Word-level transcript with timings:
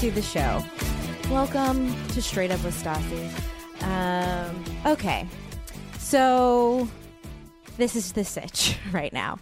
to 0.00 0.10
the 0.10 0.22
show. 0.22 0.62
Welcome 1.30 1.94
to 2.08 2.20
Straight 2.20 2.50
Up 2.50 2.62
with 2.64 2.74
Stassi. 2.74 3.30
Um, 3.82 4.64
okay. 4.84 5.26
So, 5.98 6.88
this 7.76 7.94
is 7.94 8.12
the 8.12 8.24
sitch 8.24 8.76
right 8.92 9.12
now. 9.12 9.38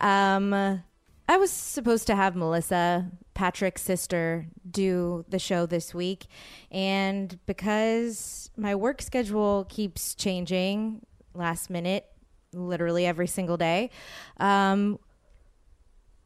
Um, 0.00 0.54
I 0.54 1.36
was 1.36 1.50
supposed 1.50 2.06
to 2.06 2.16
have 2.16 2.34
Melissa, 2.34 3.10
Patrick's 3.34 3.82
sister, 3.82 4.46
do 4.68 5.26
the 5.28 5.38
show 5.38 5.66
this 5.66 5.94
week. 5.94 6.26
And 6.70 7.38
because 7.44 8.50
my 8.56 8.74
work 8.74 9.02
schedule 9.02 9.66
keeps 9.68 10.14
changing 10.14 11.04
last 11.34 11.68
minute, 11.68 12.06
literally 12.54 13.04
every 13.04 13.26
single 13.26 13.58
day, 13.58 13.90
um, 14.38 14.98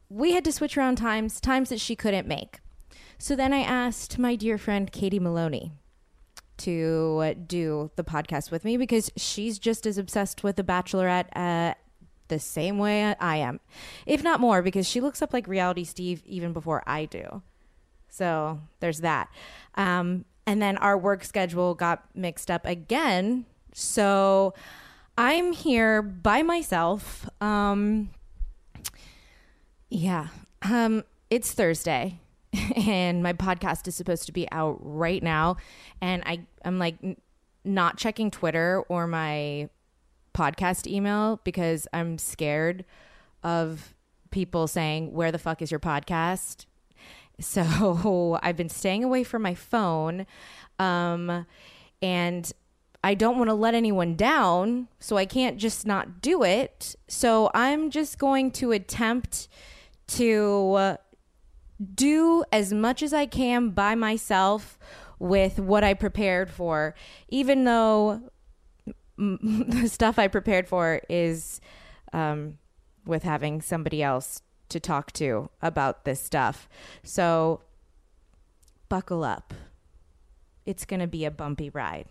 we 0.09 0.31
had 0.31 0.45
to 0.45 0.53
switch 0.53 0.77
around 0.77 0.95
times, 0.95 1.41
times 1.41 1.67
that 1.67 1.81
she 1.81 1.97
couldn't 1.97 2.27
make. 2.27 2.59
So 3.19 3.35
then 3.35 3.51
I 3.51 3.59
asked 3.59 4.19
my 4.19 4.35
dear 4.35 4.57
friend 4.57 4.91
Katie 4.91 5.19
Maloney 5.19 5.71
to 6.57 7.35
do 7.47 7.91
the 7.95 8.03
podcast 8.03 8.51
with 8.51 8.63
me 8.63 8.77
because 8.77 9.11
she's 9.15 9.59
just 9.59 9.85
as 9.85 9.97
obsessed 9.97 10.43
with 10.43 10.55
The 10.55 10.63
Bachelorette 10.63 11.27
uh, 11.35 11.73
the 12.27 12.39
same 12.39 12.77
way 12.77 13.15
I 13.19 13.37
am, 13.37 13.59
if 14.05 14.23
not 14.23 14.39
more, 14.39 14.61
because 14.61 14.87
she 14.87 15.01
looks 15.01 15.21
up 15.21 15.33
like 15.33 15.47
reality 15.47 15.83
Steve 15.83 16.21
even 16.25 16.53
before 16.53 16.83
I 16.85 17.05
do. 17.05 17.41
So 18.09 18.59
there's 18.79 18.99
that. 18.99 19.29
Um, 19.75 20.25
and 20.45 20.61
then 20.61 20.77
our 20.77 20.97
work 20.97 21.23
schedule 21.23 21.73
got 21.73 22.03
mixed 22.15 22.51
up 22.51 22.65
again. 22.65 23.45
So 23.73 24.53
I'm 25.17 25.53
here 25.53 26.01
by 26.01 26.43
myself. 26.43 27.29
Um, 27.41 28.09
yeah. 29.89 30.27
Um, 30.61 31.03
it's 31.29 31.51
Thursday 31.51 32.19
and 32.87 33.23
my 33.23 33.33
podcast 33.33 33.87
is 33.87 33.95
supposed 33.95 34.25
to 34.25 34.31
be 34.31 34.49
out 34.51 34.77
right 34.81 35.21
now 35.21 35.57
and 36.01 36.23
I 36.25 36.41
I'm 36.63 36.79
like 36.79 36.95
n- 37.03 37.17
not 37.63 37.97
checking 37.97 38.31
Twitter 38.31 38.83
or 38.89 39.07
my 39.07 39.69
podcast 40.33 40.87
email 40.87 41.39
because 41.43 41.87
I'm 41.93 42.17
scared 42.17 42.85
of 43.43 43.93
people 44.29 44.67
saying 44.67 45.13
where 45.13 45.31
the 45.31 45.39
fuck 45.39 45.61
is 45.61 45.71
your 45.71 45.79
podcast? 45.79 46.65
So 47.39 48.39
I've 48.41 48.57
been 48.57 48.67
staying 48.67 49.03
away 49.03 49.23
from 49.23 49.43
my 49.43 49.53
phone 49.53 50.25
um 50.79 51.45
and 52.01 52.51
I 53.03 53.13
don't 53.13 53.37
want 53.37 53.49
to 53.49 53.53
let 53.53 53.73
anyone 53.73 54.15
down, 54.15 54.87
so 54.99 55.17
I 55.17 55.25
can't 55.25 55.57
just 55.57 55.85
not 55.85 56.19
do 56.21 56.43
it. 56.43 56.95
So 57.07 57.49
I'm 57.53 57.89
just 57.89 58.17
going 58.17 58.51
to 58.53 58.71
attempt 58.71 59.47
to 60.07 60.97
do 61.93 62.43
as 62.51 62.73
much 62.73 63.03
as 63.03 63.13
I 63.13 63.25
can 63.25 63.69
by 63.69 63.95
myself 63.95 64.77
with 65.19 65.59
what 65.59 65.83
I 65.83 65.93
prepared 65.93 66.49
for, 66.49 66.95
even 67.29 67.63
though 67.63 68.21
the 69.17 69.87
stuff 69.87 70.19
I 70.19 70.27
prepared 70.27 70.67
for 70.67 71.01
is 71.09 71.59
um, 72.13 72.57
with 73.05 73.23
having 73.23 73.61
somebody 73.61 74.03
else 74.03 74.41
to 74.69 74.79
talk 74.79 75.11
to 75.13 75.49
about 75.61 76.05
this 76.05 76.21
stuff. 76.21 76.67
So 77.03 77.61
buckle 78.89 79.23
up. 79.23 79.53
It's 80.65 80.85
going 80.85 80.99
to 80.99 81.07
be 81.07 81.25
a 81.25 81.31
bumpy 81.31 81.69
ride. 81.69 82.07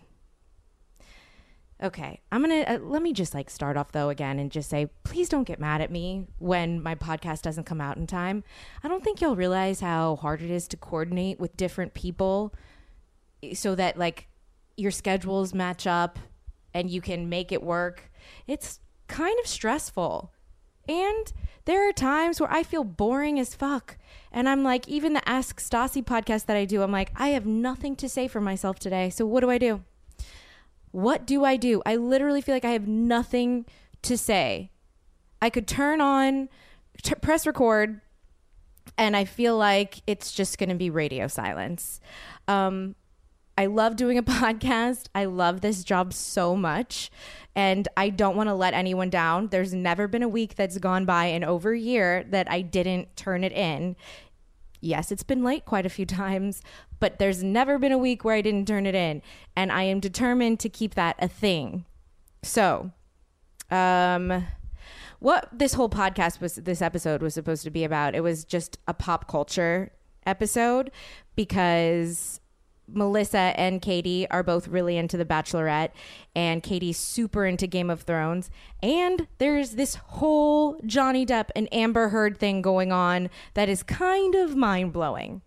Okay, 1.82 2.20
I'm 2.32 2.40
gonna 2.40 2.62
uh, 2.62 2.78
let 2.80 3.02
me 3.02 3.12
just 3.12 3.34
like 3.34 3.50
start 3.50 3.76
off 3.76 3.92
though 3.92 4.08
again 4.08 4.38
and 4.38 4.50
just 4.50 4.70
say, 4.70 4.88
please 5.04 5.28
don't 5.28 5.44
get 5.44 5.60
mad 5.60 5.82
at 5.82 5.90
me 5.90 6.24
when 6.38 6.82
my 6.82 6.94
podcast 6.94 7.42
doesn't 7.42 7.64
come 7.64 7.82
out 7.82 7.98
in 7.98 8.06
time. 8.06 8.44
I 8.82 8.88
don't 8.88 9.04
think 9.04 9.20
you'll 9.20 9.36
realize 9.36 9.80
how 9.80 10.16
hard 10.16 10.40
it 10.40 10.50
is 10.50 10.66
to 10.68 10.78
coordinate 10.78 11.38
with 11.38 11.56
different 11.56 11.92
people 11.92 12.54
so 13.52 13.74
that 13.74 13.98
like 13.98 14.28
your 14.76 14.90
schedules 14.90 15.52
match 15.52 15.86
up 15.86 16.18
and 16.72 16.90
you 16.90 17.02
can 17.02 17.28
make 17.28 17.52
it 17.52 17.62
work. 17.62 18.10
It's 18.46 18.80
kind 19.06 19.38
of 19.40 19.46
stressful. 19.46 20.32
And 20.88 21.32
there 21.66 21.88
are 21.88 21.92
times 21.92 22.40
where 22.40 22.52
I 22.52 22.62
feel 22.62 22.84
boring 22.84 23.38
as 23.40 23.54
fuck. 23.54 23.98
And 24.30 24.48
I'm 24.48 24.62
like, 24.62 24.86
even 24.88 25.14
the 25.14 25.28
Ask 25.28 25.60
Stassi 25.60 26.02
podcast 26.02 26.46
that 26.46 26.56
I 26.56 26.64
do, 26.64 26.82
I'm 26.82 26.92
like, 26.92 27.10
I 27.16 27.28
have 27.28 27.44
nothing 27.44 27.96
to 27.96 28.08
say 28.08 28.28
for 28.28 28.40
myself 28.40 28.78
today. 28.78 29.10
So 29.10 29.26
what 29.26 29.40
do 29.40 29.50
I 29.50 29.58
do? 29.58 29.82
What 30.96 31.26
do 31.26 31.44
I 31.44 31.58
do? 31.58 31.82
I 31.84 31.96
literally 31.96 32.40
feel 32.40 32.54
like 32.54 32.64
I 32.64 32.70
have 32.70 32.88
nothing 32.88 33.66
to 34.00 34.16
say. 34.16 34.70
I 35.42 35.50
could 35.50 35.68
turn 35.68 36.00
on, 36.00 36.48
t- 37.02 37.14
press 37.16 37.46
record, 37.46 38.00
and 38.96 39.14
I 39.14 39.26
feel 39.26 39.58
like 39.58 40.00
it's 40.06 40.32
just 40.32 40.56
going 40.56 40.70
to 40.70 40.74
be 40.74 40.88
radio 40.88 41.28
silence. 41.28 42.00
Um, 42.48 42.94
I 43.58 43.66
love 43.66 43.96
doing 43.96 44.16
a 44.16 44.22
podcast. 44.22 45.08
I 45.14 45.26
love 45.26 45.60
this 45.60 45.84
job 45.84 46.14
so 46.14 46.56
much. 46.56 47.10
And 47.54 47.86
I 47.94 48.08
don't 48.08 48.34
want 48.34 48.48
to 48.48 48.54
let 48.54 48.72
anyone 48.72 49.10
down. 49.10 49.48
There's 49.48 49.74
never 49.74 50.08
been 50.08 50.22
a 50.22 50.28
week 50.28 50.54
that's 50.54 50.78
gone 50.78 51.04
by 51.04 51.26
in 51.26 51.44
over 51.44 51.72
a 51.72 51.78
year 51.78 52.24
that 52.30 52.50
I 52.50 52.62
didn't 52.62 53.14
turn 53.16 53.44
it 53.44 53.52
in. 53.52 53.96
Yes, 54.80 55.10
it's 55.10 55.22
been 55.22 55.42
late 55.42 55.64
quite 55.64 55.86
a 55.86 55.90
few 55.90 56.06
times, 56.24 56.62
but 57.00 57.18
there's 57.18 57.42
never 57.42 57.78
been 57.78 57.92
a 57.92 57.98
week 57.98 58.24
where 58.24 58.34
I 58.34 58.40
didn't 58.40 58.68
turn 58.68 58.86
it 58.86 58.94
in. 58.94 59.22
And 59.54 59.72
I 59.72 59.82
am 59.82 60.00
determined 60.00 60.60
to 60.60 60.68
keep 60.68 60.94
that 60.94 61.16
a 61.18 61.28
thing. 61.28 61.84
So, 62.42 62.90
um, 63.70 64.46
what 65.18 65.48
this 65.52 65.74
whole 65.74 65.88
podcast 65.88 66.40
was, 66.40 66.56
this 66.56 66.82
episode 66.82 67.22
was 67.22 67.34
supposed 67.34 67.64
to 67.64 67.70
be 67.70 67.84
about, 67.84 68.14
it 68.14 68.20
was 68.20 68.44
just 68.44 68.78
a 68.86 68.94
pop 68.94 69.28
culture 69.28 69.92
episode 70.26 70.90
because 71.34 72.40
Melissa 72.88 73.52
and 73.56 73.82
Katie 73.82 74.28
are 74.30 74.42
both 74.42 74.68
really 74.68 74.96
into 74.96 75.16
The 75.16 75.24
Bachelorette, 75.24 75.90
and 76.34 76.62
Katie's 76.62 76.98
super 76.98 77.44
into 77.44 77.66
Game 77.66 77.90
of 77.90 78.02
Thrones. 78.02 78.50
And 78.82 79.26
there's 79.38 79.72
this 79.72 79.96
whole 79.96 80.80
Johnny 80.86 81.26
Depp 81.26 81.50
and 81.56 81.72
Amber 81.72 82.08
Heard 82.08 82.38
thing 82.38 82.62
going 82.62 82.92
on 82.92 83.30
that 83.54 83.68
is 83.68 83.82
kind 83.82 84.34
of 84.34 84.56
mind 84.56 84.92
blowing. 84.92 85.42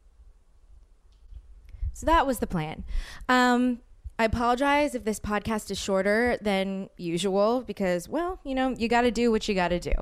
So 1.94 2.06
that 2.06 2.26
was 2.26 2.40
the 2.40 2.48
plan. 2.48 2.86
Um, 3.28 3.80
I 4.20 4.26
apologize 4.26 4.96
if 4.96 5.06
this 5.06 5.20
podcast 5.20 5.72
is 5.72 5.78
shorter 5.78 6.38
than 6.42 6.90
usual 6.98 7.62
because, 7.62 8.10
well, 8.10 8.42
you 8.44 8.54
know, 8.54 8.76
you 8.78 8.90
got 8.90 9.02
to 9.02 9.12
do 9.12 9.32
what 9.32 9.48
you 9.48 9.56
got 9.56 9.70
to 9.70 9.80
do. 9.80 9.94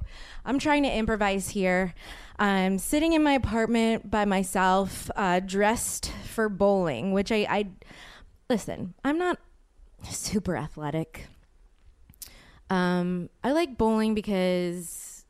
I'm 0.44 0.58
trying 0.58 0.82
to 0.84 0.92
improvise 0.92 1.50
here. 1.50 1.94
I'm 2.40 2.80
sitting 2.80 3.14
in 3.14 3.22
my 3.22 3.34
apartment 3.34 4.10
by 4.10 4.26
myself, 4.26 5.12
uh, 5.16 5.40
dressed 5.40 6.12
for 6.38 6.50
bowling, 6.50 7.14
which 7.14 7.32
I, 7.32 7.48
I 7.50 7.68
listen, 8.48 8.94
I'm 9.04 9.18
not 9.18 9.40
super 10.08 10.56
athletic. 10.56 11.30
Um, 12.70 13.32
I 13.44 13.54
like 13.54 13.76
bowling 13.76 14.14
because 14.14 15.26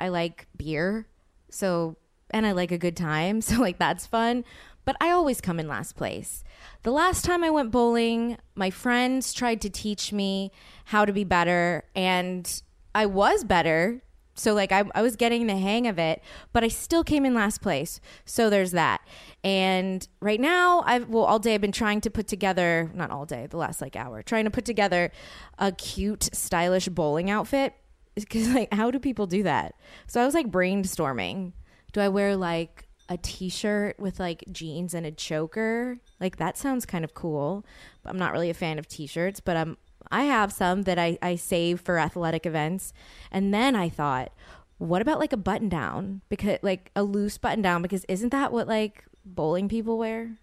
I 0.00 0.08
like 0.08 0.48
beer. 0.56 1.06
So, 1.48 1.96
and 2.32 2.44
I 2.44 2.50
like 2.50 2.72
a 2.72 2.78
good 2.78 2.96
time. 2.96 3.40
So, 3.48 3.60
like, 3.60 3.78
that's 3.78 4.04
fun. 4.04 4.44
But 4.84 4.96
I 5.00 5.10
always 5.12 5.40
come 5.40 5.60
in 5.60 5.68
last 5.68 5.94
place. 5.94 6.42
The 6.82 6.90
last 6.90 7.24
time 7.24 7.44
I 7.44 7.50
went 7.50 7.70
bowling, 7.70 8.36
my 8.56 8.70
friends 8.70 9.32
tried 9.32 9.60
to 9.60 9.70
teach 9.70 10.12
me 10.12 10.50
how 10.86 11.04
to 11.04 11.12
be 11.12 11.22
better, 11.22 11.84
and 11.94 12.62
I 12.96 13.06
was 13.06 13.44
better. 13.44 14.02
So, 14.38 14.54
like, 14.54 14.72
I, 14.72 14.84
I 14.94 15.02
was 15.02 15.16
getting 15.16 15.46
the 15.46 15.56
hang 15.56 15.86
of 15.86 15.98
it, 15.98 16.22
but 16.52 16.62
I 16.62 16.68
still 16.68 17.02
came 17.04 17.24
in 17.24 17.34
last 17.34 17.60
place. 17.60 18.00
So, 18.24 18.48
there's 18.48 18.70
that. 18.72 19.00
And 19.42 20.06
right 20.20 20.40
now, 20.40 20.82
I've, 20.86 21.08
well, 21.08 21.24
all 21.24 21.38
day 21.38 21.54
I've 21.54 21.60
been 21.60 21.72
trying 21.72 22.00
to 22.02 22.10
put 22.10 22.28
together, 22.28 22.90
not 22.94 23.10
all 23.10 23.26
day, 23.26 23.46
the 23.48 23.56
last 23.56 23.80
like 23.80 23.96
hour, 23.96 24.22
trying 24.22 24.44
to 24.44 24.50
put 24.50 24.64
together 24.64 25.10
a 25.58 25.72
cute, 25.72 26.30
stylish 26.32 26.88
bowling 26.88 27.30
outfit. 27.30 27.74
Because, 28.18 28.48
like, 28.48 28.74
how 28.74 28.90
do 28.90 28.98
people 28.98 29.28
do 29.28 29.44
that? 29.44 29.76
So, 30.08 30.20
I 30.20 30.24
was 30.24 30.34
like 30.34 30.50
brainstorming. 30.50 31.52
Do 31.92 32.00
I 32.00 32.08
wear 32.08 32.34
like 32.36 32.88
a 33.08 33.16
t-shirt 33.16 33.98
with 33.98 34.20
like 34.20 34.44
jeans 34.52 34.92
and 34.92 35.06
a 35.06 35.10
choker 35.10 35.98
like 36.20 36.36
that 36.36 36.58
sounds 36.58 36.84
kind 36.84 37.04
of 37.04 37.14
cool 37.14 37.64
but 38.02 38.10
i'm 38.10 38.18
not 38.18 38.32
really 38.32 38.50
a 38.50 38.54
fan 38.54 38.78
of 38.78 38.86
t-shirts 38.86 39.40
but 39.40 39.56
i'm 39.56 39.78
i 40.10 40.24
have 40.24 40.52
some 40.52 40.82
that 40.82 40.98
i, 40.98 41.18
I 41.22 41.36
save 41.36 41.80
for 41.80 41.98
athletic 41.98 42.46
events. 42.46 42.92
And 43.30 43.52
then 43.52 43.74
i 43.74 43.88
thought 43.88 44.32
what 44.78 45.02
about 45.02 45.18
like 45.18 45.32
a 45.32 45.36
button 45.36 45.68
down? 45.68 46.20
Because 46.28 46.58
like 46.62 46.92
a 46.94 47.02
loose 47.02 47.36
button 47.36 47.62
down 47.62 47.82
because 47.82 48.04
isn't 48.08 48.30
that 48.30 48.52
what 48.52 48.68
like 48.68 49.04
bowling 49.24 49.68
people 49.68 49.98
wear? 49.98 50.38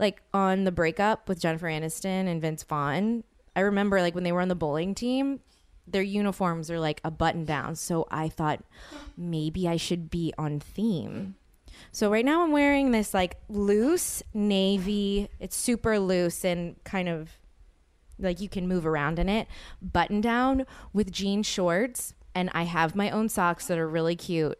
Like 0.00 0.20
on 0.34 0.64
the 0.64 0.72
breakup 0.72 1.28
with 1.28 1.40
jennifer 1.40 1.66
aniston 1.66 2.26
and 2.26 2.40
vince 2.42 2.62
vaughn 2.62 3.24
i 3.56 3.60
remember 3.60 4.02
like 4.02 4.14
when 4.14 4.24
they 4.24 4.32
were 4.32 4.42
on 4.42 4.48
the 4.48 4.54
bowling 4.54 4.94
team 4.94 5.40
their 5.86 6.02
uniforms 6.02 6.70
are 6.70 6.80
like 6.80 7.00
a 7.04 7.10
button 7.10 7.44
down. 7.44 7.76
So 7.76 8.06
i 8.10 8.28
thought 8.28 8.64
maybe 9.16 9.68
i 9.68 9.76
should 9.76 10.10
be 10.10 10.32
on 10.38 10.60
theme. 10.60 11.36
So 11.90 12.10
right 12.10 12.24
now 12.24 12.42
I'm 12.42 12.52
wearing 12.52 12.90
this 12.90 13.12
like 13.12 13.36
loose 13.48 14.22
navy. 14.32 15.28
It's 15.40 15.56
super 15.56 15.98
loose 15.98 16.44
and 16.44 16.82
kind 16.84 17.08
of 17.08 17.30
like 18.22 18.40
you 18.40 18.48
can 18.48 18.68
move 18.68 18.86
around 18.86 19.18
in 19.18 19.28
it. 19.28 19.48
Button 19.80 20.20
down 20.20 20.66
with 20.92 21.10
jean 21.12 21.42
shorts 21.42 22.14
and 22.34 22.50
I 22.54 22.62
have 22.64 22.94
my 22.96 23.10
own 23.10 23.28
socks 23.28 23.66
that 23.66 23.78
are 23.78 23.88
really 23.88 24.16
cute 24.16 24.58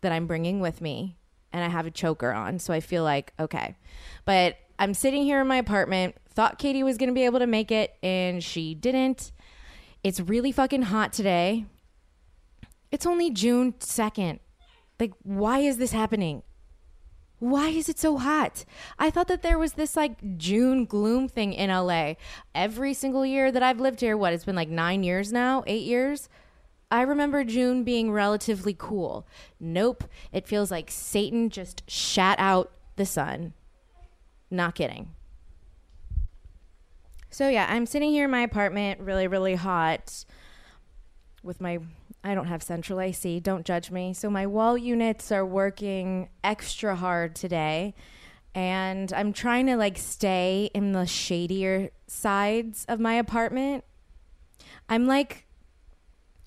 that 0.00 0.12
I'm 0.12 0.26
bringing 0.26 0.60
with 0.60 0.80
me 0.80 1.16
and 1.52 1.64
I 1.64 1.68
have 1.68 1.86
a 1.86 1.90
choker 1.90 2.32
on. 2.32 2.58
So 2.58 2.72
I 2.72 2.80
feel 2.80 3.04
like 3.04 3.32
okay. 3.38 3.76
But 4.24 4.56
I'm 4.78 4.94
sitting 4.94 5.22
here 5.22 5.40
in 5.40 5.46
my 5.46 5.56
apartment. 5.56 6.16
Thought 6.30 6.58
Katie 6.58 6.82
was 6.82 6.96
going 6.96 7.08
to 7.08 7.14
be 7.14 7.24
able 7.24 7.38
to 7.40 7.46
make 7.46 7.70
it 7.70 7.94
and 8.02 8.42
she 8.42 8.74
didn't. 8.74 9.32
It's 10.02 10.20
really 10.20 10.52
fucking 10.52 10.82
hot 10.82 11.12
today. 11.12 11.66
It's 12.90 13.06
only 13.06 13.30
June 13.30 13.74
2nd. 13.74 14.40
Like 14.98 15.12
why 15.22 15.58
is 15.58 15.78
this 15.78 15.92
happening? 15.92 16.42
Why 17.42 17.70
is 17.70 17.88
it 17.88 17.98
so 17.98 18.18
hot? 18.18 18.64
I 19.00 19.10
thought 19.10 19.26
that 19.26 19.42
there 19.42 19.58
was 19.58 19.72
this 19.72 19.96
like 19.96 20.38
June 20.38 20.84
gloom 20.84 21.28
thing 21.28 21.52
in 21.52 21.70
LA. 21.70 22.14
Every 22.54 22.94
single 22.94 23.26
year 23.26 23.50
that 23.50 23.64
I've 23.64 23.80
lived 23.80 23.98
here, 24.00 24.16
what, 24.16 24.32
it's 24.32 24.44
been 24.44 24.54
like 24.54 24.68
nine 24.68 25.02
years 25.02 25.32
now, 25.32 25.64
eight 25.66 25.82
years. 25.82 26.28
I 26.88 27.00
remember 27.02 27.42
June 27.42 27.82
being 27.82 28.12
relatively 28.12 28.76
cool. 28.78 29.26
Nope. 29.58 30.04
It 30.30 30.46
feels 30.46 30.70
like 30.70 30.88
Satan 30.88 31.50
just 31.50 31.82
shat 31.90 32.38
out 32.38 32.70
the 32.94 33.04
sun. 33.04 33.54
Not 34.48 34.76
kidding. 34.76 35.10
So, 37.28 37.48
yeah, 37.48 37.66
I'm 37.68 37.86
sitting 37.86 38.12
here 38.12 38.26
in 38.26 38.30
my 38.30 38.42
apartment, 38.42 39.00
really, 39.00 39.26
really 39.26 39.56
hot, 39.56 40.24
with 41.42 41.60
my 41.60 41.80
I 42.24 42.34
don't 42.34 42.46
have 42.46 42.62
central 42.62 43.00
AC. 43.00 43.40
Don't 43.40 43.66
judge 43.66 43.90
me. 43.90 44.14
So 44.14 44.30
my 44.30 44.46
wall 44.46 44.78
units 44.78 45.32
are 45.32 45.44
working 45.44 46.28
extra 46.44 46.94
hard 46.94 47.34
today. 47.34 47.94
And 48.54 49.12
I'm 49.12 49.32
trying 49.32 49.66
to 49.66 49.76
like 49.76 49.98
stay 49.98 50.70
in 50.74 50.92
the 50.92 51.06
shadier 51.06 51.90
sides 52.06 52.84
of 52.88 53.00
my 53.00 53.14
apartment. 53.14 53.84
I'm 54.88 55.06
like 55.06 55.46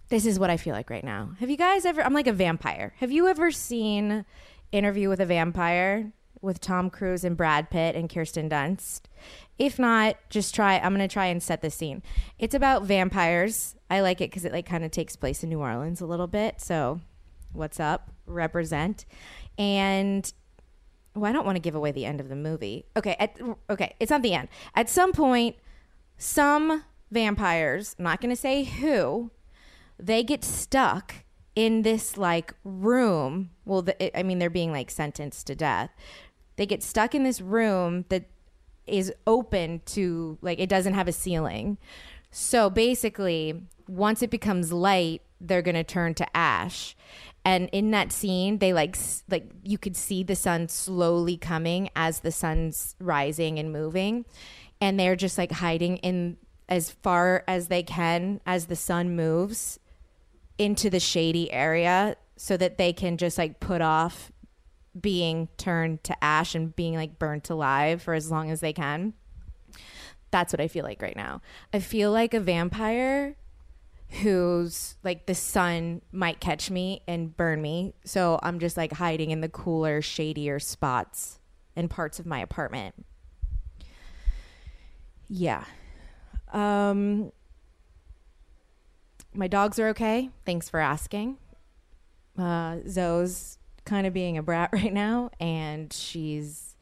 this 0.09 0.27
is 0.27 0.37
what 0.37 0.51
I 0.51 0.57
feel 0.57 0.75
like 0.75 0.91
right 0.91 1.03
now. 1.03 1.31
Have 1.39 1.49
you 1.49 1.57
guys 1.57 1.83
ever 1.83 2.01
I'm 2.01 2.13
like 2.13 2.27
a 2.27 2.33
vampire. 2.33 2.93
Have 2.99 3.11
you 3.11 3.27
ever 3.27 3.51
seen 3.51 4.25
Interview 4.71 5.09
with 5.09 5.19
a 5.19 5.25
Vampire 5.25 6.11
with 6.41 6.59
Tom 6.59 6.89
Cruise 6.89 7.23
and 7.23 7.35
Brad 7.35 7.69
Pitt 7.69 7.95
and 7.95 8.09
Kirsten 8.09 8.49
Dunst? 8.49 9.01
If 9.57 9.79
not, 9.79 10.17
just 10.29 10.53
try. 10.53 10.77
I'm 10.77 10.93
gonna 10.93 11.07
try 11.07 11.25
and 11.25 11.41
set 11.41 11.61
the 11.61 11.71
scene. 11.71 12.03
It's 12.37 12.53
about 12.53 12.83
vampires. 12.83 13.74
I 13.89 14.01
like 14.01 14.21
it 14.21 14.29
because 14.29 14.45
it 14.45 14.51
like 14.51 14.65
kind 14.65 14.83
of 14.83 14.91
takes 14.91 15.15
place 15.15 15.43
in 15.43 15.49
New 15.49 15.59
Orleans 15.59 16.01
a 16.01 16.05
little 16.05 16.27
bit. 16.27 16.59
So, 16.59 17.01
what's 17.53 17.79
up? 17.79 18.11
Represent. 18.25 19.05
And 19.57 20.31
well, 21.15 21.29
I 21.29 21.33
don't 21.33 21.45
want 21.45 21.55
to 21.55 21.61
give 21.61 21.75
away 21.75 21.91
the 21.91 22.05
end 22.05 22.19
of 22.19 22.29
the 22.29 22.35
movie. 22.35 22.85
Okay, 22.97 23.15
at, 23.19 23.39
okay, 23.69 23.95
it's 23.99 24.11
not 24.11 24.21
the 24.21 24.33
end. 24.33 24.49
At 24.75 24.89
some 24.89 25.13
point, 25.13 25.55
some 26.17 26.83
vampires, 27.11 27.95
I'm 27.97 28.03
not 28.03 28.21
going 28.21 28.31
to 28.31 28.35
say 28.35 28.63
who, 28.63 29.31
they 29.97 30.23
get 30.23 30.43
stuck 30.43 31.15
in 31.55 31.83
this 31.83 32.17
like 32.17 32.53
room. 32.63 33.51
Well, 33.63 33.81
the, 33.81 34.03
it, 34.03 34.11
I 34.13 34.23
mean, 34.23 34.39
they're 34.39 34.49
being 34.49 34.71
like 34.71 34.91
sentenced 34.91 35.47
to 35.47 35.55
death. 35.55 35.89
They 36.57 36.65
get 36.65 36.83
stuck 36.83 37.15
in 37.15 37.23
this 37.23 37.39
room 37.39 38.05
that 38.09 38.25
is 38.85 39.11
open 39.25 39.81
to 39.85 40.37
like 40.41 40.59
it 40.59 40.69
doesn't 40.69 40.93
have 40.93 41.07
a 41.07 41.11
ceiling. 41.11 41.77
So 42.29 42.69
basically, 42.69 43.61
once 43.87 44.21
it 44.21 44.29
becomes 44.29 44.71
light, 44.71 45.21
they're 45.39 45.61
going 45.61 45.75
to 45.75 45.83
turn 45.83 46.13
to 46.15 46.37
ash. 46.37 46.95
And 47.43 47.69
in 47.71 47.91
that 47.91 48.11
scene, 48.11 48.57
they 48.57 48.73
like 48.73 48.97
like 49.29 49.45
you 49.63 49.77
could 49.77 49.95
see 49.95 50.23
the 50.23 50.35
sun 50.35 50.67
slowly 50.67 51.37
coming 51.37 51.89
as 51.95 52.21
the 52.21 52.31
sun's 52.31 52.95
rising 52.99 53.59
and 53.59 53.71
moving, 53.71 54.25
and 54.81 54.99
they're 54.99 55.15
just 55.15 55.37
like 55.37 55.51
hiding 55.51 55.97
in 55.97 56.37
as 56.67 56.89
far 56.89 57.43
as 57.47 57.67
they 57.67 57.83
can 57.83 58.41
as 58.47 58.65
the 58.65 58.75
sun 58.75 59.15
moves 59.15 59.79
into 60.57 60.89
the 60.89 60.99
shady 60.99 61.51
area 61.51 62.15
so 62.35 62.57
that 62.57 62.77
they 62.77 62.91
can 62.91 63.17
just 63.17 63.37
like 63.37 63.59
put 63.59 63.81
off 63.81 64.31
being 64.99 65.47
turned 65.57 66.03
to 66.03 66.23
ash 66.23 66.55
and 66.55 66.75
being 66.75 66.95
like 66.95 67.19
burnt 67.19 67.49
alive 67.49 68.01
for 68.01 68.13
as 68.13 68.31
long 68.31 68.49
as 68.49 68.61
they 68.61 68.73
can. 68.73 69.13
That's 70.31 70.51
what 70.51 70.59
I 70.59 70.67
feel 70.67 70.83
like 70.83 71.01
right 71.01 71.15
now. 71.15 71.41
I 71.71 71.79
feel 71.79 72.11
like 72.11 72.33
a 72.33 72.39
vampire 72.39 73.35
who's 74.09 74.95
like 75.03 75.25
the 75.25 75.35
sun 75.35 76.01
might 76.11 76.39
catch 76.39 76.69
me 76.69 77.01
and 77.07 77.35
burn 77.35 77.61
me. 77.61 77.93
So 78.05 78.39
I'm 78.43 78.59
just 78.59 78.77
like 78.77 78.93
hiding 78.93 79.31
in 79.31 79.41
the 79.41 79.49
cooler, 79.49 80.01
shadier 80.01 80.59
spots 80.59 81.39
and 81.75 81.89
parts 81.89 82.19
of 82.19 82.25
my 82.25 82.39
apartment. 82.39 83.05
Yeah. 85.27 85.65
Um 86.53 87.31
my 89.33 89.47
dogs 89.47 89.79
are 89.79 89.89
okay. 89.89 90.29
Thanks 90.45 90.69
for 90.69 90.79
asking. 90.79 91.37
Uh 92.37 92.77
Zoe's 92.87 93.57
kind 93.85 94.07
of 94.07 94.13
being 94.13 94.37
a 94.37 94.43
brat 94.43 94.69
right 94.73 94.93
now 94.93 95.29
and 95.39 95.91
she's 95.91 96.75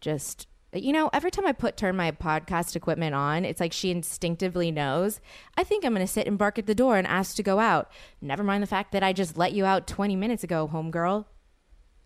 just 0.00 0.46
you 0.82 0.92
know, 0.92 1.10
every 1.12 1.30
time 1.30 1.46
I 1.46 1.52
put 1.52 1.76
turn 1.76 1.96
my 1.96 2.10
podcast 2.10 2.76
equipment 2.76 3.14
on, 3.14 3.44
it's 3.44 3.60
like 3.60 3.72
she 3.72 3.90
instinctively 3.90 4.70
knows. 4.70 5.20
I 5.56 5.64
think 5.64 5.84
I'm 5.84 5.94
going 5.94 6.06
to 6.06 6.12
sit 6.12 6.26
and 6.26 6.38
bark 6.38 6.58
at 6.58 6.66
the 6.66 6.74
door 6.74 6.96
and 6.96 7.06
ask 7.06 7.36
to 7.36 7.42
go 7.42 7.58
out. 7.58 7.90
Never 8.20 8.42
mind 8.42 8.62
the 8.62 8.68
fact 8.68 8.92
that 8.92 9.02
I 9.02 9.12
just 9.12 9.36
let 9.36 9.52
you 9.52 9.64
out 9.64 9.86
20 9.86 10.16
minutes 10.16 10.44
ago, 10.44 10.68
homegirl. 10.72 11.26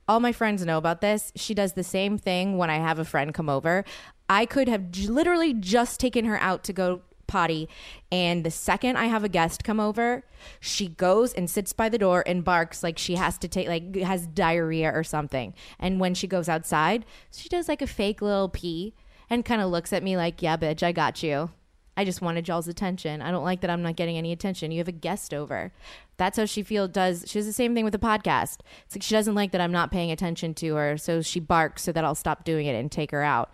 All 0.08 0.20
my 0.20 0.32
friends 0.32 0.64
know 0.64 0.78
about 0.78 1.00
this. 1.00 1.32
She 1.36 1.54
does 1.54 1.74
the 1.74 1.84
same 1.84 2.18
thing 2.18 2.56
when 2.58 2.68
I 2.70 2.78
have 2.78 2.98
a 2.98 3.04
friend 3.04 3.32
come 3.32 3.48
over. 3.48 3.84
I 4.28 4.46
could 4.46 4.68
have 4.68 4.90
j- 4.90 5.06
literally 5.06 5.54
just 5.54 6.00
taken 6.00 6.24
her 6.24 6.38
out 6.40 6.64
to 6.64 6.72
go 6.72 7.02
potty. 7.30 7.68
And 8.10 8.44
the 8.44 8.50
second 8.50 8.96
I 8.96 9.06
have 9.06 9.24
a 9.24 9.28
guest 9.28 9.62
come 9.64 9.78
over, 9.80 10.24
she 10.58 10.88
goes 10.88 11.32
and 11.32 11.48
sits 11.48 11.72
by 11.72 11.88
the 11.88 11.98
door 11.98 12.24
and 12.26 12.44
barks 12.44 12.82
like 12.82 12.98
she 12.98 13.14
has 13.14 13.38
to 13.38 13.48
take, 13.48 13.68
like, 13.68 13.94
has 13.96 14.26
diarrhea 14.26 14.90
or 14.92 15.04
something. 15.04 15.54
And 15.78 16.00
when 16.00 16.14
she 16.14 16.26
goes 16.26 16.48
outside, 16.48 17.06
she 17.30 17.48
does 17.48 17.68
like 17.68 17.80
a 17.80 17.86
fake 17.86 18.20
little 18.20 18.48
pee 18.48 18.94
and 19.30 19.44
kind 19.44 19.62
of 19.62 19.70
looks 19.70 19.92
at 19.92 20.02
me 20.02 20.16
like, 20.16 20.42
yeah, 20.42 20.56
bitch, 20.56 20.82
I 20.82 20.92
got 20.92 21.22
you. 21.22 21.50
I 21.96 22.04
just 22.04 22.22
wanted 22.22 22.48
y'all's 22.48 22.66
attention. 22.66 23.20
I 23.20 23.30
don't 23.30 23.44
like 23.44 23.60
that 23.60 23.70
I'm 23.70 23.82
not 23.82 23.96
getting 23.96 24.16
any 24.16 24.32
attention. 24.32 24.70
You 24.70 24.78
have 24.78 24.88
a 24.88 24.92
guest 24.92 25.34
over. 25.34 25.72
That's 26.16 26.38
how 26.38 26.46
she 26.46 26.62
feels. 26.62 26.90
Does 26.90 27.24
she 27.26 27.38
does 27.38 27.46
the 27.46 27.52
same 27.52 27.74
thing 27.74 27.84
with 27.84 27.92
the 27.92 27.98
podcast? 27.98 28.60
It's 28.86 28.96
like 28.96 29.02
she 29.02 29.14
doesn't 29.14 29.34
like 29.34 29.52
that 29.52 29.60
I'm 29.60 29.72
not 29.72 29.92
paying 29.92 30.10
attention 30.10 30.54
to 30.54 30.74
her, 30.76 30.96
so 30.96 31.20
she 31.20 31.40
barks 31.40 31.82
so 31.82 31.92
that 31.92 32.04
I'll 32.04 32.14
stop 32.14 32.44
doing 32.44 32.66
it 32.66 32.74
and 32.74 32.90
take 32.90 33.10
her 33.10 33.22
out. 33.22 33.50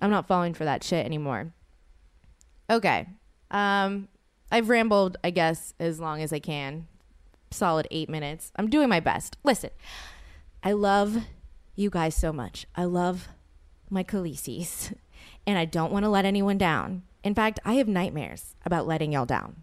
I'm 0.00 0.10
not 0.10 0.28
falling 0.28 0.54
for 0.54 0.64
that 0.64 0.84
shit 0.84 1.04
anymore. 1.04 1.52
Okay. 2.68 3.06
Um, 3.50 4.08
I've 4.50 4.68
rambled, 4.68 5.16
I 5.22 5.30
guess, 5.30 5.74
as 5.78 6.00
long 6.00 6.22
as 6.22 6.32
I 6.32 6.38
can. 6.38 6.86
Solid 7.50 7.86
eight 7.90 8.08
minutes. 8.08 8.52
I'm 8.56 8.68
doing 8.68 8.88
my 8.88 9.00
best. 9.00 9.36
Listen, 9.44 9.70
I 10.62 10.72
love 10.72 11.24
you 11.76 11.90
guys 11.90 12.14
so 12.14 12.32
much. 12.32 12.66
I 12.74 12.84
love 12.84 13.28
my 13.90 14.02
Khaleesi's, 14.02 14.92
and 15.46 15.58
I 15.58 15.64
don't 15.64 15.92
want 15.92 16.04
to 16.04 16.08
let 16.08 16.24
anyone 16.24 16.58
down. 16.58 17.02
In 17.22 17.34
fact, 17.34 17.60
I 17.64 17.74
have 17.74 17.88
nightmares 17.88 18.54
about 18.64 18.86
letting 18.86 19.12
y'all 19.12 19.26
down. 19.26 19.62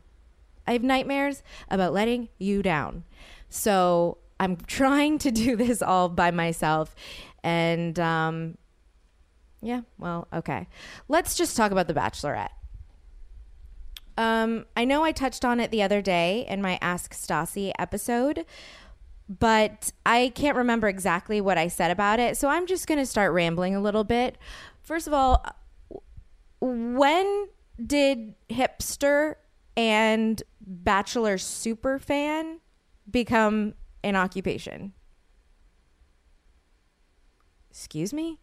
I 0.65 0.73
have 0.73 0.83
nightmares 0.83 1.43
about 1.69 1.93
letting 1.93 2.29
you 2.37 2.61
down. 2.61 3.03
So 3.49 4.17
I'm 4.39 4.55
trying 4.55 5.19
to 5.19 5.31
do 5.31 5.55
this 5.57 5.81
all 5.81 6.09
by 6.09 6.31
myself. 6.31 6.95
And 7.43 7.99
um, 7.99 8.57
yeah, 9.61 9.81
well, 9.97 10.27
okay. 10.33 10.67
Let's 11.07 11.35
just 11.35 11.57
talk 11.57 11.71
about 11.71 11.87
The 11.87 11.93
Bachelorette. 11.93 12.49
Um, 14.17 14.65
I 14.75 14.85
know 14.85 15.03
I 15.03 15.11
touched 15.11 15.45
on 15.45 15.59
it 15.59 15.71
the 15.71 15.81
other 15.81 16.01
day 16.01 16.45
in 16.47 16.61
my 16.61 16.77
Ask 16.81 17.13
Stassi 17.13 17.71
episode, 17.79 18.45
but 19.27 19.91
I 20.05 20.31
can't 20.35 20.57
remember 20.57 20.87
exactly 20.87 21.39
what 21.41 21.57
I 21.57 21.67
said 21.67 21.91
about 21.91 22.19
it. 22.19 22.37
So 22.37 22.49
I'm 22.49 22.67
just 22.67 22.87
going 22.87 22.99
to 22.99 23.05
start 23.05 23.33
rambling 23.33 23.75
a 23.75 23.81
little 23.81 24.03
bit. 24.03 24.37
First 24.81 25.07
of 25.07 25.13
all, 25.13 25.45
when 26.59 27.47
did 27.83 28.35
hipster 28.49 29.35
and 29.77 30.41
bachelor 30.59 31.37
super 31.37 31.97
fan 31.97 32.59
become 33.09 33.73
an 34.03 34.15
occupation? 34.15 34.93
Excuse 37.69 38.13
me? 38.13 38.39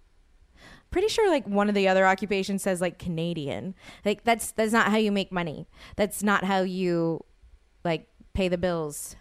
Pretty 0.90 1.08
sure 1.08 1.30
like 1.30 1.46
one 1.46 1.68
of 1.68 1.74
the 1.74 1.88
other 1.88 2.06
occupations 2.06 2.62
says 2.62 2.80
like 2.80 2.98
Canadian. 2.98 3.74
Like 4.04 4.24
that's 4.24 4.52
that's 4.52 4.72
not 4.72 4.90
how 4.90 4.96
you 4.96 5.12
make 5.12 5.30
money. 5.30 5.66
That's 5.96 6.22
not 6.22 6.44
how 6.44 6.60
you 6.60 7.24
like 7.84 8.08
pay 8.32 8.48
the 8.48 8.58
bills, 8.58 9.16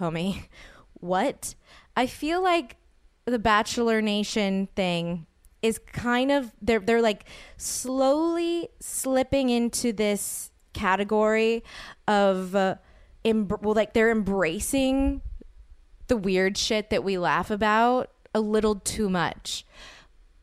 homie. 0.00 0.44
What? 1.00 1.56
I 1.96 2.06
feel 2.06 2.40
like 2.40 2.76
the 3.24 3.40
Bachelor 3.40 4.00
Nation 4.00 4.68
thing 4.76 5.26
is 5.62 5.78
kind 5.78 6.30
of 6.30 6.52
they're 6.60 6.80
they're 6.80 7.02
like 7.02 7.24
slowly 7.56 8.68
slipping 8.80 9.50
into 9.50 9.92
this 9.92 10.50
category 10.72 11.62
of 12.08 12.54
uh, 12.54 12.76
em- 13.24 13.48
well 13.62 13.74
like 13.74 13.94
they're 13.94 14.10
embracing 14.10 15.22
the 16.08 16.16
weird 16.16 16.58
shit 16.58 16.90
that 16.90 17.04
we 17.04 17.16
laugh 17.16 17.50
about 17.50 18.10
a 18.34 18.40
little 18.40 18.76
too 18.76 19.08
much. 19.08 19.64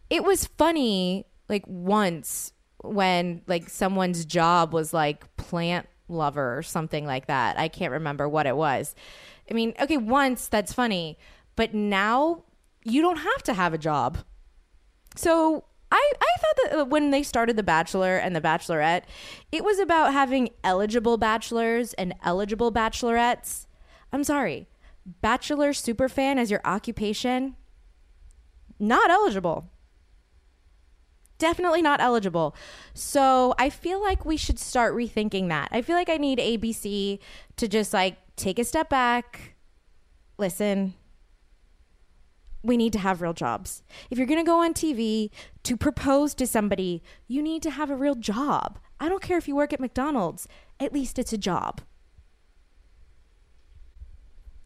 It 0.10 0.24
was 0.24 0.46
funny 0.46 1.26
like 1.48 1.64
once 1.68 2.54
when 2.84 3.42
like 3.48 3.70
someone's 3.70 4.26
job 4.26 4.74
was 4.74 4.94
like 4.94 5.36
plant 5.38 5.88
lover 6.08 6.58
or 6.58 6.64
something 6.64 7.06
like 7.06 7.28
that. 7.28 7.58
I 7.60 7.68
can't 7.68 7.92
remember 7.92 8.28
what 8.28 8.48
it 8.48 8.56
was. 8.56 8.96
I 9.50 9.54
mean, 9.54 9.74
okay, 9.80 9.98
once 9.98 10.48
that's 10.48 10.74
funny, 10.74 11.18
but 11.56 11.74
now 11.74 12.44
you 12.84 13.02
don't 13.02 13.18
have 13.18 13.44
to 13.44 13.54
have 13.54 13.74
a 13.74 13.78
job. 13.78 14.20
So 15.16 15.66
I, 15.92 16.12
I 16.22 16.40
thought 16.40 16.56
that 16.64 16.80
uh, 16.80 16.86
when 16.86 17.12
they 17.12 17.24
started 17.24 17.56
The 17.56 17.64
Bachelor 17.64 18.18
and 18.18 18.36
The 18.36 18.42
Bachelorette, 18.42 19.04
it 19.52 19.64
was 19.64 19.80
about 19.80 20.14
having 20.14 20.50
eligible 20.64 21.18
bachelors 21.18 21.94
and 21.94 22.14
eligible 22.24 22.72
bachelorettes. 22.72 23.66
I'm 24.14 24.24
sorry, 24.24 24.68
Bachelor 25.22 25.72
superfan 25.72 26.38
as 26.38 26.52
your 26.52 26.62
occupation, 26.64 27.56
not 28.80 29.10
eligible. 29.10 29.70
Definitely 31.40 31.82
not 31.82 32.02
eligible. 32.02 32.56
So 32.94 33.56
I 33.58 33.70
feel 33.70 34.02
like 34.02 34.26
we 34.26 34.38
should 34.38 34.60
start 34.60 34.94
rethinking 34.94 35.48
that. 35.48 35.70
I 35.72 35.82
feel 35.82 35.96
like 35.96 36.10
I 36.10 36.18
need 36.18 36.38
ABC 36.38 37.20
to 37.56 37.68
just 37.68 37.94
like 37.94 38.18
take 38.36 38.60
a 38.60 38.64
step 38.66 38.90
back. 38.90 39.56
Listen, 40.38 40.94
we 42.62 42.76
need 42.76 42.92
to 42.94 43.00
have 43.00 43.22
real 43.22 43.34
jobs. 43.34 43.84
If 44.10 44.18
you're 44.18 44.28
going 44.28 44.40
to 44.40 44.46
go 44.46 44.62
on 44.62 44.74
TV 44.74 45.30
to 45.64 45.78
propose 45.78 46.34
to 46.36 46.46
somebody, 46.46 47.02
you 47.28 47.42
need 47.42 47.64
to 47.64 47.72
have 47.72 47.90
a 47.90 47.96
real 47.96 48.16
job. 48.16 48.78
I 49.00 49.08
don't 49.08 49.22
care 49.22 49.38
if 49.38 49.48
you 49.48 49.56
work 49.56 49.72
at 49.72 49.80
McDonald's, 49.80 50.46
at 50.78 50.94
least 50.94 51.18
it's 51.18 51.32
a 51.32 51.38
job. 51.38 51.82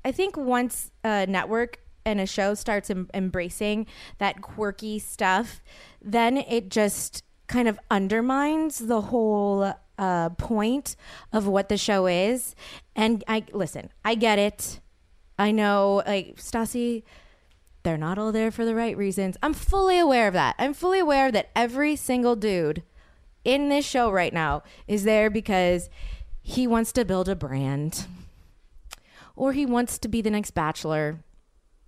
I 0.04 0.12
think 0.12 0.36
once 0.36 0.92
a 1.04 1.28
network 1.28 1.80
and 2.06 2.20
a 2.20 2.26
show 2.26 2.54
starts 2.54 2.90
em- 2.90 3.10
embracing 3.14 3.86
that 4.18 4.42
quirky 4.42 5.00
stuff, 5.00 5.62
then 6.02 6.38
it 6.38 6.70
just 6.70 7.24
kind 7.48 7.68
of 7.68 7.80
undermines 7.92 8.80
the 8.80 9.02
whole 9.02 9.74
uh, 9.98 10.30
point 10.30 10.96
of 11.32 11.48
what 11.48 11.70
the 11.70 11.78
show 11.78 12.08
is. 12.08 12.56
And 12.96 13.24
I 13.28 13.46
listen, 13.52 13.90
I 14.04 14.16
get 14.16 14.40
it. 14.40 14.80
I 15.38 15.52
know, 15.52 16.04
like 16.06 16.38
Stassi, 16.38 17.04
they're 17.84 17.98
not 17.98 18.18
all 18.18 18.32
there 18.32 18.52
for 18.52 18.66
the 18.66 18.76
right 18.76 18.96
reasons. 18.96 19.36
I'm 19.44 19.54
fully 19.54 20.00
aware 20.00 20.28
of 20.28 20.34
that. 20.34 20.56
I'm 20.58 20.74
fully 20.74 21.00
aware 21.00 21.32
that 21.32 21.50
every 21.56 21.96
single 21.96 22.36
dude 22.36 22.84
in 23.44 23.70
this 23.70 23.86
show 23.86 24.10
right 24.10 24.34
now 24.34 24.64
is 24.88 25.04
there 25.04 25.30
because 25.30 25.90
he 26.42 26.66
wants 26.66 26.92
to 26.94 27.06
build 27.06 27.28
a 27.28 27.36
brand, 27.36 28.06
or 29.36 29.54
he 29.54 29.66
wants 29.66 29.98
to 29.98 30.08
be 30.08 30.22
the 30.22 30.30
next 30.30 30.52
bachelor, 30.52 31.24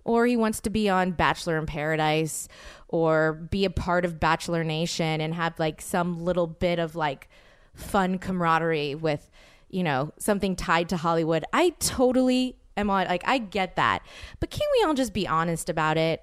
or 0.06 0.24
he 0.24 0.36
wants 0.36 0.60
to 0.60 0.70
be 0.70 0.88
on 0.88 1.10
Bachelor 1.10 1.58
in 1.58 1.66
Paradise, 1.66 2.48
or 2.88 3.32
be 3.32 3.64
a 3.64 3.70
part 3.70 4.04
of 4.04 4.20
Bachelor 4.20 4.62
Nation 4.62 5.20
and 5.20 5.34
have 5.34 5.58
like 5.58 5.82
some 5.82 6.24
little 6.24 6.46
bit 6.46 6.78
of 6.78 6.94
like 6.94 7.28
fun 7.74 8.18
camaraderie 8.18 8.94
with, 8.94 9.28
you 9.68 9.82
know, 9.82 10.12
something 10.16 10.54
tied 10.54 10.88
to 10.90 10.96
Hollywood. 10.96 11.44
I 11.52 11.70
totally 11.80 12.56
am 12.76 12.88
on, 12.88 13.08
like, 13.08 13.24
I 13.26 13.38
get 13.38 13.74
that. 13.76 14.06
But 14.38 14.50
can 14.50 14.66
we 14.78 14.84
all 14.84 14.94
just 14.94 15.12
be 15.12 15.26
honest 15.26 15.68
about 15.68 15.98
it? 15.98 16.22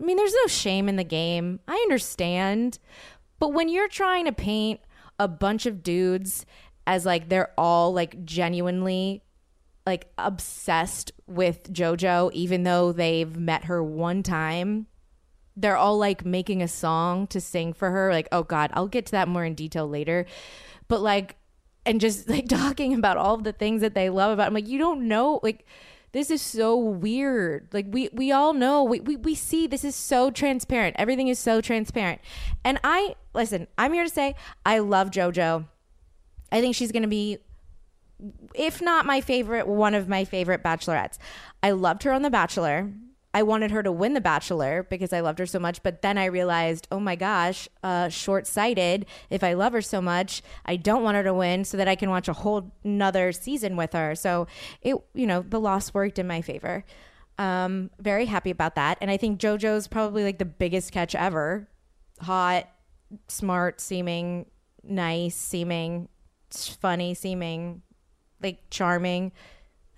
I 0.00 0.04
mean, 0.04 0.16
there's 0.16 0.32
no 0.32 0.46
shame 0.46 0.88
in 0.88 0.96
the 0.96 1.04
game. 1.04 1.60
I 1.68 1.74
understand. 1.74 2.78
But 3.38 3.52
when 3.52 3.68
you're 3.68 3.88
trying 3.88 4.24
to 4.24 4.32
paint 4.32 4.80
a 5.18 5.28
bunch 5.28 5.66
of 5.66 5.82
dudes 5.82 6.46
as 6.86 7.04
like 7.04 7.28
they're 7.28 7.52
all 7.58 7.92
like 7.92 8.24
genuinely 8.24 9.22
like 9.90 10.06
obsessed 10.18 11.10
with 11.26 11.72
JoJo, 11.72 12.32
even 12.32 12.62
though 12.62 12.92
they've 12.92 13.36
met 13.36 13.64
her 13.64 13.82
one 13.82 14.22
time, 14.22 14.86
they're 15.56 15.76
all 15.76 15.98
like 15.98 16.24
making 16.24 16.62
a 16.62 16.68
song 16.68 17.26
to 17.26 17.40
sing 17.40 17.72
for 17.72 17.90
her. 17.90 18.12
Like, 18.12 18.28
oh 18.30 18.44
God, 18.44 18.70
I'll 18.72 18.86
get 18.86 19.06
to 19.06 19.12
that 19.12 19.26
more 19.26 19.44
in 19.44 19.56
detail 19.56 19.88
later. 19.88 20.26
But 20.86 21.00
like, 21.00 21.36
and 21.84 22.00
just 22.00 22.28
like 22.34 22.48
talking 22.48 22.94
about 22.94 23.16
all 23.16 23.36
the 23.36 23.52
things 23.52 23.80
that 23.80 23.94
they 23.94 24.10
love 24.10 24.30
about. 24.30 24.46
I'm 24.46 24.54
like, 24.54 24.68
you 24.68 24.78
don't 24.78 25.08
know, 25.08 25.40
like 25.42 25.66
this 26.12 26.30
is 26.30 26.40
so 26.40 26.76
weird. 26.76 27.66
Like 27.72 27.86
we 27.88 28.10
we 28.12 28.30
all 28.30 28.52
know 28.52 28.84
we, 28.84 29.00
we 29.00 29.16
we 29.16 29.34
see 29.34 29.66
this 29.66 29.82
is 29.82 29.96
so 29.96 30.30
transparent. 30.30 30.94
Everything 31.00 31.26
is 31.26 31.40
so 31.40 31.60
transparent. 31.60 32.20
And 32.64 32.78
I 32.84 33.16
listen, 33.34 33.66
I'm 33.76 33.92
here 33.92 34.04
to 34.04 34.10
say 34.10 34.36
I 34.64 34.78
love 34.78 35.10
JoJo. 35.10 35.66
I 36.52 36.60
think 36.60 36.76
she's 36.76 36.92
gonna 36.92 37.08
be 37.08 37.38
if 38.54 38.80
not 38.80 39.06
my 39.06 39.20
favorite, 39.20 39.66
one 39.66 39.94
of 39.94 40.08
my 40.08 40.24
favorite 40.24 40.62
bachelorettes. 40.62 41.18
I 41.62 41.72
loved 41.72 42.02
her 42.04 42.12
on 42.12 42.22
The 42.22 42.30
Bachelor. 42.30 42.92
I 43.32 43.44
wanted 43.44 43.70
her 43.70 43.82
to 43.82 43.92
win 43.92 44.14
The 44.14 44.20
Bachelor 44.20 44.86
because 44.90 45.12
I 45.12 45.20
loved 45.20 45.38
her 45.38 45.46
so 45.46 45.58
much. 45.58 45.82
But 45.82 46.02
then 46.02 46.18
I 46.18 46.24
realized, 46.24 46.88
oh 46.90 46.98
my 46.98 47.14
gosh, 47.14 47.68
uh, 47.82 48.08
short 48.08 48.46
sighted. 48.46 49.06
If 49.30 49.44
I 49.44 49.52
love 49.52 49.72
her 49.72 49.82
so 49.82 50.00
much, 50.00 50.42
I 50.66 50.76
don't 50.76 51.02
want 51.02 51.16
her 51.16 51.22
to 51.22 51.34
win 51.34 51.64
so 51.64 51.76
that 51.76 51.86
I 51.86 51.94
can 51.94 52.10
watch 52.10 52.28
a 52.28 52.32
whole 52.32 52.72
another 52.82 53.30
season 53.32 53.76
with 53.76 53.92
her. 53.92 54.14
So 54.14 54.48
it, 54.82 54.96
you 55.14 55.26
know, 55.26 55.42
the 55.42 55.60
loss 55.60 55.94
worked 55.94 56.18
in 56.18 56.26
my 56.26 56.42
favor. 56.42 56.84
Um, 57.38 57.90
very 57.98 58.26
happy 58.26 58.50
about 58.50 58.74
that. 58.74 58.98
And 59.00 59.10
I 59.10 59.16
think 59.16 59.40
JoJo's 59.40 59.86
probably 59.86 60.24
like 60.24 60.38
the 60.38 60.44
biggest 60.44 60.92
catch 60.92 61.14
ever. 61.14 61.68
Hot, 62.20 62.68
smart 63.28 63.80
seeming, 63.80 64.46
nice 64.82 65.36
seeming, 65.36 66.08
funny 66.50 67.14
seeming, 67.14 67.82
like 68.42 68.58
charming. 68.70 69.32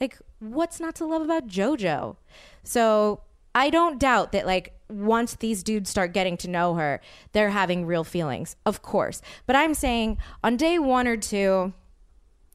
Like, 0.00 0.18
what's 0.40 0.80
not 0.80 0.94
to 0.96 1.06
love 1.06 1.22
about 1.22 1.46
JoJo? 1.46 2.16
So 2.64 3.22
I 3.54 3.70
don't 3.70 3.98
doubt 3.98 4.32
that, 4.32 4.46
like, 4.46 4.74
once 4.88 5.34
these 5.34 5.62
dudes 5.62 5.90
start 5.90 6.12
getting 6.12 6.36
to 6.38 6.48
know 6.48 6.74
her, 6.74 7.00
they're 7.32 7.50
having 7.50 7.86
real 7.86 8.04
feelings, 8.04 8.56
of 8.66 8.82
course. 8.82 9.22
But 9.46 9.56
I'm 9.56 9.74
saying 9.74 10.18
on 10.44 10.56
day 10.56 10.78
one 10.78 11.08
or 11.08 11.16
two, 11.16 11.72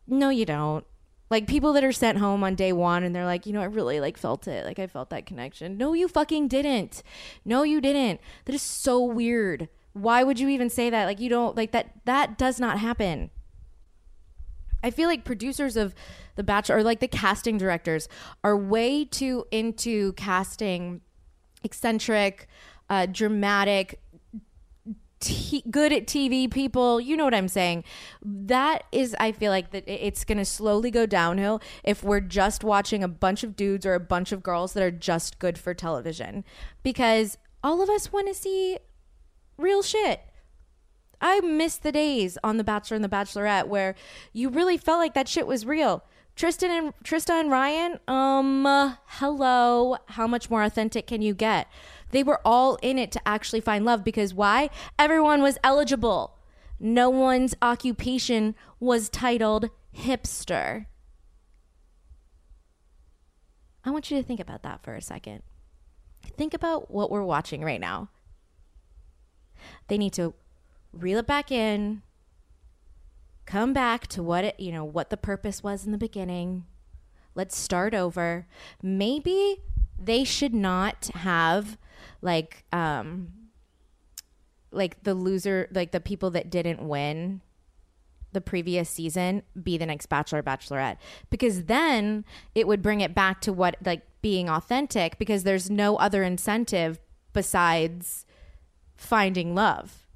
no, 0.08 0.30
you 0.30 0.46
don't. 0.46 0.86
Like 1.30 1.46
people 1.46 1.74
that 1.74 1.84
are 1.84 1.92
sent 1.92 2.20
home 2.20 2.44
on 2.44 2.56
day 2.56 2.72
one 2.72 3.04
and 3.04 3.14
they're 3.14 3.26
like, 3.26 3.46
you 3.46 3.52
know, 3.52 3.62
I 3.62 3.66
really 3.66 4.00
like 4.00 4.18
felt 4.18 4.48
it. 4.48 4.66
Like 4.66 4.80
I 4.80 4.88
felt 4.88 5.10
that 5.10 5.26
connection. 5.26 5.78
No, 5.78 5.94
you 5.94 6.08
fucking 6.08 6.48
didn't. 6.48 7.04
No, 7.44 7.64
you 7.64 7.82
didn't. 7.82 8.22
That 8.46 8.56
is 8.56 8.62
so 8.62 9.04
weird. 9.04 9.68
Why 9.92 10.24
would 10.24 10.40
you 10.40 10.48
even 10.48 10.70
say 10.70 10.90
that? 10.90 11.06
Like 11.06 11.20
you 11.20 11.30
don't 11.30 11.58
like 11.58 11.72
that 11.72 11.92
that 12.06 12.38
does 12.38 12.62
not 12.62 12.80
happen. 12.80 13.32
I 14.84 14.92
feel 14.92 15.08
like 15.08 15.24
producers 15.24 15.76
of 15.76 15.94
The 16.36 16.44
Bachelor, 16.44 16.78
or 16.78 16.84
like 16.84 17.00
the 17.00 17.08
casting 17.08 17.58
directors, 17.58 18.08
are 18.44 18.58
way 18.58 19.06
too 19.06 19.46
into 19.52 20.14
casting 20.14 21.02
eccentric, 21.64 22.48
uh, 22.90 23.08
dramatic, 23.08 24.00
t- 25.20 25.64
good 25.70 25.92
at 25.92 26.06
TV 26.06 26.50
people. 26.50 27.02
You 27.02 27.18
know 27.18 27.24
what 27.26 27.34
I'm 27.34 27.48
saying? 27.48 27.84
That 28.24 28.84
is, 28.92 29.16
I 29.20 29.32
feel 29.32 29.52
like 29.52 29.72
that 29.72 29.84
it's 29.88 30.24
going 30.24 30.38
to 30.38 30.46
slowly 30.46 30.92
go 30.92 31.06
downhill 31.06 31.62
if 31.84 32.04
we're 32.04 32.20
just 32.20 32.64
watching 32.64 33.04
a 33.04 33.08
bunch 33.08 33.44
of 33.44 33.56
dudes 33.56 33.86
or 33.86 33.96
a 33.96 34.00
bunch 34.00 34.32
of 34.32 34.44
girls 34.44 34.74
that 34.74 34.84
are 34.84 34.92
just 34.92 35.40
good 35.40 35.58
for 35.58 35.74
television, 35.74 36.44
because 36.84 37.38
all 37.64 37.82
of 37.82 37.90
us 37.90 38.14
want 38.14 38.28
to 38.28 38.34
see 38.34 38.78
real 39.58 39.82
shit. 39.82 40.22
I 41.22 41.40
miss 41.42 41.78
the 41.78 41.92
days 41.92 42.38
on 42.44 42.58
The 42.58 42.64
Bachelor 42.64 42.96
and 42.96 43.04
The 43.04 43.10
Bachelorette 43.10 43.68
where 43.68 43.96
you 44.34 44.50
really 44.50 44.78
felt 44.78 45.00
like 45.00 45.14
that 45.14 45.28
shit 45.28 45.48
was 45.48 45.66
real. 45.66 46.04
Tristan 46.36 46.70
and 46.70 46.94
Trista 47.04 47.32
and 47.32 47.50
Ryan, 47.50 48.00
um, 48.08 48.96
hello. 49.06 49.98
How 50.10 50.28
much 50.28 50.52
more 50.52 50.62
authentic 50.62 51.08
can 51.08 51.24
you 51.24 51.34
get? 51.34 51.68
They 52.12 52.22
were 52.24 52.40
all 52.46 52.78
in 52.84 53.00
it 53.00 53.12
to 53.14 53.28
actually 53.28 53.62
find 53.62 53.84
love 53.84 54.04
because 54.04 54.36
why? 54.36 54.70
Everyone 55.00 55.42
was 55.42 55.58
eligible. 55.64 56.38
No 56.80 57.10
one's 57.10 57.56
occupation 57.62 58.54
was 58.80 59.10
titled 59.10 59.72
hipster. 59.96 60.86
I 63.84 63.90
want 63.90 64.12
you 64.12 64.18
to 64.18 64.24
think 64.24 64.40
about 64.40 64.62
that 64.64 64.84
for 64.84 64.94
a 64.94 65.02
second. 65.02 65.42
Think 66.36 66.54
about 66.54 66.92
what 66.92 67.10
we're 67.10 67.24
watching 67.24 67.64
right 67.64 67.82
now. 67.82 68.10
They 69.88 69.98
need 69.98 70.14
to 70.14 70.36
reel 70.92 71.20
it 71.20 71.28
back 71.28 71.52
in, 71.52 72.02
come 73.46 73.74
back 73.74 74.08
to 74.08 74.24
what 74.24 74.44
it, 74.44 74.60
you 74.60 74.72
know, 74.72 74.84
what 74.86 75.10
the 75.10 75.18
purpose 75.18 75.64
was 75.64 75.86
in 75.86 75.92
the 75.92 75.98
beginning. 75.98 76.66
Let's 77.36 77.58
start 77.58 77.94
over. 77.94 78.48
Maybe 78.82 79.62
they 80.00 80.24
should 80.24 80.54
not 80.54 81.10
have 81.16 81.78
like 82.22 82.66
um 82.72 83.30
like 84.72 85.04
the 85.04 85.14
loser 85.14 85.68
like 85.72 85.92
the 85.92 86.00
people 86.00 86.32
that 86.32 86.50
didn't 86.50 86.88
win 86.88 87.42
the 88.34 88.42
previous 88.42 88.90
season 88.90 89.42
be 89.62 89.78
the 89.78 89.86
next 89.86 90.08
bachelor 90.08 90.44
bachelorette 90.44 90.98
because 91.30 91.66
then 91.66 92.26
it 92.54 92.68
would 92.68 92.82
bring 92.82 93.02
it 93.02 93.16
back 93.16 93.42
to 93.42 93.54
what 93.54 93.76
like 93.86 94.04
being 94.22 94.50
authentic 94.50 95.18
because 95.18 95.44
there's 95.44 95.70
no 95.70 95.96
other 95.98 96.24
incentive 96.24 97.00
besides 97.34 98.26
finding 98.96 99.56
love 99.56 100.07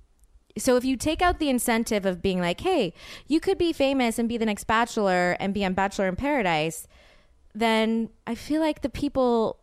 so 0.58 0.76
if 0.76 0.86
you 0.86 0.96
take 0.96 1.22
out 1.22 1.40
the 1.40 1.50
incentive 1.50 2.06
of 2.06 2.22
being 2.22 2.40
like 2.40 2.62
hey 2.62 2.94
you 3.28 3.40
could 3.40 3.58
be 3.58 3.74
famous 3.74 4.20
and 4.20 4.30
be 4.30 4.38
the 4.38 4.46
next 4.46 4.66
bachelor 4.66 5.36
and 5.40 5.54
be 5.54 5.64
on 5.66 5.74
bachelor 5.74 6.08
in 6.08 6.16
paradise 6.16 6.88
then 7.54 8.10
i 8.26 8.36
feel 8.36 8.62
like 8.62 8.82
the 8.82 8.90
people 8.90 9.58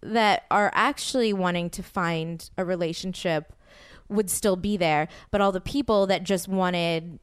that 0.00 0.44
are 0.50 0.70
actually 0.74 1.32
wanting 1.32 1.70
to 1.70 1.82
find 1.82 2.50
a 2.58 2.64
relationship 2.64 3.52
would 4.08 4.28
still 4.28 4.56
be 4.56 4.76
there 4.76 5.08
but 5.30 5.40
all 5.40 5.52
the 5.52 5.60
people 5.60 6.06
that 6.06 6.22
just 6.22 6.48
wanted 6.48 7.18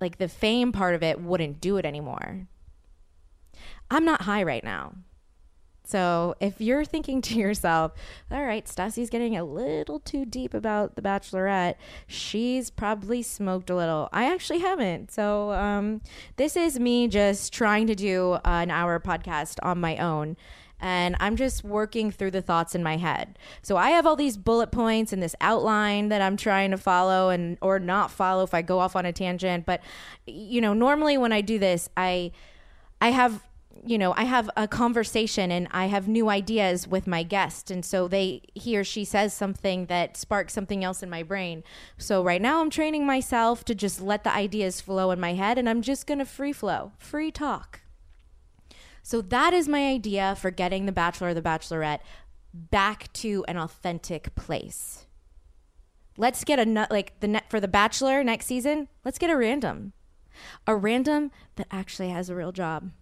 like 0.00 0.18
the 0.18 0.28
fame 0.28 0.72
part 0.72 0.94
of 0.94 1.02
it 1.02 1.20
wouldn't 1.20 1.60
do 1.60 1.76
it 1.76 1.84
anymore. 1.84 2.46
I'm 3.90 4.04
not 4.04 4.22
high 4.22 4.42
right 4.42 4.64
now 4.64 4.94
so 5.84 6.34
if 6.40 6.60
you're 6.60 6.84
thinking 6.84 7.20
to 7.22 7.34
yourself, 7.34 7.92
all 8.30 8.44
right, 8.44 8.64
Stassi's 8.66 9.10
getting 9.10 9.36
a 9.36 9.44
little 9.44 10.00
too 10.00 10.24
deep 10.24 10.54
about 10.54 10.96
the 10.96 11.02
Bachelorette, 11.02 11.74
she's 12.06 12.70
probably 12.70 13.22
smoked 13.22 13.70
a 13.70 13.76
little. 13.76 14.08
I 14.12 14.32
actually 14.32 14.60
haven't. 14.60 15.12
So 15.12 15.52
um, 15.52 16.00
this 16.36 16.56
is 16.56 16.80
me 16.80 17.06
just 17.08 17.52
trying 17.52 17.86
to 17.88 17.94
do 17.94 18.38
an 18.44 18.70
hour 18.70 18.98
podcast 18.98 19.58
on 19.62 19.78
my 19.80 19.96
own. 19.98 20.36
And 20.80 21.16
I'm 21.20 21.36
just 21.36 21.64
working 21.64 22.10
through 22.10 22.32
the 22.32 22.42
thoughts 22.42 22.74
in 22.74 22.82
my 22.82 22.96
head. 22.96 23.38
So 23.62 23.76
I 23.76 23.90
have 23.90 24.06
all 24.06 24.16
these 24.16 24.36
bullet 24.36 24.70
points 24.70 25.12
and 25.12 25.22
this 25.22 25.36
outline 25.40 26.08
that 26.08 26.20
I'm 26.20 26.36
trying 26.36 26.72
to 26.72 26.76
follow 26.76 27.30
and 27.30 27.56
or 27.62 27.78
not 27.78 28.10
follow 28.10 28.42
if 28.42 28.52
I 28.52 28.60
go 28.60 28.80
off 28.80 28.96
on 28.96 29.06
a 29.06 29.12
tangent. 29.12 29.64
But 29.64 29.80
you 30.26 30.60
know, 30.60 30.74
normally 30.74 31.16
when 31.16 31.32
I 31.32 31.40
do 31.40 31.58
this, 31.58 31.88
I 31.96 32.32
I 33.00 33.10
have 33.10 33.42
you 33.86 33.98
know, 33.98 34.14
I 34.16 34.24
have 34.24 34.50
a 34.56 34.68
conversation 34.68 35.50
and 35.50 35.68
I 35.70 35.86
have 35.86 36.08
new 36.08 36.28
ideas 36.28 36.86
with 36.86 37.06
my 37.06 37.22
guest. 37.22 37.70
And 37.70 37.84
so 37.84 38.08
they, 38.08 38.42
he 38.54 38.76
or 38.76 38.84
she 38.84 39.04
says 39.04 39.34
something 39.34 39.86
that 39.86 40.16
sparks 40.16 40.52
something 40.52 40.84
else 40.84 41.02
in 41.02 41.10
my 41.10 41.22
brain. 41.22 41.64
So 41.98 42.22
right 42.22 42.40
now 42.40 42.60
I'm 42.60 42.70
training 42.70 43.06
myself 43.06 43.64
to 43.66 43.74
just 43.74 44.00
let 44.00 44.24
the 44.24 44.34
ideas 44.34 44.80
flow 44.80 45.10
in 45.10 45.20
my 45.20 45.34
head 45.34 45.58
and 45.58 45.68
I'm 45.68 45.82
just 45.82 46.06
going 46.06 46.18
to 46.18 46.24
free 46.24 46.52
flow, 46.52 46.92
free 46.98 47.30
talk. 47.30 47.80
So 49.02 49.20
that 49.20 49.52
is 49.52 49.68
my 49.68 49.86
idea 49.86 50.34
for 50.34 50.50
getting 50.50 50.86
the 50.86 50.92
Bachelor 50.92 51.28
or 51.28 51.34
the 51.34 51.42
Bachelorette 51.42 52.00
back 52.54 53.12
to 53.14 53.44
an 53.48 53.58
authentic 53.58 54.34
place. 54.34 55.06
Let's 56.16 56.44
get 56.44 56.58
a 56.58 56.64
nut 56.64 56.90
like 56.90 57.20
the 57.20 57.28
net 57.28 57.50
for 57.50 57.60
the 57.60 57.68
Bachelor 57.68 58.24
next 58.24 58.46
season. 58.46 58.88
Let's 59.04 59.18
get 59.18 59.30
a 59.30 59.36
random, 59.36 59.92
a 60.66 60.76
random 60.76 61.32
that 61.56 61.66
actually 61.70 62.10
has 62.10 62.30
a 62.30 62.34
real 62.34 62.52
job 62.52 62.92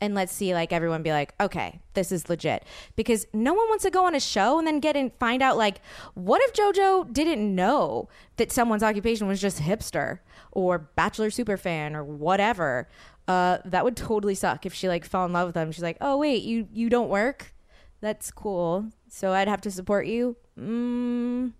and 0.00 0.14
let's 0.14 0.32
see 0.32 0.54
like 0.54 0.72
everyone 0.72 1.02
be 1.02 1.10
like 1.10 1.34
okay 1.40 1.80
this 1.94 2.12
is 2.12 2.28
legit. 2.28 2.64
Because 2.96 3.26
no 3.32 3.52
one 3.52 3.68
wants 3.68 3.84
to 3.84 3.90
go 3.90 4.06
on 4.06 4.14
a 4.14 4.20
show 4.20 4.58
and 4.58 4.66
then 4.66 4.80
get 4.80 4.96
and 4.96 5.12
find 5.14 5.42
out 5.42 5.56
like 5.56 5.80
what 6.14 6.40
if 6.44 6.52
jojo 6.52 7.12
didn't 7.12 7.54
know 7.54 8.08
that 8.36 8.52
someone's 8.52 8.82
occupation 8.82 9.26
was 9.26 9.40
just 9.40 9.60
hipster 9.60 10.20
or 10.52 10.78
bachelor 10.78 11.30
super 11.30 11.56
fan 11.56 11.94
or 11.94 12.04
whatever? 12.04 12.88
Uh, 13.28 13.58
that 13.64 13.84
would 13.84 13.96
totally 13.96 14.34
suck 14.34 14.66
if 14.66 14.74
she 14.74 14.88
like 14.88 15.04
fell 15.04 15.24
in 15.24 15.32
love 15.32 15.48
with 15.48 15.54
them. 15.54 15.72
She's 15.72 15.82
like 15.82 15.98
oh 16.00 16.16
wait 16.18 16.42
you 16.42 16.68
you 16.72 16.88
don't 16.88 17.08
work? 17.08 17.54
That's 18.00 18.30
cool. 18.30 18.86
So 19.08 19.32
i'd 19.32 19.48
have 19.48 19.60
to 19.62 19.70
support 19.70 20.06
you? 20.06 20.36
Mm, 20.58 21.52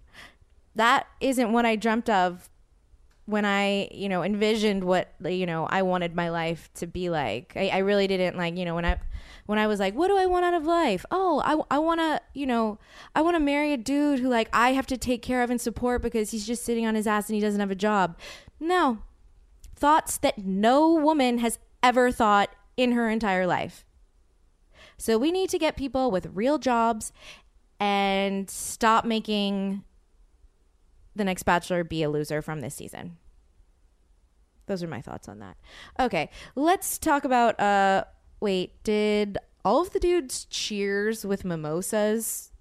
that 0.75 1.07
isn't 1.21 1.53
what 1.53 1.65
i 1.67 1.75
dreamt 1.75 2.09
of 2.09 2.50
when 3.27 3.45
I, 3.45 3.89
you 3.93 4.09
know, 4.09 4.23
envisioned 4.23 4.85
what, 4.85 5.15
you 5.25 5.47
know, 5.47 5.67
I 5.67 5.83
wanted 5.83 6.15
my 6.15 6.31
life 6.31 6.69
to 6.75 6.87
be 6.87 7.11
like. 7.11 7.53
I, 7.57 7.69
I 7.69 7.79
really 7.79 8.07
didn't 8.07 8.37
like, 8.37 8.57
you 8.57 8.65
know, 8.65 8.75
when 8.75 8.85
I, 8.85 8.99
when 9.47 9.59
I 9.59 9.67
was 9.67 9.81
like, 9.81 9.95
what 9.95 10.09
do 10.09 10.17
I 10.17 10.27
want 10.27 10.45
out 10.45 10.55
of 10.55 10.65
life? 10.65 11.05
Oh, 11.11 11.41
I, 11.45 11.77
I 11.77 11.79
want 11.79 12.01
to, 12.01 12.21
you 12.35 12.47
know, 12.47 12.79
I 13.15 13.23
want 13.23 13.37
to 13.37 13.41
marry 13.41 13.73
a 13.73 13.77
dude 13.77 14.21
who 14.21 14.29
like 14.29 14.49
I 14.53 14.73
have 14.73 14.87
to 14.89 14.97
take 14.97 15.23
care 15.23 15.43
of 15.43 15.51
and 15.51 15.61
support 15.61 16.03
because 16.03 16.31
he's 16.31 16.47
just 16.47 16.65
sitting 16.65 16.87
on 16.87 16.95
his 16.95 17.07
ass 17.07 17.29
and 17.29 17.35
he 17.35 17.41
doesn't 17.41 17.61
have 17.61 17.71
a 17.71 17.77
job. 17.77 18.19
No. 18.59 18.99
Thoughts 19.77 20.19
that 20.19 20.39
no 20.39 20.93
woman 20.93 21.39
has 21.39 21.59
ever 21.83 22.13
thought 22.13 22.51
in 22.77 22.93
her 22.93 23.09
entire 23.09 23.47
life. 23.47 23.85
So 24.97 25.17
we 25.17 25.33
need 25.33 25.49
to 25.51 25.59
get 25.59 25.77
people 25.77 26.11
with 26.11 26.31
real 26.35 26.59
jobs 26.59 27.13
and 27.79 28.51
stop 28.51 29.05
making 29.05 29.83
the 31.21 31.25
next 31.25 31.43
bachelor 31.43 31.85
be 31.85 32.03
a 32.03 32.11
loser 32.11 32.41
from 32.41 32.61
this 32.61 32.75
season. 32.75 33.19
Those 34.67 34.83
are 34.83 34.89
my 34.89 35.03
thoughts 35.03 35.29
on 35.29 35.39
that. 35.41 35.57
Okay, 35.99 36.31
let's 36.55 36.99
talk 36.99 37.25
about 37.25 37.61
uh 37.61 38.05
wait, 38.41 38.83
did 38.83 39.37
all 39.65 39.83
of 39.83 39.91
the 39.91 40.01
dudes 40.01 40.47
cheers 40.47 41.27
with 41.27 41.45
mimosas? 41.45 42.53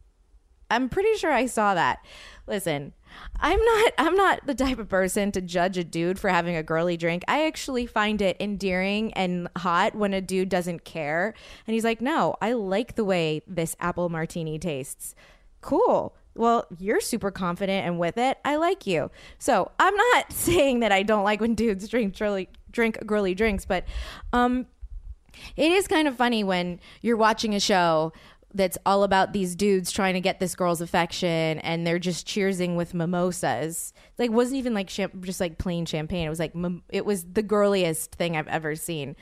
I'm 0.69 0.89
pretty 0.89 1.15
sure 1.15 1.31
I 1.31 1.45
saw 1.45 1.73
that. 1.73 2.05
Listen, 2.47 2.93
I'm 3.39 3.63
not 3.63 3.93
I'm 3.97 4.15
not 4.15 4.45
the 4.45 4.55
type 4.55 4.77
of 4.77 4.89
person 4.89 5.31
to 5.31 5.41
judge 5.41 5.77
a 5.77 5.83
dude 5.85 6.19
for 6.19 6.29
having 6.29 6.57
a 6.57 6.63
girly 6.63 6.97
drink. 6.97 7.23
I 7.29 7.45
actually 7.45 7.85
find 7.85 8.21
it 8.21 8.35
endearing 8.41 9.13
and 9.13 9.47
hot 9.57 9.95
when 9.95 10.13
a 10.13 10.19
dude 10.19 10.49
doesn't 10.49 10.83
care 10.83 11.33
and 11.65 11.73
he's 11.73 11.85
like, 11.85 12.01
"No, 12.01 12.35
I 12.41 12.51
like 12.51 12.95
the 12.95 13.05
way 13.05 13.41
this 13.47 13.77
apple 13.79 14.09
martini 14.09 14.59
tastes." 14.59 15.15
Cool 15.61 16.15
well, 16.39 16.65
you're 16.77 17.01
super 17.01 17.31
confident 17.31 17.85
and 17.85 17.99
with 17.99 18.17
it. 18.17 18.37
I 18.45 18.55
like 18.55 18.87
you. 18.87 19.11
So 19.37 19.71
I'm 19.77 19.95
not 19.95 20.31
saying 20.31 20.79
that 20.79 20.91
I 20.91 21.03
don't 21.03 21.25
like 21.25 21.41
when 21.41 21.53
dudes 21.53 21.87
drink 21.89 22.17
girly, 22.17 22.47
drink 22.71 22.97
girly 23.05 23.35
drinks, 23.35 23.65
but 23.65 23.83
um, 24.31 24.65
it 25.57 25.71
is 25.71 25.87
kind 25.87 26.07
of 26.07 26.15
funny 26.15 26.43
when 26.43 26.79
you're 27.01 27.17
watching 27.17 27.53
a 27.53 27.59
show 27.59 28.13
that's 28.53 28.77
all 28.85 29.03
about 29.03 29.33
these 29.33 29.55
dudes 29.55 29.91
trying 29.91 30.13
to 30.13 30.21
get 30.21 30.39
this 30.39 30.55
girl's 30.55 30.81
affection 30.81 31.59
and 31.59 31.85
they're 31.85 31.99
just 31.99 32.25
cheersing 32.25 32.75
with 32.75 32.93
mimosas. 32.93 33.93
Like 34.17 34.31
wasn't 34.31 34.57
even 34.57 34.73
like 34.73 34.87
champ- 34.87 35.21
just 35.23 35.39
like 35.41 35.57
plain 35.57 35.85
champagne. 35.85 36.25
It 36.25 36.29
was 36.29 36.39
like 36.39 36.53
it 36.89 37.05
was 37.05 37.25
the 37.25 37.43
girliest 37.43 38.15
thing 38.15 38.37
I've 38.37 38.47
ever 38.47 38.75
seen. 38.75 39.15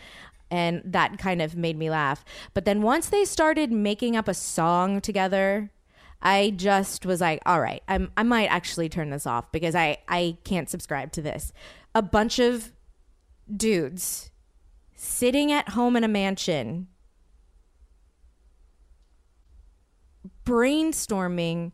And 0.50 0.82
that 0.86 1.18
kind 1.18 1.42
of 1.42 1.58
made 1.58 1.78
me 1.78 1.90
laugh. 1.90 2.24
But 2.54 2.64
then 2.64 2.82
once 2.82 3.10
they 3.10 3.26
started 3.26 3.70
making 3.72 4.16
up 4.16 4.30
a 4.30 4.34
song 4.34 5.02
together, 5.02 5.72
I 6.22 6.52
just 6.52 7.06
was 7.06 7.22
like, 7.22 7.42
all 7.46 7.62
right, 7.62 7.84
I'm, 7.88 8.12
I 8.18 8.24
might 8.24 8.48
actually 8.48 8.90
turn 8.90 9.10
this 9.10 9.28
off 9.28 9.52
because 9.52 9.76
I, 9.76 9.98
I 10.08 10.38
can't 10.44 10.70
subscribe 10.70 11.12
to 11.14 11.22
this. 11.22 11.54
A 11.94 12.02
bunch 12.02 12.40
of 12.40 12.72
dudes 13.56 14.32
sitting 14.96 15.52
at 15.52 15.70
home 15.70 15.96
in 15.96 16.04
a 16.04 16.08
mansion 16.08 16.88
brainstorming 20.48 21.74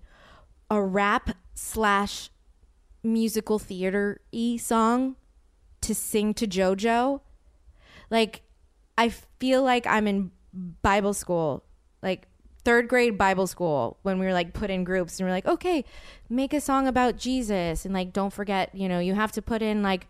a 0.69 0.82
rap 0.82 1.29
slash 1.53 2.32
musical 3.03 3.60
theater 3.60 4.19
e 4.32 4.58
song 4.58 5.15
to 5.82 5.93
sing 5.93 6.34
to 6.34 6.47
JoJo. 6.47 7.21
Like, 8.10 8.41
I 8.97 9.10
feel 9.10 9.62
like 9.62 9.86
I'm 9.86 10.08
in 10.08 10.32
Bible 10.82 11.13
school. 11.13 11.63
Like, 12.01 12.27
third 12.63 12.88
grade 12.88 13.17
Bible 13.17 13.47
school 13.47 13.97
when 14.04 14.19
we 14.19 14.26
were 14.26 14.34
like 14.34 14.54
put 14.54 14.69
in 14.69 14.84
groups 14.84 15.19
and 15.19 15.28
we 15.28 15.32
are 15.32 15.34
like, 15.34 15.45
okay, 15.45 15.84
make 16.30 16.54
a 16.54 16.62
song 16.62 16.88
about 16.88 17.17
Jesus 17.17 17.86
and 17.86 17.93
like 17.93 18.13
don't 18.13 18.32
forget, 18.32 18.73
you 18.73 18.88
know, 18.88 18.99
you 18.99 19.15
have 19.15 19.32
to 19.34 19.41
put 19.41 19.62
in 19.62 19.84
like 19.84 20.08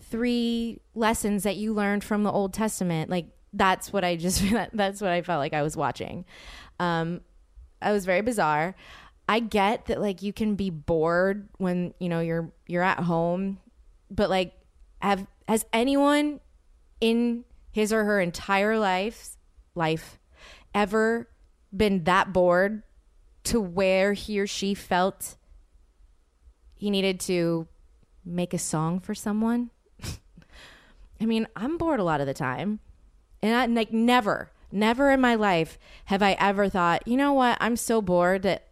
three 0.00 0.80
lessons 0.94 1.42
that 1.42 1.56
you 1.56 1.72
learned 1.72 2.04
from 2.04 2.22
the 2.22 2.30
Old 2.30 2.52
Testament. 2.52 3.10
Like 3.10 3.26
that's 3.52 3.92
what 3.92 4.04
I 4.04 4.16
just 4.16 4.42
that's 4.72 5.00
what 5.00 5.10
I 5.10 5.22
felt 5.22 5.38
like 5.38 5.52
I 5.52 5.62
was 5.62 5.76
watching. 5.76 6.24
Um, 6.78 7.20
I 7.82 7.92
was 7.92 8.04
very 8.04 8.22
bizarre. 8.22 8.74
I 9.28 9.40
get 9.40 9.86
that 9.86 10.00
like 10.00 10.22
you 10.22 10.32
can 10.32 10.56
be 10.56 10.70
bored 10.70 11.48
when 11.58 11.94
you 11.98 12.08
know 12.08 12.20
you're 12.20 12.52
you're 12.66 12.82
at 12.82 13.00
home, 13.00 13.58
but 14.10 14.28
like 14.28 14.52
have 15.00 15.26
has 15.48 15.64
anyone 15.72 16.40
in 17.00 17.44
his 17.72 17.92
or 17.92 18.04
her 18.04 18.20
entire 18.20 18.78
life 18.78 19.36
life 19.74 20.18
ever 20.74 21.28
been 21.74 22.04
that 22.04 22.32
bored 22.32 22.82
to 23.44 23.60
where 23.60 24.12
he 24.12 24.38
or 24.40 24.46
she 24.46 24.74
felt 24.74 25.36
he 26.74 26.90
needed 26.90 27.20
to 27.20 27.68
make 28.24 28.54
a 28.54 28.58
song 28.58 29.00
for 29.00 29.14
someone. 29.14 29.70
I 31.20 31.26
mean, 31.26 31.46
I'm 31.56 31.76
bored 31.76 32.00
a 32.00 32.04
lot 32.04 32.20
of 32.20 32.26
the 32.26 32.34
time. 32.34 32.80
And 33.42 33.54
I 33.54 33.66
like 33.66 33.92
never, 33.92 34.50
never 34.70 35.10
in 35.10 35.20
my 35.20 35.34
life 35.34 35.78
have 36.06 36.22
I 36.22 36.32
ever 36.38 36.68
thought, 36.68 37.06
you 37.06 37.16
know 37.16 37.32
what, 37.32 37.56
I'm 37.60 37.76
so 37.76 38.02
bored 38.02 38.42
that 38.42 38.68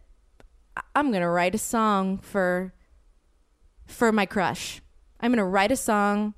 I'm 0.95 1.11
gonna 1.11 1.29
write 1.29 1.55
a 1.55 1.59
song 1.59 2.17
for 2.19 2.73
for 3.87 4.11
my 4.11 4.25
crush. 4.25 4.81
I'm 5.19 5.31
gonna 5.31 5.45
write 5.45 5.71
a 5.71 5.75
song 5.75 6.35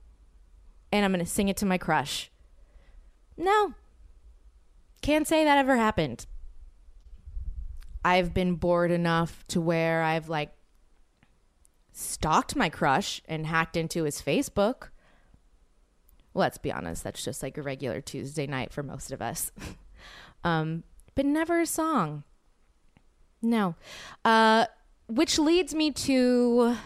and 0.91 1.03
I'm 1.05 1.11
gonna 1.11 1.25
sing 1.25 1.49
it 1.49 1.57
to 1.57 1.65
my 1.65 1.77
crush. 1.77 2.31
No. 3.37 3.73
Can't 5.01 5.27
say 5.27 5.43
that 5.43 5.57
ever 5.57 5.77
happened. 5.77 6.25
I've 8.03 8.33
been 8.33 8.55
bored 8.55 8.91
enough 8.91 9.45
to 9.49 9.61
where 9.61 10.01
I've 10.01 10.29
like 10.29 10.53
stalked 11.91 12.55
my 12.55 12.69
crush 12.69 13.21
and 13.27 13.45
hacked 13.45 13.77
into 13.77 14.03
his 14.03 14.21
Facebook. 14.21 14.89
Let's 16.33 16.57
be 16.57 16.71
honest, 16.71 17.03
that's 17.03 17.23
just 17.23 17.43
like 17.43 17.57
a 17.57 17.61
regular 17.61 18.01
Tuesday 18.01 18.47
night 18.47 18.71
for 18.71 18.83
most 18.83 19.11
of 19.11 19.21
us. 19.21 19.51
um, 20.43 20.83
but 21.13 21.25
never 21.25 21.59
a 21.59 21.65
song. 21.65 22.23
No. 23.41 23.75
Uh, 24.23 24.65
which 25.07 25.37
leads 25.37 25.75
me 25.75 25.91
to 25.91 26.77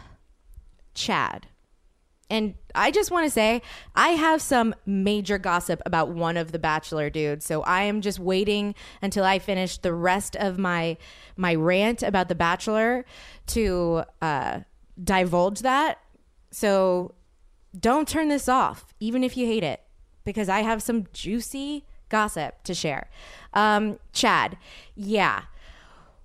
Chad. 0.95 1.47
And 2.29 2.55
I 2.73 2.89
just 2.89 3.11
want 3.11 3.25
to 3.25 3.29
say, 3.29 3.61
I 3.95 4.09
have 4.09 4.41
some 4.41 4.73
major 4.85 5.37
gossip 5.37 5.81
about 5.85 6.09
one 6.09 6.37
of 6.37 6.51
the 6.51 6.59
Bachelor 6.59 7.09
dudes. 7.09 7.45
So 7.45 7.61
I 7.61 7.83
am 7.83 8.01
just 8.01 8.19
waiting 8.19 8.73
until 9.01 9.23
I 9.23 9.37
finish 9.37 9.77
the 9.77 9.93
rest 9.93 10.35
of 10.35 10.57
my 10.57 10.97
my 11.37 11.53
rant 11.53 12.01
about 12.01 12.29
the 12.29 12.35
Bachelor 12.35 13.05
to 13.47 14.03
uh, 14.21 14.61
divulge 15.01 15.59
that. 15.59 15.99
So 16.51 17.13
don't 17.77 18.07
turn 18.07 18.29
this 18.29 18.47
off, 18.49 18.93
even 18.99 19.23
if 19.23 19.37
you 19.37 19.45
hate 19.45 19.63
it, 19.63 19.81
because 20.23 20.49
I 20.49 20.61
have 20.61 20.81
some 20.81 21.05
juicy 21.13 21.85
gossip 22.09 22.63
to 22.63 22.73
share. 22.73 23.09
Um, 23.53 23.99
Chad, 24.13 24.57
yeah. 24.95 25.43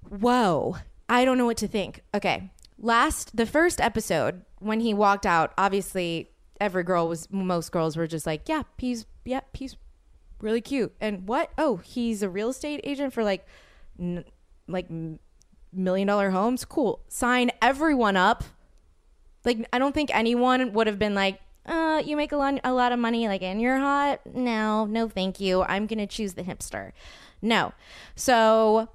Whoa. 0.09 0.77
I 1.09 1.25
don't 1.25 1.37
know 1.37 1.47
what 1.47 1.57
to 1.59 1.69
think. 1.69 2.05
Okay. 2.15 2.51
Last, 2.83 3.37
the 3.37 3.47
first 3.47 3.81
episode, 3.81 4.43
when 4.59 4.81
he 4.81 4.95
walked 4.95 5.27
out, 5.27 5.53
obviously 5.59 6.31
every 6.61 6.83
girl 6.83 7.09
was 7.09 7.31
most 7.31 7.73
girls 7.73 7.97
were 7.97 8.07
just 8.07 8.27
like, 8.27 8.49
yeah, 8.49 8.63
he's 8.79 9.07
yeah, 9.25 9.41
he's 9.53 9.77
really 10.41 10.61
cute. 10.61 10.95
And 11.01 11.29
what? 11.29 11.51
Oh, 11.59 11.77
he's 11.77 12.23
a 12.23 12.29
real 12.29 12.51
estate 12.51 12.81
agent 12.85 13.13
for 13.13 13.23
like 13.23 13.47
n- 13.99 14.25
like 14.67 14.89
million 15.73 16.07
dollar 16.09 16.31
homes. 16.31 16.65
Cool. 16.65 17.01
Sign 17.09 17.51
everyone 17.61 18.17
up. 18.17 18.45
Like 19.45 19.67
I 19.73 19.79
don't 19.79 19.95
think 19.95 20.11
anyone 20.15 20.73
would 20.73 20.87
have 20.87 20.99
been 20.99 21.15
like, 21.15 21.41
uh, 21.67 22.03
you 22.05 22.17
make 22.17 22.33
a 22.33 22.37
lot, 22.37 22.61
a 22.65 22.73
lot 22.73 22.93
of 22.93 22.99
money 22.99 23.29
like 23.29 23.43
and 23.43 23.61
you're 23.61 23.79
hot. 23.79 24.21
No, 24.27 24.87
no, 24.87 25.09
thank 25.09 25.41
you. 25.41 25.63
I'm 25.63 25.87
to 25.99 26.07
choose 26.07 26.35
the 26.35 26.43
hipster. 26.43 26.93
No. 27.43 27.73
So 28.17 28.89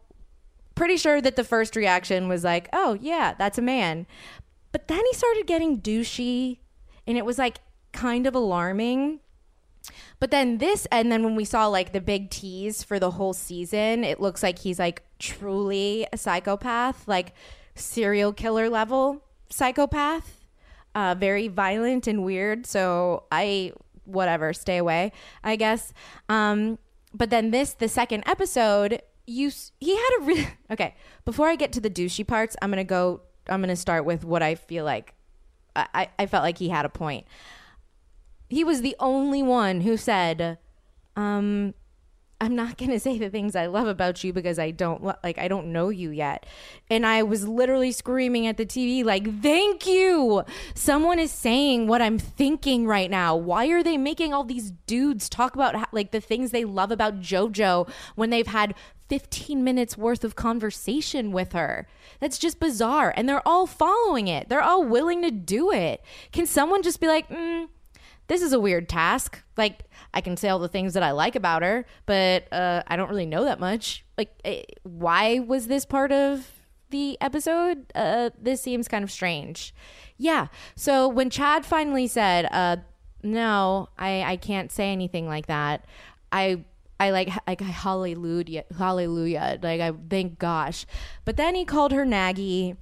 pretty 0.76 0.98
sure 0.98 1.22
that 1.22 1.36
the 1.36 1.44
first 1.44 1.76
reaction 1.76 2.28
was 2.28 2.44
like, 2.44 2.70
"Oh, 2.74 2.98
yeah, 3.02 3.34
that's 3.38 3.58
a 3.58 3.62
man." 3.62 4.06
But 4.72 4.88
then 4.88 5.02
he 5.06 5.14
started 5.14 5.48
getting 5.48 5.80
douchey 5.80 6.60
and 7.08 7.18
it 7.18 7.26
was 7.26 7.38
like 7.38 7.60
kind 7.94 8.28
of 8.28 8.36
alarming. 8.36 9.22
But 10.20 10.32
then 10.32 10.58
this, 10.58 10.86
and 10.92 11.12
then 11.12 11.24
when 11.24 11.36
we 11.36 11.46
saw 11.46 11.68
like 11.68 11.94
the 11.94 12.02
big 12.02 12.30
tease 12.30 12.84
for 12.84 13.00
the 13.00 13.12
whole 13.12 13.34
season, 13.34 14.04
it 14.04 14.20
looks 14.20 14.44
like 14.44 14.60
he's 14.60 14.80
like 14.80 15.04
truly 15.20 16.08
a 16.12 16.18
psychopath, 16.18 17.08
like 17.08 17.34
serial 17.76 18.34
killer 18.34 18.70
level 18.70 19.22
psychopath, 19.50 20.42
uh, 20.94 21.16
very 21.18 21.48
violent 21.48 22.08
and 22.08 22.24
weird. 22.24 22.66
So 22.66 23.24
I, 23.32 23.72
whatever, 24.06 24.54
stay 24.54 24.78
away, 24.78 25.12
I 25.44 25.56
guess. 25.56 25.94
Um, 26.30 26.80
but 27.14 27.30
then 27.30 27.52
this, 27.52 27.74
the 27.74 27.88
second 27.88 28.24
episode, 28.28 29.02
you 29.28 29.52
he 29.80 29.96
had 29.96 30.10
a 30.20 30.24
really 30.24 30.48
okay. 30.72 30.96
Before 31.24 31.48
I 31.48 31.56
get 31.56 31.72
to 31.74 31.82
the 31.82 31.90
douchey 31.90 32.26
parts, 32.26 32.56
I'm 32.62 32.70
gonna 32.70 32.84
go 32.84 33.22
I'm 33.48 33.62
to 33.64 33.76
start 33.76 34.06
with 34.06 34.24
what 34.24 34.42
I 34.42 34.56
feel 34.56 34.86
like 34.86 35.14
I, 35.76 36.10
I 36.18 36.26
felt 36.26 36.44
like 36.44 36.58
he 36.58 36.70
had 36.70 36.86
a 36.86 36.90
point. 36.90 37.26
He 38.50 38.64
was 38.64 38.82
the 38.82 38.96
only 39.00 39.44
one 39.44 39.82
who 39.82 39.98
said, 39.98 40.58
um, 41.16 41.74
I'm 42.42 42.56
not 42.56 42.78
going 42.78 42.92
to 42.92 43.00
say 43.00 43.18
the 43.18 43.30
things 43.30 43.56
I 43.56 43.68
love 43.68 43.88
about 43.88 44.24
you 44.24 44.34
because 44.34 44.60
I 44.60 44.72
don't 44.72 45.04
like 45.04 45.38
I 45.38 45.48
don't 45.48 45.68
know 45.68 45.90
you 45.90 46.10
yet. 46.10 46.46
And 46.90 47.06
I 47.06 47.24
was 47.24 47.48
literally 47.48 47.92
screaming 47.92 48.48
at 48.48 48.58
the 48.58 48.66
TV 48.66 49.04
like, 49.04 49.42
"Thank 49.42 49.88
you. 49.88 50.44
Someone 50.74 51.20
is 51.20 51.32
saying 51.32 51.88
what 51.88 52.02
I'm 52.02 52.20
thinking 52.20 52.88
right 52.88 53.10
now. 53.10 53.36
Why 53.36 53.68
are 53.68 53.84
they 53.84 53.98
making 53.98 54.34
all 54.34 54.44
these 54.44 54.72
dudes 54.88 55.30
talk 55.30 55.56
about 55.56 55.94
like 55.94 56.12
the 56.12 56.22
things 56.22 56.52
they 56.52 56.66
love 56.66 56.92
about 56.92 57.20
JoJo 57.22 57.90
when 58.16 58.30
they've 58.30 58.48
had 58.48 58.76
15 59.10 59.64
minutes 59.64 59.98
worth 59.98 60.24
of 60.24 60.36
conversation 60.36 61.32
with 61.32 61.54
her. 61.54 61.88
That's 62.20 62.38
just 62.38 62.60
bizarre. 62.60 63.14
And 63.16 63.30
they're 63.30 63.48
all 63.48 63.68
following 63.68 64.28
it, 64.28 64.50
they're 64.50 64.62
all 64.62 64.84
willing 64.84 65.22
to 65.22 65.32
do 65.32 65.72
it. 65.72 66.02
Can 66.32 66.46
someone 66.46 66.82
just 66.82 67.00
be 67.00 67.08
like, 67.08 67.30
mm, 67.30 67.68
this 68.28 68.42
is 68.42 68.54
a 68.54 68.60
weird 68.60 68.90
task? 68.90 69.44
Like, 69.58 69.84
I 70.14 70.22
can 70.22 70.38
say 70.38 70.50
all 70.50 70.60
the 70.60 70.68
things 70.68 70.94
that 70.94 71.04
I 71.04 71.12
like 71.12 71.36
about 71.36 71.62
her, 71.62 71.86
but 72.06 72.52
uh, 72.52 72.84
I 72.88 72.96
don't 72.96 73.10
really 73.10 73.26
know 73.26 73.46
that 73.46 73.60
much. 73.60 74.06
Like, 74.18 74.34
eh, 74.44 74.64
why 74.84 75.40
was 75.40 75.68
this 75.68 75.86
part 75.86 76.12
of 76.12 76.52
the 76.90 77.18
episode? 77.22 77.92
Uh, 77.94 78.32
this 78.42 78.62
seems 78.62 78.88
kind 78.88 79.04
of 79.04 79.12
strange. 79.12 79.74
Yeah. 80.18 80.48
So 80.76 81.08
when 81.08 81.30
Chad 81.30 81.66
finally 81.66 82.08
said, 82.08 82.48
uh, 82.52 82.78
no, 83.22 83.90
I, 83.98 84.24
I 84.24 84.38
can't 84.38 84.72
say 84.72 84.92
anything 84.92 85.28
like 85.28 85.48
that, 85.48 85.86
I 86.32 86.64
I 87.00 87.10
like 87.10 87.30
like 87.46 87.60
hallelujah 87.60 88.64
hallelujah 88.78 89.60
like 89.62 89.82
I 89.82 89.92
thank 90.10 90.40
gosh. 90.40 90.86
But 91.26 91.36
then 91.38 91.56
he 91.56 91.66
called 91.66 91.92
her 91.92 92.06
Naggy. 92.06 92.78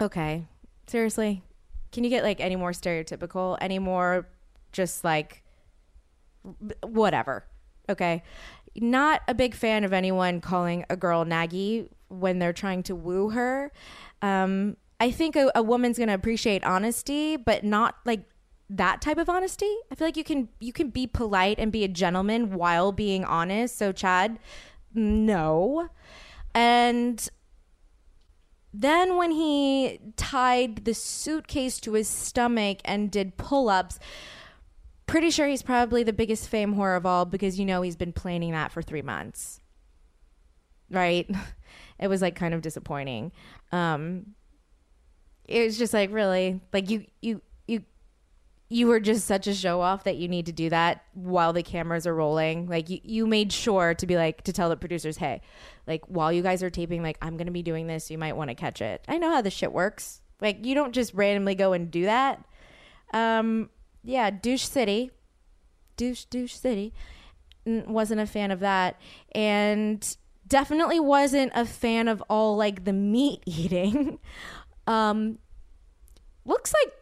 Okay. 0.00 0.46
Seriously. 0.86 1.42
Can 1.92 2.04
you 2.04 2.10
get 2.10 2.22
like 2.22 2.40
any 2.40 2.56
more 2.56 2.72
stereotypical? 2.72 3.58
Any 3.60 3.78
more 3.78 4.28
just 4.72 5.04
like 5.04 5.42
whatever. 6.82 7.46
Okay. 7.88 8.22
Not 8.74 9.22
a 9.26 9.34
big 9.34 9.54
fan 9.54 9.84
of 9.84 9.92
anyone 9.92 10.40
calling 10.40 10.84
a 10.90 10.96
girl 10.96 11.24
Naggy 11.24 11.88
when 12.08 12.38
they're 12.38 12.52
trying 12.52 12.82
to 12.84 12.94
woo 12.94 13.30
her. 13.30 13.72
Um 14.22 14.76
I 14.98 15.10
think 15.10 15.36
a, 15.36 15.50
a 15.54 15.62
woman's 15.62 15.98
going 15.98 16.08
to 16.08 16.14
appreciate 16.14 16.64
honesty, 16.64 17.36
but 17.36 17.64
not 17.64 17.96
like 18.06 18.22
that 18.70 19.00
type 19.00 19.18
of 19.18 19.28
honesty. 19.28 19.72
I 19.90 19.94
feel 19.94 20.06
like 20.06 20.16
you 20.16 20.24
can 20.24 20.48
you 20.58 20.72
can 20.72 20.90
be 20.90 21.06
polite 21.06 21.58
and 21.58 21.70
be 21.70 21.84
a 21.84 21.88
gentleman 21.88 22.54
while 22.54 22.92
being 22.92 23.24
honest. 23.24 23.76
So 23.76 23.92
Chad, 23.92 24.38
no. 24.94 25.90
And 26.54 27.28
then 28.72 29.16
when 29.16 29.30
he 29.30 30.00
tied 30.16 30.84
the 30.84 30.94
suitcase 30.94 31.78
to 31.80 31.92
his 31.92 32.08
stomach 32.08 32.78
and 32.84 33.10
did 33.10 33.36
pull-ups, 33.36 33.98
pretty 35.06 35.30
sure 35.30 35.46
he's 35.46 35.62
probably 35.62 36.02
the 36.02 36.12
biggest 36.12 36.48
fame 36.48 36.74
whore 36.74 36.96
of 36.96 37.06
all 37.06 37.24
because 37.24 37.58
you 37.58 37.64
know 37.64 37.82
he's 37.82 37.96
been 37.96 38.12
planning 38.12 38.52
that 38.52 38.72
for 38.72 38.82
3 38.82 39.02
months. 39.02 39.60
Right? 40.90 41.28
It 41.98 42.08
was 42.08 42.20
like 42.20 42.36
kind 42.36 42.52
of 42.52 42.60
disappointing. 42.60 43.32
Um 43.72 44.34
it 45.46 45.64
was 45.64 45.78
just 45.78 45.94
like 45.94 46.12
really 46.12 46.60
like 46.72 46.90
you 46.90 47.06
you 47.22 47.40
you 47.66 47.84
you 48.68 48.86
were 48.86 49.00
just 49.00 49.26
such 49.26 49.46
a 49.46 49.54
show 49.54 49.80
off 49.80 50.04
that 50.04 50.16
you 50.16 50.28
need 50.28 50.46
to 50.46 50.52
do 50.52 50.68
that 50.70 51.04
while 51.14 51.52
the 51.52 51.62
cameras 51.62 52.06
are 52.06 52.14
rolling. 52.14 52.66
Like 52.68 52.90
you, 52.90 53.00
you 53.02 53.26
made 53.26 53.52
sure 53.52 53.94
to 53.94 54.06
be 54.06 54.16
like 54.16 54.42
to 54.42 54.52
tell 54.52 54.68
the 54.68 54.76
producers, 54.76 55.16
hey, 55.16 55.40
like 55.86 56.04
while 56.06 56.32
you 56.32 56.42
guys 56.42 56.62
are 56.62 56.70
taping, 56.70 57.02
like 57.02 57.16
I'm 57.22 57.36
gonna 57.36 57.52
be 57.52 57.62
doing 57.62 57.86
this, 57.86 58.10
you 58.10 58.18
might 58.18 58.36
want 58.36 58.50
to 58.50 58.54
catch 58.54 58.82
it. 58.82 59.04
I 59.08 59.18
know 59.18 59.30
how 59.30 59.40
this 59.40 59.54
shit 59.54 59.72
works. 59.72 60.20
Like 60.40 60.66
you 60.66 60.74
don't 60.74 60.92
just 60.92 61.14
randomly 61.14 61.54
go 61.54 61.72
and 61.72 61.90
do 61.90 62.04
that. 62.04 62.44
Um, 63.12 63.70
yeah, 64.06 64.30
douche 64.30 64.64
city, 64.64 65.10
douche 65.96 66.24
douche 66.24 66.54
city, 66.54 66.94
wasn't 67.66 68.20
a 68.20 68.26
fan 68.26 68.50
of 68.50 68.60
that. 68.60 69.00
And 69.32 70.16
definitely 70.46 71.00
wasn't 71.00 71.52
a 71.54 71.66
fan 71.66 72.08
of 72.08 72.22
all 72.30 72.56
like 72.56 72.84
the 72.84 72.92
meat 72.92 73.42
eating. 73.46 74.18
um, 74.86 75.38
looks 76.44 76.72
like 76.72 76.92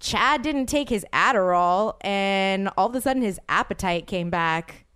Chad 0.00 0.42
didn't 0.42 0.66
take 0.66 0.88
his 0.88 1.06
Adderall 1.12 1.94
and 2.00 2.70
all 2.76 2.88
of 2.88 2.94
a 2.94 3.00
sudden 3.00 3.22
his 3.22 3.38
appetite 3.48 4.06
came 4.06 4.30
back. 4.30 4.86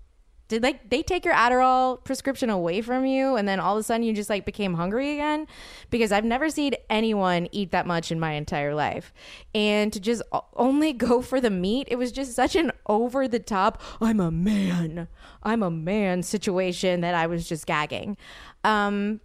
Did 0.49 0.63
like 0.63 0.91
they 0.91 1.03
take 1.03 1.25
your 1.25 1.35
Adderall 1.35 2.05
prescription 2.05 2.51
away 2.51 2.83
from 2.83 3.07
you 3.07 3.37
and 3.37 3.49
then 3.49 3.61
all 3.61 3.77
of 3.77 3.81
a 3.81 3.83
sudden 3.83 4.03
you 4.03 4.13
just 4.13 4.29
like 4.29 4.45
became 4.45 4.75
hungry 4.75 5.13
again? 5.15 5.47
Because 5.91 6.13
I've 6.13 6.25
never 6.25 6.51
seen 6.51 6.75
anyone 6.91 7.49
eat 7.51 7.71
that 7.71 7.87
much 7.87 8.13
in 8.13 8.21
my 8.21 8.33
entire 8.33 8.75
life. 8.75 9.13
And 9.55 9.93
to 9.93 10.01
just 10.01 10.23
only 10.55 10.93
go 11.07 11.23
for 11.23 11.41
the 11.41 11.51
meat, 11.51 11.89
it 11.91 11.97
was 11.97 12.13
just 12.13 12.35
such 12.35 12.57
an 12.57 12.73
over 12.87 13.27
the 13.27 13.39
top, 13.39 13.81
I'm 14.01 14.21
a 14.21 14.31
man. 14.31 15.09
I'm 15.43 15.63
a 15.63 15.71
man 15.71 16.23
situation 16.23 17.01
that 17.01 17.15
I 17.15 17.27
was 17.27 17.49
just 17.49 17.67
gagging. 17.67 18.17
Um 18.63 19.21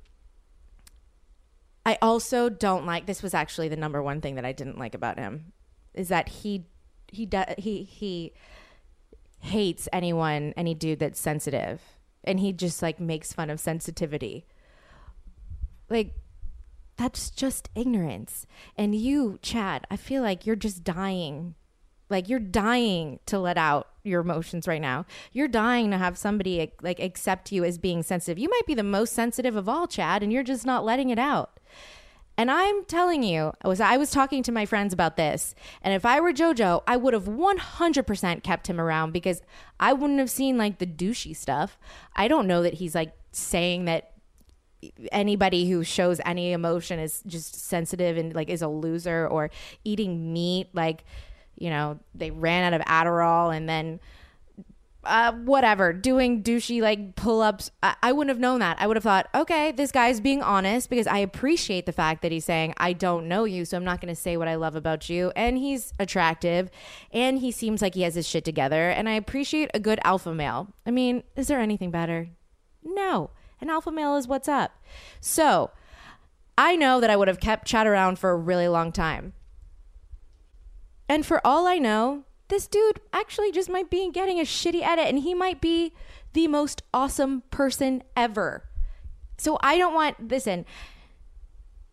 I 1.86 1.98
also 2.02 2.50
don't 2.50 2.86
like 2.86 3.08
this 3.08 3.24
was 3.24 3.34
actually 3.34 3.68
the 3.68 3.76
number 3.76 4.02
one 4.02 4.22
thing 4.22 4.36
that 4.36 4.46
I 4.46 4.52
didn't 4.52 4.78
like 4.78 4.94
about 4.94 5.18
him 5.18 5.54
is 5.94 6.08
that 6.10 6.30
he 6.30 6.66
he 7.12 7.26
does 7.26 7.46
he 7.58 7.84
he 7.84 8.34
hates 9.40 9.88
anyone 9.94 10.54
any 10.58 10.74
dude 10.74 11.00
that's 11.00 11.20
sensitive 11.20 11.82
and 12.24 12.40
he 12.40 12.54
just 12.54 12.82
like 12.82 13.00
makes 13.00 13.34
fun 13.34 13.50
of 13.50 13.60
sensitivity. 13.60 14.46
Like 15.90 16.14
that's 16.98 17.30
just 17.30 17.70
ignorance. 17.76 18.46
And 18.78 18.94
you, 18.94 19.40
Chad, 19.42 19.88
I 19.90 19.96
feel 19.96 20.22
like 20.22 20.46
you're 20.46 20.56
just 20.56 20.84
dying. 20.84 21.56
Like 22.10 22.28
you're 22.28 22.40
dying 22.40 23.20
to 23.28 23.40
let 23.40 23.58
out 23.58 23.88
your 24.04 24.22
emotions 24.22 24.68
right 24.68 24.82
now. 24.82 25.06
You're 25.32 25.48
dying 25.48 25.92
to 25.92 25.98
have 25.98 26.18
somebody 26.18 26.72
like 26.82 27.00
accept 27.00 27.52
you 27.52 27.64
as 27.64 27.78
being 27.78 28.04
sensitive. 28.04 28.38
You 28.38 28.50
might 28.50 28.66
be 28.68 28.74
the 28.74 28.84
most 28.84 29.14
sensitive 29.14 29.56
of 29.56 29.70
all, 29.70 29.88
Chad, 29.88 30.24
and 30.24 30.34
you're 30.34 30.44
just 30.44 30.66
not 30.66 30.84
letting 30.84 31.10
it 31.10 31.20
out. 31.20 31.59
And 32.40 32.50
I'm 32.50 32.86
telling 32.86 33.22
you, 33.22 33.52
I 33.62 33.68
was 33.68 33.82
I 33.82 33.98
was 33.98 34.12
talking 34.12 34.44
to 34.44 34.52
my 34.54 34.66
friends 34.66 34.94
about 34.94 35.18
this, 35.18 35.54
and 35.82 35.94
if 35.94 36.06
I 36.06 36.22
were 36.22 36.32
JoJo, 36.32 36.84
I 36.88 36.96
would 36.96 37.14
have 37.14 37.26
100% 37.26 38.44
kept 38.44 38.68
him 38.68 38.80
around 38.80 39.12
because 39.12 39.42
I 39.78 39.92
wouldn't 39.92 40.20
have 40.20 40.30
seen 40.30 40.58
like 40.58 40.78
the 40.78 40.88
douchey 40.88 41.36
stuff. 41.36 41.78
I 42.16 42.30
don't 42.30 42.48
know 42.48 42.64
that 42.64 42.76
he's 42.76 42.96
like 42.96 43.12
saying 43.34 43.84
that 43.86 44.14
anybody 45.12 45.70
who 45.70 45.84
shows 45.84 46.22
any 46.24 46.54
emotion 46.54 46.98
is 46.98 47.22
just 47.28 47.56
sensitive 47.68 48.16
and 48.16 48.34
like 48.34 48.48
is 48.48 48.62
a 48.62 48.70
loser 48.70 49.28
or 49.28 49.52
eating 49.84 50.32
meat 50.32 50.70
like 50.72 51.04
you 51.58 51.70
know 51.70 52.00
they 52.16 52.32
ran 52.32 52.72
out 52.74 52.80
of 52.80 52.88
Adderall 52.88 53.54
and 53.54 53.68
then 53.68 54.00
uh, 55.04 55.32
whatever, 55.32 55.94
doing 55.94 56.44
douchey 56.44 56.82
like 56.82 57.16
pull 57.16 57.42
ups. 57.42 57.72
I-, 57.82 57.96
I 58.04 58.12
wouldn't 58.12 58.30
have 58.30 58.40
known 58.40 58.60
that. 58.60 58.78
I 58.80 58.88
would 58.88 58.98
have 58.98 59.04
thought, 59.04 59.28
okay, 59.34 59.72
this 59.72 59.92
guy's 59.92 60.20
being 60.20 60.42
honest 60.42 60.90
because 60.90 61.08
I 61.08 61.20
appreciate 61.20 61.86
the 61.86 61.92
fact 61.92 62.22
that 62.22 62.32
he's 62.32 62.46
saying, 62.46 62.74
I 62.78 62.94
don't 62.94 63.28
know 63.28 63.46
you, 63.46 63.66
so 63.66 63.78
I'm 63.78 63.84
not 63.86 64.02
going 64.02 64.14
to 64.14 64.20
say 64.20 64.36
what 64.38 64.48
I 64.48 64.56
love 64.56 64.76
about 64.76 65.10
you. 65.10 65.32
And 65.36 65.58
he's 65.58 65.94
attractive 66.00 66.70
and 67.12 67.40
he 67.40 67.52
seems 67.52 67.82
like 67.82 67.96
he 67.96 68.02
has 68.02 68.16
his 68.16 68.28
shit 68.28 68.44
together. 68.44 68.90
And 68.90 69.08
I 69.08 69.14
appreciate 69.14 69.72
a 69.74 69.80
good 69.80 70.00
alpha 70.04 70.34
male. 70.34 70.74
I 70.86 70.92
mean, 70.92 71.24
is 71.36 71.48
there 71.48 71.60
anything 71.60 71.92
better? 71.92 72.30
No. 72.84 73.32
An 73.62 73.70
alpha 73.70 73.92
male 73.92 74.16
is 74.16 74.28
what's 74.28 74.48
up. 74.48 74.72
So 75.20 75.72
I 76.58 76.76
know 76.76 77.00
that 77.00 77.10
I 77.10 77.16
would 77.16 77.28
have 77.28 77.40
kept 77.40 77.68
Chad 77.68 77.88
around 77.88 78.20
for 78.20 78.32
a 78.32 78.38
really 78.38 78.68
long 78.68 78.92
time. 78.92 79.34
And 81.08 81.26
for 81.26 81.46
all 81.46 81.66
I 81.66 81.78
know, 81.78 82.26
this 82.50 82.68
dude 82.68 83.00
actually 83.14 83.52
just 83.52 83.70
might 83.70 83.90
be 83.90 84.12
getting 84.12 84.40
a 84.40 84.44
shitty 84.44 84.82
edit 84.82 85.08
and 85.08 85.20
he 85.20 85.34
might 85.34 85.62
be 85.62 85.94
the 86.34 86.48
most 86.48 86.84
awesome 86.94 87.44
person 87.50 88.04
ever. 88.16 88.66
So 89.38 89.58
I 89.62 89.78
don't 89.78 89.94
want 89.94 90.30
listen, 90.30 90.66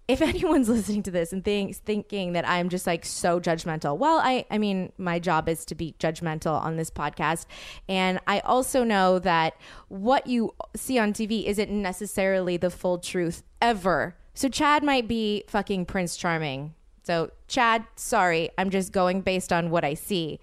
if 0.08 0.20
anyone's 0.22 0.68
listening 0.68 1.02
to 1.04 1.10
this 1.10 1.32
and 1.32 1.44
thinks 1.44 1.78
thinking 1.78 2.32
that 2.32 2.48
I'm 2.48 2.68
just 2.68 2.86
like 2.86 3.04
so 3.04 3.40
judgmental, 3.40 3.96
well, 3.96 4.18
I 4.18 4.44
I 4.50 4.58
mean, 4.58 4.92
my 4.98 5.18
job 5.18 5.48
is 5.48 5.64
to 5.66 5.74
be 5.74 5.94
judgmental 5.98 6.60
on 6.60 6.76
this 6.76 6.90
podcast, 6.90 7.46
and 7.88 8.18
I 8.26 8.40
also 8.40 8.84
know 8.84 9.18
that 9.20 9.54
what 9.88 10.26
you 10.26 10.54
see 10.74 10.98
on 10.98 11.12
TV 11.12 11.44
isn't 11.44 11.70
necessarily 11.70 12.56
the 12.56 12.70
full 12.70 12.98
truth 12.98 13.42
ever. 13.60 14.16
So 14.34 14.48
Chad 14.48 14.82
might 14.82 15.08
be 15.08 15.44
fucking 15.48 15.86
Prince 15.86 16.16
Charming. 16.16 16.74
So 17.06 17.30
Chad, 17.46 17.84
sorry, 17.94 18.50
I'm 18.58 18.68
just 18.68 18.90
going 18.90 19.20
based 19.20 19.52
on 19.52 19.70
what 19.70 19.84
I 19.84 19.94
see. 19.94 20.40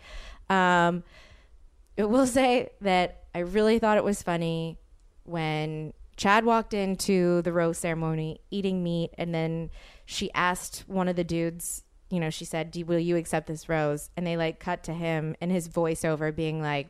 Um, 0.49 1.04
I 1.97 2.06
will 2.06 2.26
say 2.39 2.69
that 2.80 3.23
I 3.36 3.39
really 3.39 3.80
thought 3.80 3.97
it 3.97 4.04
was 4.06 4.23
funny 4.23 4.78
when 5.26 5.91
Chad 6.15 6.45
walked 6.45 6.73
into 6.73 7.41
the 7.41 7.52
rose 7.52 7.78
ceremony 7.78 8.39
eating 8.49 8.82
meat, 8.82 9.12
and 9.17 9.36
then 9.36 9.71
she 10.06 10.32
asked 10.34 10.86
one 10.88 11.10
of 11.10 11.17
the 11.17 11.26
dudes, 11.26 11.84
you 12.10 12.21
know, 12.21 12.30
she 12.30 12.45
said, 12.45 12.71
"Do 12.71 12.86
will 12.86 12.99
you 12.99 13.17
accept 13.17 13.47
this 13.47 13.67
rose?" 13.67 14.10
And 14.15 14.26
they 14.26 14.38
like 14.38 14.62
cut 14.62 14.84
to 14.84 14.93
him 14.93 15.36
and 15.41 15.52
his 15.52 15.67
voiceover 15.67 16.34
being 16.34 16.62
like, 16.62 16.88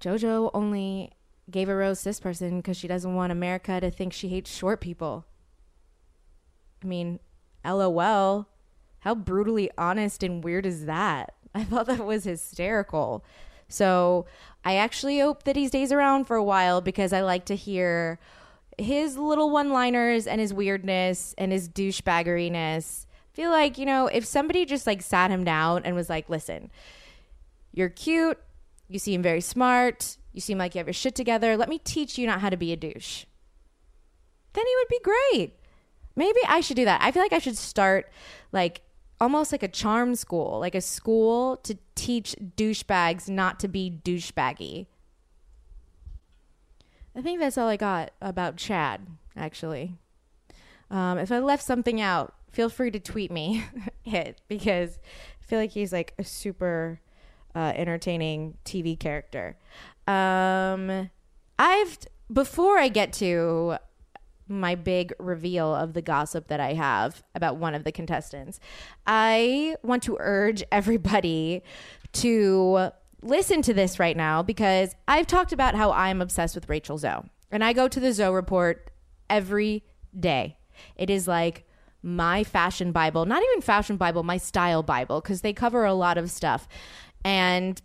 "JoJo 0.00 0.52
only 0.54 1.10
gave 1.50 1.68
a 1.68 1.74
rose 1.74 1.98
to 1.98 2.10
this 2.10 2.20
person 2.20 2.58
because 2.58 2.76
she 2.76 2.86
doesn't 2.86 3.16
want 3.16 3.32
America 3.32 3.80
to 3.80 3.90
think 3.90 4.12
she 4.12 4.28
hates 4.28 4.54
short 4.54 4.80
people." 4.80 5.26
I 6.80 6.86
mean, 6.86 7.18
LOL. 7.64 8.48
How 9.00 9.14
brutally 9.14 9.70
honest 9.76 10.22
and 10.22 10.42
weird 10.42 10.66
is 10.66 10.86
that? 10.86 11.34
I 11.54 11.64
thought 11.64 11.86
that 11.86 12.04
was 12.04 12.24
hysterical. 12.24 13.24
So 13.68 14.26
I 14.64 14.76
actually 14.76 15.18
hope 15.20 15.44
that 15.44 15.56
he 15.56 15.68
stays 15.68 15.92
around 15.92 16.24
for 16.24 16.36
a 16.36 16.44
while 16.44 16.80
because 16.80 17.12
I 17.12 17.20
like 17.20 17.44
to 17.46 17.56
hear 17.56 18.18
his 18.78 19.16
little 19.16 19.50
one 19.50 19.70
liners 19.70 20.26
and 20.26 20.40
his 20.40 20.52
weirdness 20.52 21.34
and 21.38 21.52
his 21.52 21.68
douchebaggeriness. 21.68 23.06
feel 23.32 23.50
like, 23.50 23.78
you 23.78 23.86
know, 23.86 24.06
if 24.06 24.24
somebody 24.24 24.64
just 24.64 24.86
like 24.86 25.02
sat 25.02 25.30
him 25.30 25.44
down 25.44 25.82
and 25.84 25.94
was 25.94 26.08
like, 26.08 26.28
listen, 26.28 26.70
you're 27.72 27.88
cute, 27.88 28.38
you 28.88 28.98
seem 28.98 29.22
very 29.22 29.40
smart, 29.40 30.18
you 30.32 30.40
seem 30.40 30.58
like 30.58 30.74
you 30.74 30.78
have 30.78 30.86
your 30.86 30.94
shit 30.94 31.14
together, 31.14 31.56
let 31.56 31.68
me 31.68 31.78
teach 31.78 32.18
you 32.18 32.26
not 32.26 32.40
how 32.40 32.50
to 32.50 32.56
be 32.56 32.72
a 32.72 32.76
douche. 32.76 33.24
Then 34.52 34.64
he 34.66 34.74
would 34.76 34.88
be 34.88 35.00
great. 35.02 35.58
Maybe 36.16 36.38
I 36.46 36.60
should 36.60 36.76
do 36.76 36.84
that. 36.84 37.02
I 37.02 37.10
feel 37.10 37.22
like 37.22 37.32
I 37.32 37.38
should 37.38 37.56
start 37.56 38.10
like 38.52 38.82
almost 39.20 39.52
like 39.52 39.62
a 39.62 39.68
charm 39.68 40.14
school, 40.14 40.60
like 40.60 40.74
a 40.74 40.80
school 40.80 41.56
to 41.58 41.76
teach 41.94 42.36
douchebags 42.56 43.28
not 43.28 43.58
to 43.60 43.68
be 43.68 44.00
douchebaggy. 44.04 44.86
I 47.16 47.22
think 47.22 47.40
that's 47.40 47.56
all 47.56 47.68
I 47.68 47.76
got 47.76 48.12
about 48.20 48.56
Chad, 48.56 49.06
actually. 49.36 49.96
Um, 50.90 51.18
if 51.18 51.30
I 51.30 51.38
left 51.38 51.62
something 51.62 52.00
out, 52.00 52.34
feel 52.50 52.68
free 52.68 52.90
to 52.90 53.00
tweet 53.00 53.30
me 53.30 53.64
it 54.04 54.40
because 54.48 54.98
I 55.42 55.44
feel 55.46 55.58
like 55.58 55.70
he's 55.70 55.92
like 55.92 56.14
a 56.18 56.24
super 56.24 57.00
uh, 57.54 57.72
entertaining 57.76 58.58
TV 58.64 58.98
character. 58.98 59.56
Um, 60.06 61.10
I've 61.58 61.98
before 62.32 62.78
I 62.78 62.88
get 62.88 63.12
to 63.14 63.76
my 64.48 64.74
big 64.74 65.12
reveal 65.18 65.74
of 65.74 65.94
the 65.94 66.02
gossip 66.02 66.48
that 66.48 66.60
I 66.60 66.74
have 66.74 67.22
about 67.34 67.56
one 67.56 67.74
of 67.74 67.84
the 67.84 67.92
contestants, 67.92 68.60
I 69.06 69.76
want 69.82 70.02
to 70.04 70.16
urge 70.20 70.62
everybody 70.70 71.62
to 72.14 72.90
listen 73.22 73.62
to 73.62 73.74
this 73.74 73.98
right 73.98 74.16
now 74.16 74.42
because 74.42 74.94
I've 75.08 75.26
talked 75.26 75.52
about 75.52 75.74
how 75.74 75.92
I'm 75.92 76.20
obsessed 76.20 76.54
with 76.54 76.68
Rachel 76.68 76.98
Zoe. 76.98 77.22
And 77.50 77.64
I 77.64 77.72
go 77.72 77.88
to 77.88 78.00
the 78.00 78.12
Zoe 78.12 78.34
report 78.34 78.90
every 79.30 79.84
day. 80.18 80.58
It 80.96 81.08
is 81.08 81.26
like 81.26 81.66
my 82.02 82.44
fashion 82.44 82.92
Bible, 82.92 83.24
not 83.24 83.42
even 83.42 83.62
fashion 83.62 83.96
Bible, 83.96 84.22
my 84.22 84.36
style 84.36 84.82
Bible, 84.82 85.20
because 85.20 85.40
they 85.40 85.52
cover 85.52 85.84
a 85.84 85.94
lot 85.94 86.18
of 86.18 86.30
stuff. 86.30 86.68
And 87.24 87.80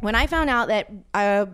when 0.00 0.14
I 0.14 0.26
found 0.26 0.48
out 0.48 0.68
that 0.68 0.90
uh, 1.12 1.46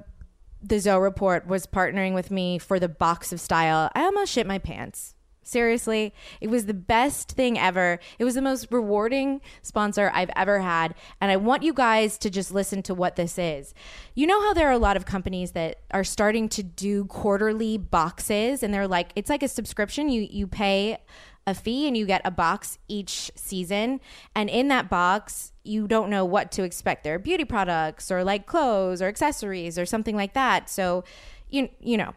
the 0.63 0.79
Zoe 0.79 1.01
Report 1.01 1.47
was 1.47 1.67
partnering 1.67 2.15
with 2.15 2.31
me 2.31 2.59
for 2.59 2.79
the 2.79 2.89
box 2.89 3.33
of 3.33 3.41
style, 3.41 3.91
I 3.95 4.03
almost 4.03 4.33
shit 4.33 4.47
my 4.47 4.59
pants. 4.59 5.15
Seriously, 5.47 6.13
it 6.41 6.49
was 6.49 6.67
the 6.67 6.75
best 6.75 7.31
thing 7.31 7.57
ever. 7.57 8.01
It 8.19 8.25
was 8.25 8.35
the 8.35 8.43
most 8.43 8.67
rewarding 8.73 9.41
sponsor 9.63 10.11
I've 10.13 10.31
ever 10.35 10.59
had. 10.59 10.97
And 11.21 11.31
I 11.31 11.37
want 11.37 11.63
you 11.63 11.73
guys 11.73 12.19
to 12.19 12.31
just 12.31 12.53
listen 12.53 12.83
to 12.83 12.95
what 12.95 13.15
this 13.15 13.39
is. 13.39 13.73
You 14.17 14.27
know 14.27 14.41
how 14.43 14.55
there 14.55 14.67
are 14.67 14.73
a 14.73 14.79
lot 14.79 14.97
of 14.97 15.07
companies 15.07 15.53
that 15.53 15.83
are 15.93 16.03
starting 16.03 16.49
to 16.49 16.65
do 16.65 17.05
quarterly 17.05 17.79
boxes 17.79 18.65
and 18.65 18.75
they're 18.75 18.89
like, 18.89 19.13
it's 19.15 19.31
like 19.31 19.45
a 19.45 19.49
subscription. 19.49 20.09
You, 20.09 20.27
you 20.29 20.49
pay 20.49 20.99
a 21.47 21.55
fee 21.55 21.87
and 21.87 21.97
you 21.97 22.07
get 22.07 22.23
a 22.25 22.31
box 22.31 22.79
each 22.89 23.31
season. 23.35 24.01
And 24.35 24.51
in 24.51 24.69
that 24.69 24.89
box, 24.89 25.53
you 25.63 25.87
don't 25.87 26.11
know 26.11 26.25
what 26.25 26.51
to 26.53 26.65
expect. 26.65 27.05
There 27.05 27.15
are 27.15 27.19
beauty 27.19 27.45
products 27.45 28.11
or 28.11 28.25
like 28.25 28.47
clothes 28.47 29.01
or 29.01 29.07
accessories 29.07 29.79
or 29.79 29.87
something 29.87 30.17
like 30.17 30.35
that. 30.35 30.69
So, 30.69 31.05
you, 31.49 31.69
you 31.81 31.97
know, 31.97 32.15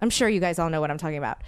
I'm 0.00 0.10
sure 0.10 0.28
you 0.28 0.40
guys 0.40 0.58
all 0.58 0.70
know 0.70 0.80
what 0.80 0.90
I'm 0.90 0.98
talking 0.98 1.18
about. 1.18 1.38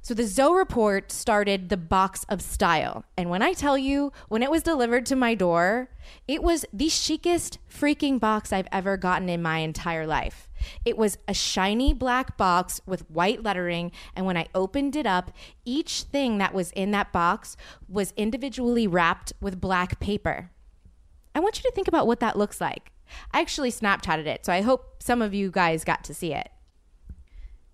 So 0.00 0.14
the 0.14 0.26
Zoe 0.26 0.56
report 0.56 1.12
started 1.12 1.68
the 1.68 1.76
box 1.76 2.24
of 2.28 2.40
style. 2.40 3.04
And 3.16 3.28
when 3.28 3.42
I 3.42 3.52
tell 3.52 3.76
you, 3.76 4.12
when 4.28 4.42
it 4.42 4.50
was 4.50 4.62
delivered 4.62 5.04
to 5.06 5.16
my 5.16 5.34
door, 5.34 5.90
it 6.26 6.42
was 6.42 6.64
the 6.72 6.88
chicest 6.88 7.58
freaking 7.70 8.18
box 8.18 8.52
I've 8.52 8.68
ever 8.72 8.96
gotten 8.96 9.28
in 9.28 9.42
my 9.42 9.58
entire 9.58 10.06
life. 10.06 10.47
It 10.84 10.96
was 10.96 11.18
a 11.26 11.34
shiny 11.34 11.92
black 11.94 12.36
box 12.36 12.80
with 12.86 13.10
white 13.10 13.42
lettering. 13.42 13.92
And 14.14 14.26
when 14.26 14.36
I 14.36 14.46
opened 14.54 14.96
it 14.96 15.06
up, 15.06 15.32
each 15.64 16.02
thing 16.02 16.38
that 16.38 16.54
was 16.54 16.70
in 16.72 16.90
that 16.92 17.12
box 17.12 17.56
was 17.88 18.12
individually 18.16 18.86
wrapped 18.86 19.32
with 19.40 19.60
black 19.60 20.00
paper. 20.00 20.50
I 21.34 21.40
want 21.40 21.58
you 21.58 21.62
to 21.70 21.74
think 21.74 21.88
about 21.88 22.06
what 22.06 22.20
that 22.20 22.36
looks 22.36 22.60
like. 22.60 22.92
I 23.32 23.40
actually 23.40 23.70
Snapchatted 23.70 24.26
it, 24.26 24.44
so 24.44 24.52
I 24.52 24.60
hope 24.60 25.02
some 25.02 25.22
of 25.22 25.32
you 25.32 25.50
guys 25.50 25.84
got 25.84 26.04
to 26.04 26.14
see 26.14 26.34
it. 26.34 26.50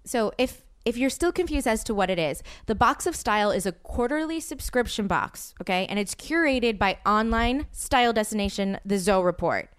So 0.04 0.32
if 0.38 0.64
if 0.84 0.98
you're 0.98 1.10
still 1.10 1.32
confused 1.32 1.66
as 1.66 1.82
to 1.84 1.94
what 1.94 2.10
it 2.10 2.18
is, 2.18 2.42
the 2.66 2.74
Box 2.74 3.06
of 3.06 3.16
Style 3.16 3.50
is 3.50 3.64
a 3.64 3.72
quarterly 3.72 4.38
subscription 4.38 5.06
box, 5.06 5.54
okay? 5.60 5.86
And 5.86 5.98
it's 5.98 6.14
curated 6.14 6.78
by 6.78 6.98
online 7.06 7.66
style 7.72 8.12
destination 8.12 8.78
The 8.84 8.98
Zoe 8.98 9.24
Report. 9.24 9.70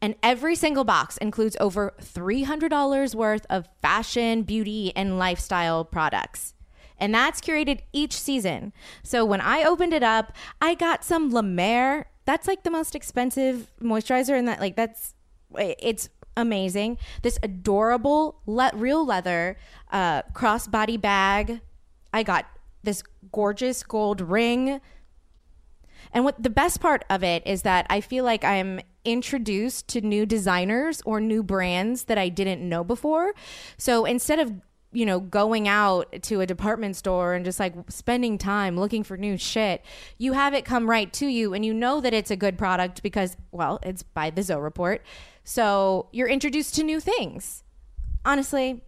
And 0.00 0.14
every 0.22 0.54
single 0.54 0.84
box 0.84 1.16
includes 1.18 1.56
over 1.60 1.94
$300 2.00 3.14
worth 3.14 3.46
of 3.48 3.68
fashion, 3.80 4.42
beauty, 4.42 4.92
and 4.94 5.18
lifestyle 5.18 5.84
products. 5.84 6.54
And 6.98 7.14
that's 7.14 7.40
curated 7.40 7.80
each 7.92 8.12
season. 8.12 8.72
So 9.02 9.24
when 9.24 9.40
I 9.40 9.64
opened 9.64 9.92
it 9.92 10.02
up, 10.02 10.32
I 10.60 10.74
got 10.74 11.04
some 11.04 11.30
La 11.30 11.42
Mer. 11.42 12.06
That's 12.24 12.46
like 12.46 12.62
the 12.62 12.70
most 12.70 12.94
expensive 12.94 13.70
moisturizer, 13.82 14.38
and 14.38 14.48
that 14.48 14.60
like 14.60 14.76
that's 14.76 15.14
it's 15.58 16.08
amazing. 16.36 16.98
This 17.22 17.38
adorable 17.42 18.40
le- 18.46 18.70
real 18.74 19.04
leather 19.04 19.56
uh, 19.90 20.22
crossbody 20.32 21.00
bag. 21.00 21.60
I 22.12 22.22
got 22.22 22.46
this 22.82 23.02
gorgeous 23.32 23.82
gold 23.82 24.20
ring. 24.20 24.80
And 26.12 26.24
what 26.24 26.40
the 26.42 26.50
best 26.50 26.80
part 26.80 27.04
of 27.10 27.24
it 27.24 27.42
is 27.46 27.62
that 27.62 27.86
I 27.90 28.00
feel 28.00 28.24
like 28.24 28.44
I'm 28.44 28.80
introduced 29.04 29.88
to 29.88 30.00
new 30.00 30.26
designers 30.26 31.02
or 31.04 31.20
new 31.20 31.42
brands 31.42 32.04
that 32.04 32.18
I 32.18 32.28
didn't 32.28 32.66
know 32.66 32.84
before. 32.84 33.34
So 33.76 34.04
instead 34.04 34.38
of 34.38 34.52
you 34.94 35.04
know, 35.04 35.18
going 35.18 35.66
out 35.66 36.22
to 36.22 36.40
a 36.40 36.46
department 36.46 36.96
store 36.96 37.34
and 37.34 37.44
just 37.44 37.58
like 37.58 37.74
spending 37.88 38.38
time 38.38 38.78
looking 38.78 39.02
for 39.02 39.16
new 39.16 39.36
shit, 39.36 39.84
you 40.18 40.32
have 40.32 40.54
it 40.54 40.64
come 40.64 40.88
right 40.88 41.12
to 41.14 41.26
you 41.26 41.52
and 41.52 41.66
you 41.66 41.74
know 41.74 42.00
that 42.00 42.14
it's 42.14 42.30
a 42.30 42.36
good 42.36 42.56
product 42.56 43.02
because, 43.02 43.36
well, 43.50 43.80
it's 43.82 44.04
by 44.04 44.30
the 44.30 44.42
Zoe 44.42 44.60
Report. 44.60 45.02
So 45.42 46.08
you're 46.12 46.28
introduced 46.28 46.76
to 46.76 46.84
new 46.84 47.00
things. 47.00 47.64
Honestly, 48.24 48.82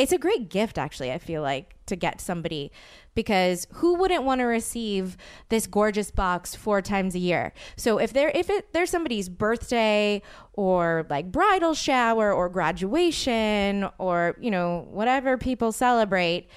it's 0.00 0.12
a 0.12 0.18
great 0.18 0.48
gift, 0.48 0.78
actually, 0.78 1.12
I 1.12 1.18
feel 1.18 1.42
like, 1.42 1.74
to 1.84 1.94
get 1.94 2.22
somebody 2.22 2.72
because 3.14 3.66
who 3.74 3.96
wouldn't 3.96 4.24
want 4.24 4.38
to 4.38 4.44
receive 4.44 5.18
this 5.50 5.66
gorgeous 5.66 6.10
box 6.10 6.54
four 6.54 6.80
times 6.80 7.14
a 7.14 7.18
year? 7.18 7.52
So 7.76 7.98
if 7.98 8.12
there 8.14 8.30
if 8.34 8.48
it, 8.48 8.72
there's 8.72 8.88
somebody's 8.88 9.28
birthday 9.28 10.22
or 10.54 11.06
like 11.10 11.30
bridal 11.30 11.74
shower 11.74 12.32
or 12.32 12.48
graduation 12.48 13.88
or 13.98 14.36
you 14.40 14.50
know 14.50 14.86
whatever 14.90 15.36
people 15.36 15.70
celebrate, 15.70 16.48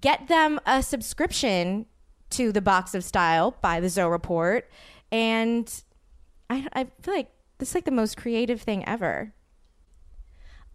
get 0.00 0.28
them 0.28 0.60
a 0.64 0.80
subscription 0.80 1.86
to 2.30 2.52
the 2.52 2.62
Box 2.62 2.94
of 2.94 3.02
Style 3.02 3.56
by 3.62 3.80
the 3.80 3.88
Zoe 3.88 4.08
Report, 4.08 4.70
and 5.10 5.82
I 6.48 6.68
I 6.72 6.84
feel 7.02 7.14
like 7.14 7.30
this 7.58 7.70
is 7.70 7.74
like 7.74 7.84
the 7.84 7.90
most 7.90 8.16
creative 8.16 8.62
thing 8.62 8.86
ever. 8.86 9.32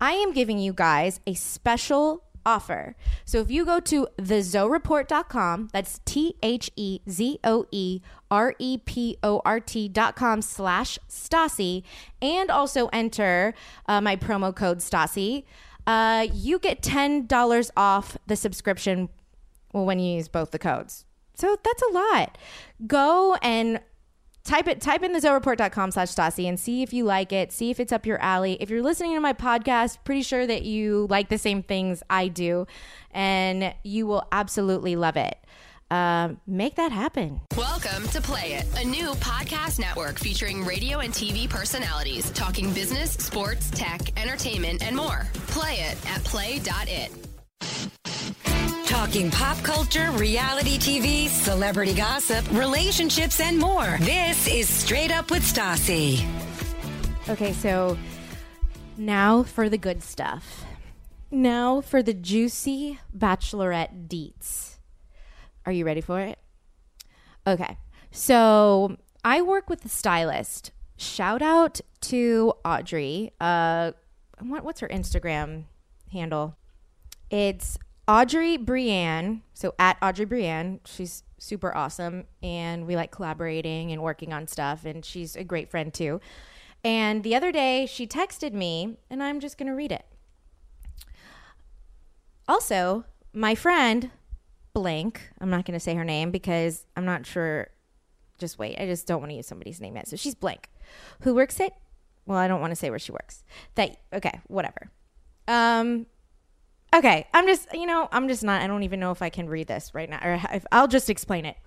I 0.02 0.14
am 0.14 0.34
giving 0.34 0.58
you 0.58 0.74
guys 0.74 1.20
a 1.28 1.36
special 1.36 2.24
offer. 2.44 2.96
So 3.24 3.40
if 3.40 3.52
you 3.52 3.64
go 3.64 3.80
to 3.82 4.08
thezoereport.com, 4.20 5.70
that's 5.72 6.02
T 6.06 6.36
H 6.42 6.72
E 6.76 7.00
Z 7.08 7.40
O 7.44 7.68
E 7.72 8.02
R 8.32 8.56
E 8.58 8.80
P 8.80 9.18
O 9.22 9.42
R 9.46 9.60
T.com 9.60 10.42
slash 10.42 10.98
Stassi, 11.08 11.84
and 12.20 12.50
also 12.50 12.88
enter 12.92 13.54
uh, 13.86 14.02
my 14.02 14.16
promo 14.16 14.56
code 14.56 14.80
Stassi, 14.80 15.44
uh, 15.86 16.28
you 16.34 16.58
get 16.58 16.82
$10 16.82 17.72
off 17.78 18.18
the 18.26 18.36
subscription 18.36 19.10
well, 19.72 19.86
when 19.86 20.00
you 20.00 20.16
use 20.16 20.28
both 20.28 20.50
the 20.50 20.60
codes. 20.60 21.06
So 21.36 21.58
that's 21.64 21.84
a 21.84 21.94
lot. 21.94 22.38
Go 22.88 23.36
and 23.42 23.82
type 24.44 24.68
it 24.68 24.82
type 24.82 25.04
in 25.04 25.14
the 25.14 25.20
zoereport.com 25.20 25.92
slash 25.92 26.10
Stassi 26.10 26.48
and 26.48 26.60
see 26.60 26.82
if 26.82 26.94
you 26.94 27.04
like 27.06 27.32
it 27.32 27.52
see 27.52 27.70
if 27.70 27.80
it's 27.80 27.92
up 27.92 28.06
your 28.06 28.20
alley 28.20 28.58
if 28.60 28.70
you're 28.70 28.82
listening 28.82 29.14
to 29.14 29.20
my 29.20 29.34
podcast 29.34 29.98
pretty 30.04 30.24
sure 30.24 30.48
that 30.48 30.64
you 30.64 31.08
like 31.10 31.30
the 31.30 31.38
same 31.38 31.62
things 31.62 32.02
i 32.10 32.28
do 32.28 32.66
and 33.12 33.74
you 33.84 34.08
will 34.08 34.28
absolutely 34.32 34.96
love 34.96 35.16
it 35.18 35.38
uh, 35.92 36.30
make 36.48 36.76
that 36.76 36.92
happen 36.92 37.42
Welcome 37.58 38.08
to 38.10 38.22
Play 38.22 38.54
It, 38.54 38.66
a 38.82 38.86
new 38.88 39.10
podcast 39.16 39.78
network 39.80 40.18
featuring 40.20 40.64
radio 40.64 41.00
and 41.00 41.14
TV 41.14 41.50
personalities 41.50 42.30
talking 42.32 42.72
business, 42.74 43.12
sports, 43.12 43.70
tech, 43.72 44.18
entertainment, 44.22 44.84
and 44.84 44.96
more. 44.96 45.28
Play 45.48 45.74
it 45.74 45.98
at 46.10 46.24
play.it. 46.24 47.31
Talking 48.86 49.32
pop 49.32 49.58
culture, 49.64 50.12
reality 50.12 50.78
TV, 50.78 51.28
celebrity 51.28 51.94
gossip, 51.94 52.46
relationships, 52.52 53.40
and 53.40 53.58
more. 53.58 53.98
This 54.02 54.48
is 54.48 54.70
Straight 54.70 55.12
Up 55.12 55.32
with 55.32 55.44
Stassi. 55.44 56.24
okay 57.30 57.54
so 57.54 57.98
now 58.98 59.44
for 59.44 59.70
the 59.70 59.78
good 59.78 60.02
stuff 60.04 60.66
now 61.30 61.80
for 61.82 62.02
the 62.02 62.14
juicy 62.16 63.00
bachelorette 63.16 64.08
deets 64.08 64.78
are 65.66 65.72
you 65.72 65.86
ready 65.86 66.02
for 66.02 66.20
it 66.20 66.38
Okay. 67.48 67.76
So 68.12 68.98
I 69.24 69.42
work 69.42 69.68
with 69.68 69.84
a 69.84 69.90
stylist. 69.90 70.70
Shout 70.98 71.42
out 71.42 71.82
to 72.02 72.54
Audrey. 72.64 73.32
Uh, 73.40 73.94
what, 74.40 74.64
what's 74.64 74.80
her 74.82 74.88
Instagram 74.88 75.64
handle? 76.12 76.56
It's 77.32 77.80
Audrey 78.08 78.58
Brienne. 78.58 79.42
So 79.54 79.74
at 79.80 79.98
Audrey 80.02 80.26
Brienne. 80.26 80.82
She's 80.86 81.24
super 81.40 81.76
awesome. 81.76 82.26
And 82.44 82.86
we 82.86 82.96
like 82.96 83.12
collaborating 83.12 83.92
and 83.92 84.04
working 84.04 84.34
on 84.34 84.48
stuff. 84.48 84.86
And 84.86 85.04
she's 85.04 85.36
a 85.36 85.44
great 85.44 85.72
friend 85.72 85.94
too. 85.94 86.20
And 86.84 87.24
the 87.24 87.36
other 87.36 87.52
day 87.52 87.86
she 87.86 88.06
texted 88.06 88.54
me, 88.54 88.98
and 89.10 89.24
I'm 89.24 89.40
just 89.40 89.58
to 89.58 89.72
read 89.72 89.92
it. 89.92 90.06
Also, 92.48 93.06
my 93.34 93.56
friend 93.56 94.12
blank. 94.74 95.30
I'm 95.40 95.50
not 95.50 95.66
going 95.66 95.74
to 95.74 95.80
say 95.80 95.96
her 95.96 96.04
name 96.04 96.32
because 96.32 96.86
I'm 96.98 97.06
not 97.06 97.26
sure. 97.26 97.70
Just 98.40 98.58
wait. 98.58 98.80
I 98.80 98.88
just 98.88 99.08
don't 99.08 99.20
want 99.20 99.32
to 99.32 99.36
use 99.36 99.48
somebody's 99.48 99.80
name 99.80 99.96
yet. 99.96 100.08
So 100.08 100.16
she's 100.16 100.36
blank, 100.36 100.70
who 101.22 101.36
works 101.36 101.60
at. 101.60 101.74
Well, 102.26 102.38
I 102.38 102.48
don't 102.48 102.62
want 102.62 102.72
to 102.72 102.76
say 102.76 102.90
where 102.90 103.00
she 103.00 103.12
works. 103.12 103.44
That 103.76 103.98
okay, 104.12 104.42
whatever. 104.48 104.90
Um, 105.48 106.08
okay. 106.94 107.28
I'm 107.34 107.48
just 107.48 107.74
you 107.74 107.86
know 107.86 108.08
I'm 108.12 108.28
just 108.28 108.44
not. 108.44 108.62
I 108.62 108.68
don't 108.68 108.84
even 108.84 109.00
know 109.00 109.12
if 109.12 109.22
I 109.22 109.30
can 109.30 109.48
read 109.48 109.68
this 109.68 109.92
right 109.94 110.10
now, 110.10 110.20
or 110.24 110.42
if, 110.52 110.66
I'll 110.72 110.88
just 110.88 111.10
explain 111.10 111.46
it. 111.46 111.58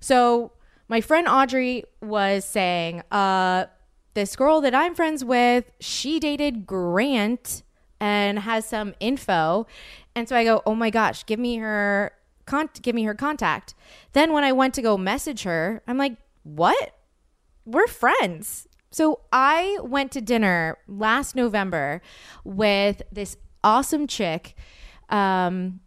So 0.00 0.52
my 0.90 1.00
friend 1.00 1.28
Audrey 1.28 1.84
was 2.00 2.44
saying, 2.44 3.02
uh, 3.12 3.66
this 4.14 4.34
girl 4.34 4.60
that 4.60 4.74
I'm 4.74 4.96
friends 4.96 5.24
with, 5.24 5.70
she 5.78 6.18
dated 6.18 6.66
Grant 6.66 7.62
and 8.00 8.40
has 8.40 8.66
some 8.66 8.94
info. 8.98 9.68
And 10.16 10.28
so 10.28 10.34
I 10.34 10.42
go, 10.42 10.62
oh 10.66 10.74
my 10.74 10.90
gosh, 10.90 11.24
give 11.26 11.38
me 11.38 11.58
her 11.58 12.12
con- 12.44 12.70
give 12.82 12.96
me 12.96 13.04
her 13.04 13.14
contact. 13.14 13.74
Then 14.14 14.32
when 14.32 14.42
I 14.42 14.50
went 14.50 14.74
to 14.74 14.82
go 14.82 14.98
message 14.98 15.44
her, 15.44 15.80
I'm 15.86 15.96
like, 15.96 16.16
what? 16.42 16.96
We're 17.64 17.86
friends. 17.86 18.66
So 18.90 19.20
I 19.32 19.78
went 19.82 20.10
to 20.12 20.20
dinner 20.20 20.78
last 20.88 21.36
November 21.36 22.02
with 22.42 23.02
this 23.12 23.36
awesome 23.62 24.06
chick. 24.06 24.54
Um, 25.08 25.80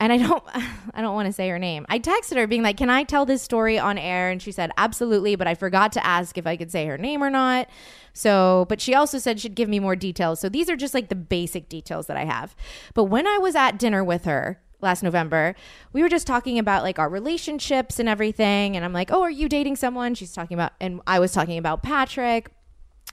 and 0.00 0.12
I 0.12 0.18
don't 0.18 0.42
I 0.94 1.00
don't 1.00 1.14
want 1.14 1.26
to 1.26 1.32
say 1.32 1.48
her 1.48 1.58
name. 1.58 1.86
I 1.88 1.98
texted 1.98 2.36
her 2.36 2.46
being 2.46 2.62
like, 2.62 2.76
"Can 2.76 2.90
I 2.90 3.04
tell 3.04 3.24
this 3.24 3.42
story 3.42 3.78
on 3.78 3.98
air?" 3.98 4.30
And 4.30 4.40
she 4.40 4.52
said, 4.52 4.70
"Absolutely," 4.76 5.36
but 5.36 5.46
I 5.46 5.54
forgot 5.54 5.92
to 5.92 6.06
ask 6.06 6.36
if 6.36 6.46
I 6.46 6.56
could 6.56 6.70
say 6.70 6.86
her 6.86 6.98
name 6.98 7.22
or 7.22 7.30
not. 7.30 7.68
So, 8.12 8.66
but 8.68 8.80
she 8.80 8.94
also 8.94 9.18
said 9.18 9.40
she'd 9.40 9.54
give 9.54 9.68
me 9.68 9.80
more 9.80 9.96
details. 9.96 10.40
So 10.40 10.48
these 10.48 10.70
are 10.70 10.76
just 10.76 10.94
like 10.94 11.08
the 11.08 11.14
basic 11.14 11.68
details 11.68 12.06
that 12.06 12.16
I 12.16 12.24
have. 12.24 12.54
But 12.94 13.04
when 13.04 13.26
I 13.26 13.38
was 13.38 13.54
at 13.56 13.78
dinner 13.78 14.04
with 14.04 14.24
her 14.24 14.60
last 14.80 15.02
November, 15.02 15.54
we 15.92 16.02
were 16.02 16.08
just 16.08 16.26
talking 16.26 16.58
about 16.58 16.82
like 16.82 16.98
our 16.98 17.08
relationships 17.08 17.98
and 17.98 18.08
everything, 18.08 18.76
and 18.76 18.84
I'm 18.84 18.92
like, 18.92 19.10
"Oh, 19.12 19.22
are 19.22 19.30
you 19.30 19.48
dating 19.48 19.76
someone?" 19.76 20.14
She's 20.14 20.32
talking 20.32 20.56
about 20.56 20.72
and 20.80 21.00
I 21.06 21.18
was 21.18 21.32
talking 21.32 21.58
about 21.58 21.82
Patrick 21.82 22.50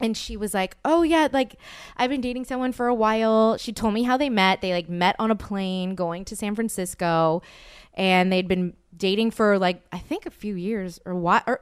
and 0.02 0.18
she 0.18 0.36
was 0.36 0.54
like, 0.54 0.78
"Oh 0.84 1.04
yeah, 1.04 1.28
like 1.32 1.56
I've 1.98 2.10
been 2.10 2.22
dating 2.22 2.46
someone 2.46 2.72
for 2.72 2.88
a 2.88 2.94
while." 2.94 3.58
She 3.58 3.72
told 3.72 3.94
me 3.94 4.04
how 4.04 4.18
they 4.18 4.30
met. 4.30 4.62
They 4.62 4.74
like 4.74 4.90
met 4.90 5.16
on 5.20 5.32
a 5.32 5.36
plane 5.36 5.96
going 5.96 6.26
to 6.26 6.36
San 6.36 6.56
Francisco, 6.56 7.42
and 7.94 8.32
they'd 8.32 8.48
been 8.48 8.74
dating 8.96 9.32
for 9.32 9.58
like 9.58 9.84
I 9.92 10.00
think 10.00 10.26
a 10.26 10.32
few 10.32 10.56
years 10.56 11.00
or 11.06 11.16
what 11.16 11.44
or 11.48 11.62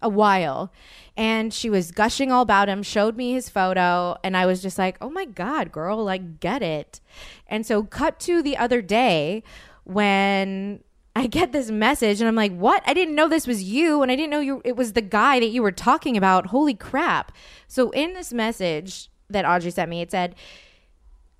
a 0.00 0.08
while. 0.08 0.72
And 1.16 1.52
she 1.52 1.68
was 1.68 1.90
gushing 1.90 2.32
all 2.32 2.42
about 2.42 2.68
him, 2.68 2.82
showed 2.82 3.16
me 3.16 3.32
his 3.32 3.48
photo, 3.48 4.16
and 4.24 4.36
I 4.36 4.46
was 4.46 4.62
just 4.62 4.78
like, 4.78 4.96
"Oh 5.00 5.10
my 5.10 5.24
god, 5.24 5.72
girl, 5.72 6.04
like 6.04 6.40
get 6.40 6.62
it." 6.62 7.00
And 7.46 7.66
so 7.66 7.82
cut 7.82 8.20
to 8.20 8.42
the 8.42 8.56
other 8.56 8.82
day 8.82 9.42
when 9.84 10.82
I 11.14 11.26
get 11.26 11.52
this 11.52 11.70
message 11.70 12.20
and 12.20 12.28
I'm 12.28 12.34
like, 12.34 12.56
"What? 12.56 12.82
I 12.86 12.94
didn't 12.94 13.14
know 13.14 13.28
this 13.28 13.46
was 13.46 13.62
you 13.62 14.02
and 14.02 14.10
I 14.10 14.16
didn't 14.16 14.30
know 14.30 14.40
you 14.40 14.62
it 14.64 14.76
was 14.76 14.94
the 14.94 15.02
guy 15.02 15.40
that 15.40 15.50
you 15.50 15.62
were 15.62 15.72
talking 15.72 16.16
about. 16.16 16.46
Holy 16.46 16.74
crap." 16.74 17.32
So 17.68 17.90
in 17.90 18.14
this 18.14 18.32
message 18.32 19.10
that 19.28 19.44
Audrey 19.44 19.70
sent 19.70 19.90
me, 19.90 20.00
it 20.00 20.10
said, 20.10 20.34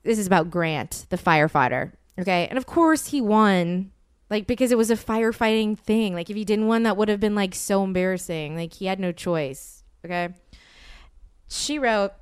this 0.03 0.19
is 0.19 0.27
about 0.27 0.51
Grant, 0.51 1.07
the 1.11 1.17
firefighter. 1.17 1.93
Okay. 2.19 2.47
And 2.49 2.59
of 2.59 2.67
course 2.67 3.09
he 3.09 3.21
won. 3.21 3.93
Like 4.31 4.47
because 4.47 4.73
it 4.73 4.79
was 4.79 4.91
a 4.91 4.97
firefighting 4.97 5.79
thing. 5.79 6.15
Like 6.15 6.31
if 6.31 6.37
he 6.37 6.45
didn't 6.45 6.69
win, 6.69 6.85
that 6.85 6.97
would 6.97 7.09
have 7.09 7.21
been 7.21 7.35
like 7.35 7.55
so 7.55 7.85
embarrassing. 7.85 8.57
Like 8.57 8.75
he 8.75 8.87
had 8.87 8.99
no 8.99 9.13
choice. 9.13 9.85
Okay. 10.05 10.31
She 11.49 11.79
wrote, 11.79 12.13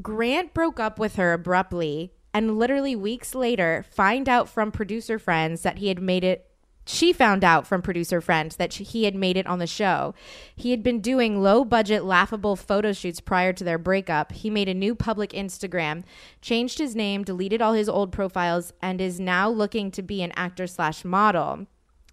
Grant 0.00 0.54
broke 0.54 0.78
up 0.78 0.98
with 0.98 1.16
her 1.16 1.32
abruptly 1.32 2.12
and 2.32 2.58
literally 2.58 2.94
weeks 2.94 3.34
later 3.34 3.84
find 3.90 4.28
out 4.28 4.48
from 4.48 4.70
producer 4.70 5.18
friends 5.18 5.62
that 5.62 5.78
he 5.78 5.88
had 5.88 6.00
made 6.00 6.22
it 6.22 6.45
she 6.86 7.12
found 7.12 7.42
out 7.42 7.66
from 7.66 7.82
producer 7.82 8.20
friends 8.20 8.56
that 8.56 8.72
she, 8.72 8.84
he 8.84 9.04
had 9.04 9.14
made 9.14 9.36
it 9.36 9.46
on 9.46 9.58
the 9.58 9.66
show. 9.66 10.14
He 10.54 10.70
had 10.70 10.82
been 10.82 11.00
doing 11.00 11.42
low 11.42 11.64
budget, 11.64 12.04
laughable 12.04 12.54
photo 12.54 12.92
shoots 12.92 13.20
prior 13.20 13.52
to 13.52 13.64
their 13.64 13.76
breakup. 13.76 14.30
He 14.30 14.48
made 14.48 14.68
a 14.68 14.74
new 14.74 14.94
public 14.94 15.30
Instagram, 15.30 16.04
changed 16.40 16.78
his 16.78 16.94
name, 16.94 17.24
deleted 17.24 17.60
all 17.60 17.72
his 17.72 17.88
old 17.88 18.12
profiles, 18.12 18.72
and 18.80 19.00
is 19.00 19.18
now 19.18 19.48
looking 19.48 19.90
to 19.90 20.02
be 20.02 20.22
an 20.22 20.32
actor 20.36 20.68
slash 20.68 21.04
model. 21.04 21.66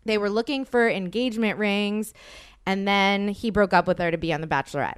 They 0.05 0.17
were 0.17 0.29
looking 0.29 0.65
for 0.65 0.89
engagement 0.89 1.59
rings, 1.59 2.13
and 2.65 2.87
then 2.87 3.27
he 3.27 3.51
broke 3.51 3.73
up 3.73 3.87
with 3.87 3.99
her 3.99 4.09
to 4.09 4.17
be 4.17 4.33
on 4.33 4.41
The 4.41 4.47
Bachelorette. 4.47 4.97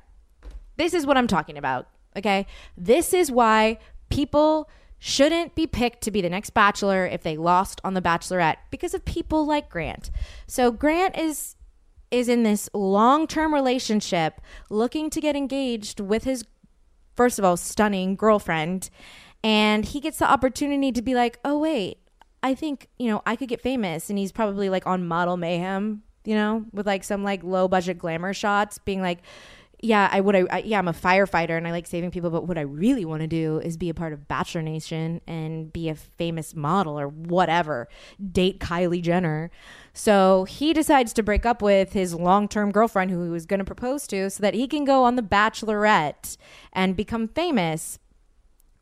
This 0.78 0.94
is 0.94 1.06
what 1.06 1.18
I'm 1.18 1.28
talking 1.28 1.58
about. 1.58 1.90
Okay. 2.18 2.48
This 2.78 3.14
is 3.14 3.30
why 3.30 3.78
people 4.10 4.70
shouldn't 5.00 5.56
be 5.56 5.68
picked 5.68 6.02
to 6.02 6.12
be 6.12 6.22
the 6.22 6.30
next 6.30 6.52
bachelor 6.52 7.06
if 7.06 7.24
they 7.24 7.38
lost 7.38 7.82
on 7.84 7.94
the 7.94 8.02
bachelorette 8.02 8.58
because 8.72 8.94
of 8.94 9.06
people 9.06 9.46
like 9.46 9.70
Grant. 9.70 10.10
So 10.48 10.72
Grant 10.72 11.18
is 11.18 11.56
is 12.12 12.30
in 12.30 12.44
this 12.44 12.70
long-term 12.74 13.54
relationship 13.54 14.40
looking 14.70 15.10
to 15.10 15.20
get 15.20 15.36
engaged 15.36 16.00
with 16.00 16.24
his 16.24 16.46
first 17.16 17.40
of 17.40 17.44
all 17.46 17.58
stunning 17.58 18.16
girlfriend 18.16 18.90
and 19.46 19.86
he 19.86 20.00
gets 20.00 20.18
the 20.18 20.30
opportunity 20.30 20.92
to 20.92 21.04
be 21.04 21.14
like, 21.14 21.40
"Oh 21.46 21.60
wait, 21.60 22.00
I 22.42 22.56
think, 22.56 22.90
you 22.98 23.10
know, 23.10 23.22
I 23.28 23.36
could 23.36 23.48
get 23.48 23.62
famous." 23.62 24.10
And 24.10 24.18
he's 24.18 24.32
probably 24.32 24.70
like 24.70 24.88
on 24.88 25.08
Model 25.08 25.38
Mayhem, 25.38 26.02
you 26.24 26.34
know, 26.34 26.66
with 26.74 26.88
like 26.88 27.04
some 27.04 27.24
like 27.24 27.44
low 27.44 27.68
budget 27.68 28.00
glamour 28.00 28.34
shots 28.34 28.80
being 28.80 29.02
like 29.02 29.20
yeah, 29.86 30.10
I 30.12 30.20
would. 30.20 30.36
I, 30.36 30.46
I, 30.50 30.58
yeah, 30.60 30.80
I'm 30.80 30.88
a 30.88 30.94
firefighter 30.94 31.58
and 31.58 31.68
I 31.68 31.72
like 31.72 31.86
saving 31.86 32.12
people. 32.12 32.32
But 32.32 32.48
what 32.48 32.58
I 32.58 32.62
really 32.62 33.06
want 33.06 33.22
to 33.22 33.28
do 33.28 33.60
is 33.60 33.78
be 33.78 33.90
a 33.90 33.94
part 33.94 34.14
of 34.14 34.28
Bachelor 34.28 34.64
Nation 34.64 35.22
and 35.28 35.72
be 35.72 35.90
a 35.90 35.96
famous 35.96 36.56
model 36.56 37.00
or 37.00 37.08
whatever. 37.08 37.88
Date 38.32 38.60
Kylie 38.60 39.02
Jenner. 39.02 39.52
So 39.94 40.46
he 40.46 40.74
decides 40.74 41.14
to 41.14 41.24
break 41.24 41.46
up 41.46 41.62
with 41.62 41.94
his 41.94 42.16
long 42.16 42.48
term 42.48 42.72
girlfriend 42.72 43.12
who 43.12 43.24
he 43.24 43.30
was 43.30 43.46
going 43.46 43.60
to 43.60 43.66
propose 43.66 44.08
to, 44.08 44.30
so 44.30 44.42
that 44.42 44.56
he 44.56 44.68
can 44.68 44.86
go 44.86 45.04
on 45.04 45.16
the 45.16 45.22
Bachelorette 45.22 46.36
and 46.74 46.96
become 46.96 47.28
famous. 47.28 48.00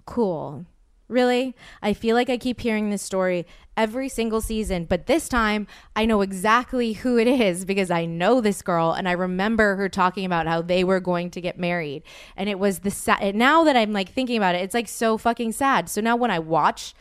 Cool. 0.06 0.66
Really? 1.08 1.56
I 1.82 1.94
feel 1.94 2.16
like 2.16 2.30
I 2.30 2.38
keep 2.38 2.62
hearing 2.62 2.90
this 2.90 3.02
story 3.02 3.46
every 3.76 4.08
single 4.08 4.40
season, 4.40 4.86
but 4.86 5.06
this 5.06 5.28
time 5.28 5.68
I 5.96 6.06
know 6.06 6.22
exactly 6.22 6.94
who 6.94 7.18
it 7.18 7.28
is 7.28 7.66
because 7.66 7.92
I 7.92 8.06
know 8.06 8.40
this 8.40 8.62
girl 8.62 8.94
and 8.94 9.08
I 9.08 9.14
remember 9.14 9.76
her 9.76 9.90
talking 9.90 10.26
about 10.26 10.48
how 10.48 10.62
they 10.62 10.84
were 10.84 11.00
going 11.00 11.30
to 11.32 11.42
get 11.42 11.60
married. 11.60 12.04
And 12.38 12.50
it 12.50 12.58
was 12.58 12.80
the 12.80 12.92
sad. 12.92 13.36
Now 13.36 13.64
that 13.66 13.76
I'm 13.76 13.94
like 13.94 14.10
thinking 14.10 14.38
about 14.38 14.56
it, 14.56 14.62
it's 14.62 14.74
like 14.74 14.88
so 14.88 15.18
fucking 15.18 15.52
sad. 15.52 15.90
So 15.90 16.02
now 16.02 16.16
when 16.16 16.32
I 16.32 16.40
watch, 16.40 16.94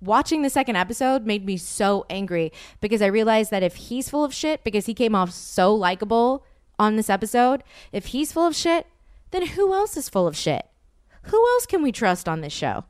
watching 0.00 0.42
the 0.42 0.50
second 0.50 0.76
episode 0.76 1.26
made 1.26 1.44
me 1.44 1.56
so 1.56 2.06
angry 2.08 2.52
because 2.80 3.02
I 3.02 3.06
realized 3.06 3.50
that 3.50 3.62
if 3.62 3.76
he's 3.76 4.08
full 4.08 4.24
of 4.24 4.32
shit 4.32 4.64
because 4.64 4.86
he 4.86 4.94
came 4.94 5.14
off 5.14 5.30
so 5.32 5.74
likable 5.74 6.44
on 6.78 6.96
this 6.96 7.10
episode, 7.10 7.62
if 7.92 8.06
he's 8.06 8.32
full 8.32 8.46
of 8.46 8.56
shit, 8.56 8.86
then 9.32 9.48
who 9.48 9.74
else 9.74 9.96
is 9.96 10.08
full 10.08 10.26
of 10.26 10.36
shit? 10.36 10.66
Who 11.24 11.36
else 11.36 11.66
can 11.66 11.82
we 11.82 11.92
trust 11.92 12.28
on 12.28 12.40
this 12.40 12.52
show? 12.52 12.84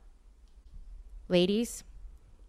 Ladies, 1.31 1.85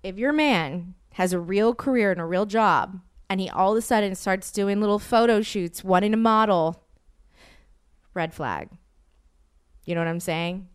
if 0.02 0.18
your 0.18 0.32
man 0.32 0.94
has 1.12 1.32
a 1.32 1.38
real 1.38 1.72
career 1.72 2.10
and 2.10 2.20
a 2.20 2.24
real 2.24 2.46
job 2.46 2.98
and 3.30 3.40
he 3.40 3.48
all 3.48 3.70
of 3.70 3.78
a 3.78 3.80
sudden 3.80 4.16
starts 4.16 4.50
doing 4.50 4.80
little 4.80 4.98
photo 4.98 5.40
shoots, 5.40 5.84
wanting 5.84 6.10
to 6.10 6.16
model, 6.16 6.82
red 8.12 8.34
flag. 8.34 8.70
You 9.84 9.94
know 9.94 10.00
what 10.00 10.08
I'm 10.08 10.18
saying? 10.18 10.66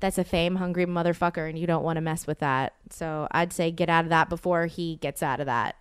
That's 0.00 0.16
a 0.16 0.24
fame 0.24 0.56
hungry 0.56 0.86
motherfucker 0.86 1.50
and 1.50 1.58
you 1.58 1.66
don't 1.66 1.84
want 1.84 1.98
to 1.98 2.00
mess 2.00 2.26
with 2.26 2.38
that. 2.38 2.72
So 2.88 3.28
I'd 3.30 3.52
say 3.52 3.70
get 3.70 3.90
out 3.90 4.04
of 4.04 4.10
that 4.10 4.30
before 4.30 4.64
he 4.64 4.96
gets 4.96 5.22
out 5.22 5.38
of 5.38 5.44
that. 5.44 5.76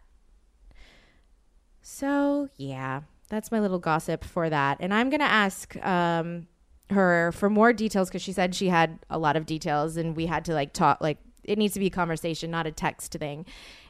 So, 1.82 2.50
yeah, 2.58 3.04
that's 3.30 3.54
my 3.54 3.60
little 3.62 3.80
gossip 3.80 4.26
for 4.26 4.50
that. 4.50 4.80
And 4.82 4.94
I'm 4.94 5.10
going 5.10 5.22
to 5.22 5.26
ask 5.26 5.78
um, 5.86 6.48
her 6.90 7.32
for 7.32 7.50
more 7.50 7.72
details 7.72 8.10
because 8.10 8.22
she 8.22 8.34
said 8.34 8.54
she 8.54 8.68
had 8.68 9.00
a 9.10 9.18
lot 9.18 9.38
of 9.38 9.46
details 9.46 9.96
and 9.96 10.14
we 10.14 10.26
had 10.26 10.44
to 10.44 10.54
like 10.54 10.74
talk, 10.74 11.00
like, 11.00 11.20
it 11.50 11.58
needs 11.58 11.74
to 11.74 11.80
be 11.80 11.88
a 11.88 11.92
conversation, 11.92 12.52
not 12.52 12.68
a 12.68 12.72
text 12.72 13.14
thing. 13.14 13.46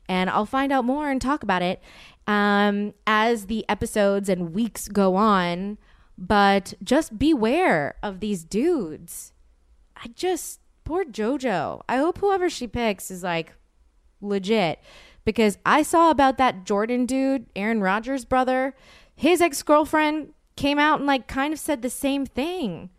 And 0.07 0.29
I'll 0.29 0.45
find 0.45 0.71
out 0.71 0.85
more 0.85 1.11
and 1.11 1.21
talk 1.21 1.43
about 1.43 1.61
it 1.61 1.83
um, 2.25 2.93
as 3.05 3.45
the 3.45 3.65
episodes 3.69 4.29
and 4.29 4.53
weeks 4.53 4.87
go 4.87 5.15
on. 5.15 5.77
But 6.17 6.73
just 6.83 7.19
beware 7.19 7.95
of 8.01 8.19
these 8.19 8.43
dudes. 8.43 9.33
I 9.95 10.07
just, 10.07 10.61
poor 10.83 11.03
JoJo. 11.03 11.81
I 11.87 11.97
hope 11.97 12.17
whoever 12.19 12.49
she 12.49 12.65
picks 12.65 13.11
is 13.11 13.23
like 13.23 13.53
legit 14.21 14.79
because 15.25 15.57
I 15.65 15.83
saw 15.83 16.09
about 16.09 16.37
that 16.37 16.65
Jordan 16.65 17.05
dude, 17.05 17.45
Aaron 17.55 17.81
Rodgers' 17.81 18.25
brother. 18.25 18.75
His 19.15 19.41
ex 19.41 19.61
girlfriend 19.61 20.33
came 20.55 20.79
out 20.79 20.99
and 20.99 21.07
like 21.07 21.27
kind 21.27 21.53
of 21.53 21.59
said 21.59 21.81
the 21.81 21.89
same 21.89 22.25
thing 22.25 22.89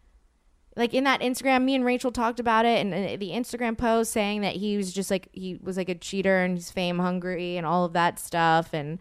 like 0.77 0.95
in 0.95 1.05
that 1.05 1.21
Instagram, 1.21 1.64
me 1.64 1.75
and 1.75 1.85
Rachel 1.85 2.12
talked 2.12 2.41
about 2.41 2.64
it, 2.64 2.81
and, 2.81 2.95
and 2.95 3.21
the 3.21 3.31
Instagram 3.31 3.77
post 3.77 4.12
saying 4.12 4.43
that 4.43 4.57
he 4.57 4.77
was 4.77 4.93
just 4.93 5.11
like 5.11 5.29
he 5.33 5.59
was 5.61 5.77
like 5.77 5.89
a 5.89 5.95
cheater 5.95 6.43
and 6.43 6.57
he's 6.57 6.71
fame 6.71 6.99
hungry 6.99 7.57
and 7.57 7.66
all 7.66 7.85
of 7.85 7.93
that 7.95 8.18
stuff. 8.18 8.73
And 8.73 8.99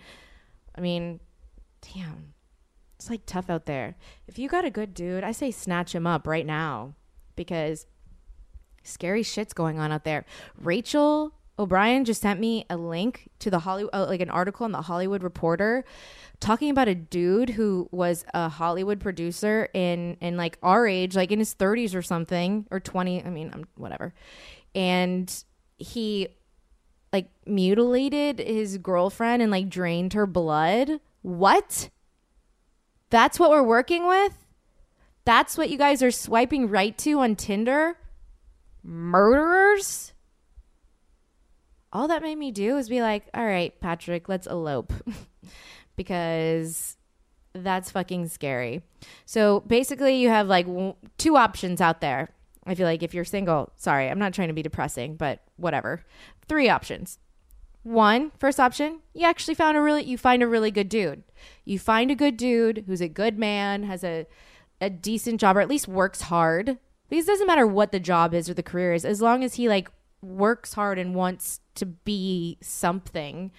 I 0.75 0.81
mean, 0.81 1.19
damn, 1.93 2.33
it's 2.95 3.09
like 3.09 3.21
tough 3.25 3.49
out 3.49 3.65
there. 3.65 3.95
If 4.27 4.39
you 4.39 4.49
got 4.49 4.65
a 4.65 4.71
good 4.71 4.93
dude, 4.93 5.23
I 5.23 5.31
say 5.31 5.51
snatch 5.51 5.93
him 5.93 6.07
up 6.07 6.25
right 6.25 6.45
now 6.45 6.95
because 7.35 7.85
scary 8.83 9.23
shit's 9.23 9.53
going 9.53 9.79
on 9.79 9.91
out 9.91 10.03
there. 10.03 10.25
Rachel 10.59 11.33
O'Brien 11.59 12.05
just 12.05 12.21
sent 12.21 12.39
me 12.39 12.65
a 12.69 12.77
link 12.77 13.29
to 13.39 13.51
the 13.51 13.59
Hollywood, 13.59 13.93
uh, 13.93 14.05
like 14.07 14.21
an 14.21 14.29
article 14.29 14.65
in 14.65 14.71
the 14.71 14.81
Hollywood 14.81 15.21
Reporter 15.21 15.83
talking 16.39 16.69
about 16.69 16.87
a 16.87 16.95
dude 16.95 17.49
who 17.49 17.89
was 17.91 18.23
a 18.33 18.47
Hollywood 18.47 18.99
producer 18.99 19.67
in 19.73 20.15
in 20.21 20.37
like 20.37 20.57
our 20.63 20.87
age, 20.87 21.15
like 21.15 21.31
in 21.31 21.39
his 21.39 21.53
30s 21.53 21.93
or 21.93 22.01
something 22.01 22.65
or 22.71 22.79
20, 22.79 23.25
I 23.25 23.29
mean, 23.29 23.51
I'm 23.53 23.67
whatever. 23.75 24.13
And 24.73 25.31
he 25.77 26.29
like 27.11 27.27
mutilated 27.45 28.39
his 28.39 28.77
girlfriend 28.77 29.41
and 29.41 29.51
like 29.51 29.69
drained 29.69 30.13
her 30.13 30.25
blood. 30.25 31.01
What? 31.21 31.89
That's 33.09 33.39
what 33.39 33.49
we're 33.49 33.63
working 33.63 34.07
with? 34.07 34.45
That's 35.25 35.57
what 35.57 35.69
you 35.69 35.77
guys 35.77 36.01
are 36.01 36.11
swiping 36.11 36.69
right 36.69 36.97
to 36.99 37.19
on 37.19 37.35
Tinder? 37.35 37.97
Murderers? 38.83 40.13
All 41.91 42.07
that 42.07 42.21
made 42.21 42.37
me 42.37 42.51
do 42.51 42.77
is 42.77 42.89
be 42.89 43.01
like, 43.01 43.27
all 43.33 43.45
right, 43.45 43.77
Patrick, 43.79 44.29
let's 44.29 44.47
elope. 44.47 44.93
because 45.95 46.97
that's 47.53 47.91
fucking 47.91 48.27
scary. 48.27 48.81
So 49.25 49.61
basically, 49.61 50.17
you 50.17 50.29
have 50.29 50.47
like 50.47 50.65
w- 50.65 50.95
two 51.17 51.35
options 51.35 51.81
out 51.81 52.01
there. 52.01 52.29
I 52.65 52.75
feel 52.75 52.85
like 52.85 53.01
if 53.01 53.13
you're 53.13 53.25
single, 53.25 53.71
sorry, 53.77 54.09
I'm 54.09 54.19
not 54.19 54.33
trying 54.33 54.49
to 54.49 54.53
be 54.53 54.61
depressing, 54.61 55.15
but 55.15 55.41
whatever. 55.57 56.05
Three 56.47 56.69
options. 56.69 57.17
One, 57.83 58.31
first 58.37 58.59
option, 58.59 58.99
you 59.13 59.25
actually 59.25 59.55
found 59.55 59.77
a 59.77 59.81
really 59.81 60.03
you 60.03 60.17
find 60.17 60.43
a 60.43 60.47
really 60.47 60.69
good 60.69 60.89
dude. 60.89 61.23
You 61.65 61.79
find 61.79 62.11
a 62.11 62.15
good 62.15 62.37
dude 62.37 62.83
who's 62.85 63.01
a 63.01 63.07
good 63.07 63.39
man, 63.39 63.83
has 63.83 64.03
a 64.03 64.27
a 64.81 64.89
decent 64.89 65.41
job 65.41 65.57
or 65.57 65.61
at 65.61 65.69
least 65.69 65.87
works 65.87 66.21
hard. 66.21 66.77
Because 67.09 67.27
it 67.27 67.31
doesn't 67.31 67.47
matter 67.47 67.65
what 67.65 67.91
the 67.91 67.99
job 67.99 68.35
is 68.35 68.49
or 68.49 68.53
the 68.53 68.61
career 68.61 68.93
is, 68.93 69.03
as 69.03 69.21
long 69.21 69.43
as 69.43 69.55
he 69.55 69.67
like 69.67 69.89
works 70.21 70.73
hard 70.73 70.99
and 70.99 71.15
wants 71.15 71.61
to 71.75 71.85
be 71.85 72.57
something 72.61 73.51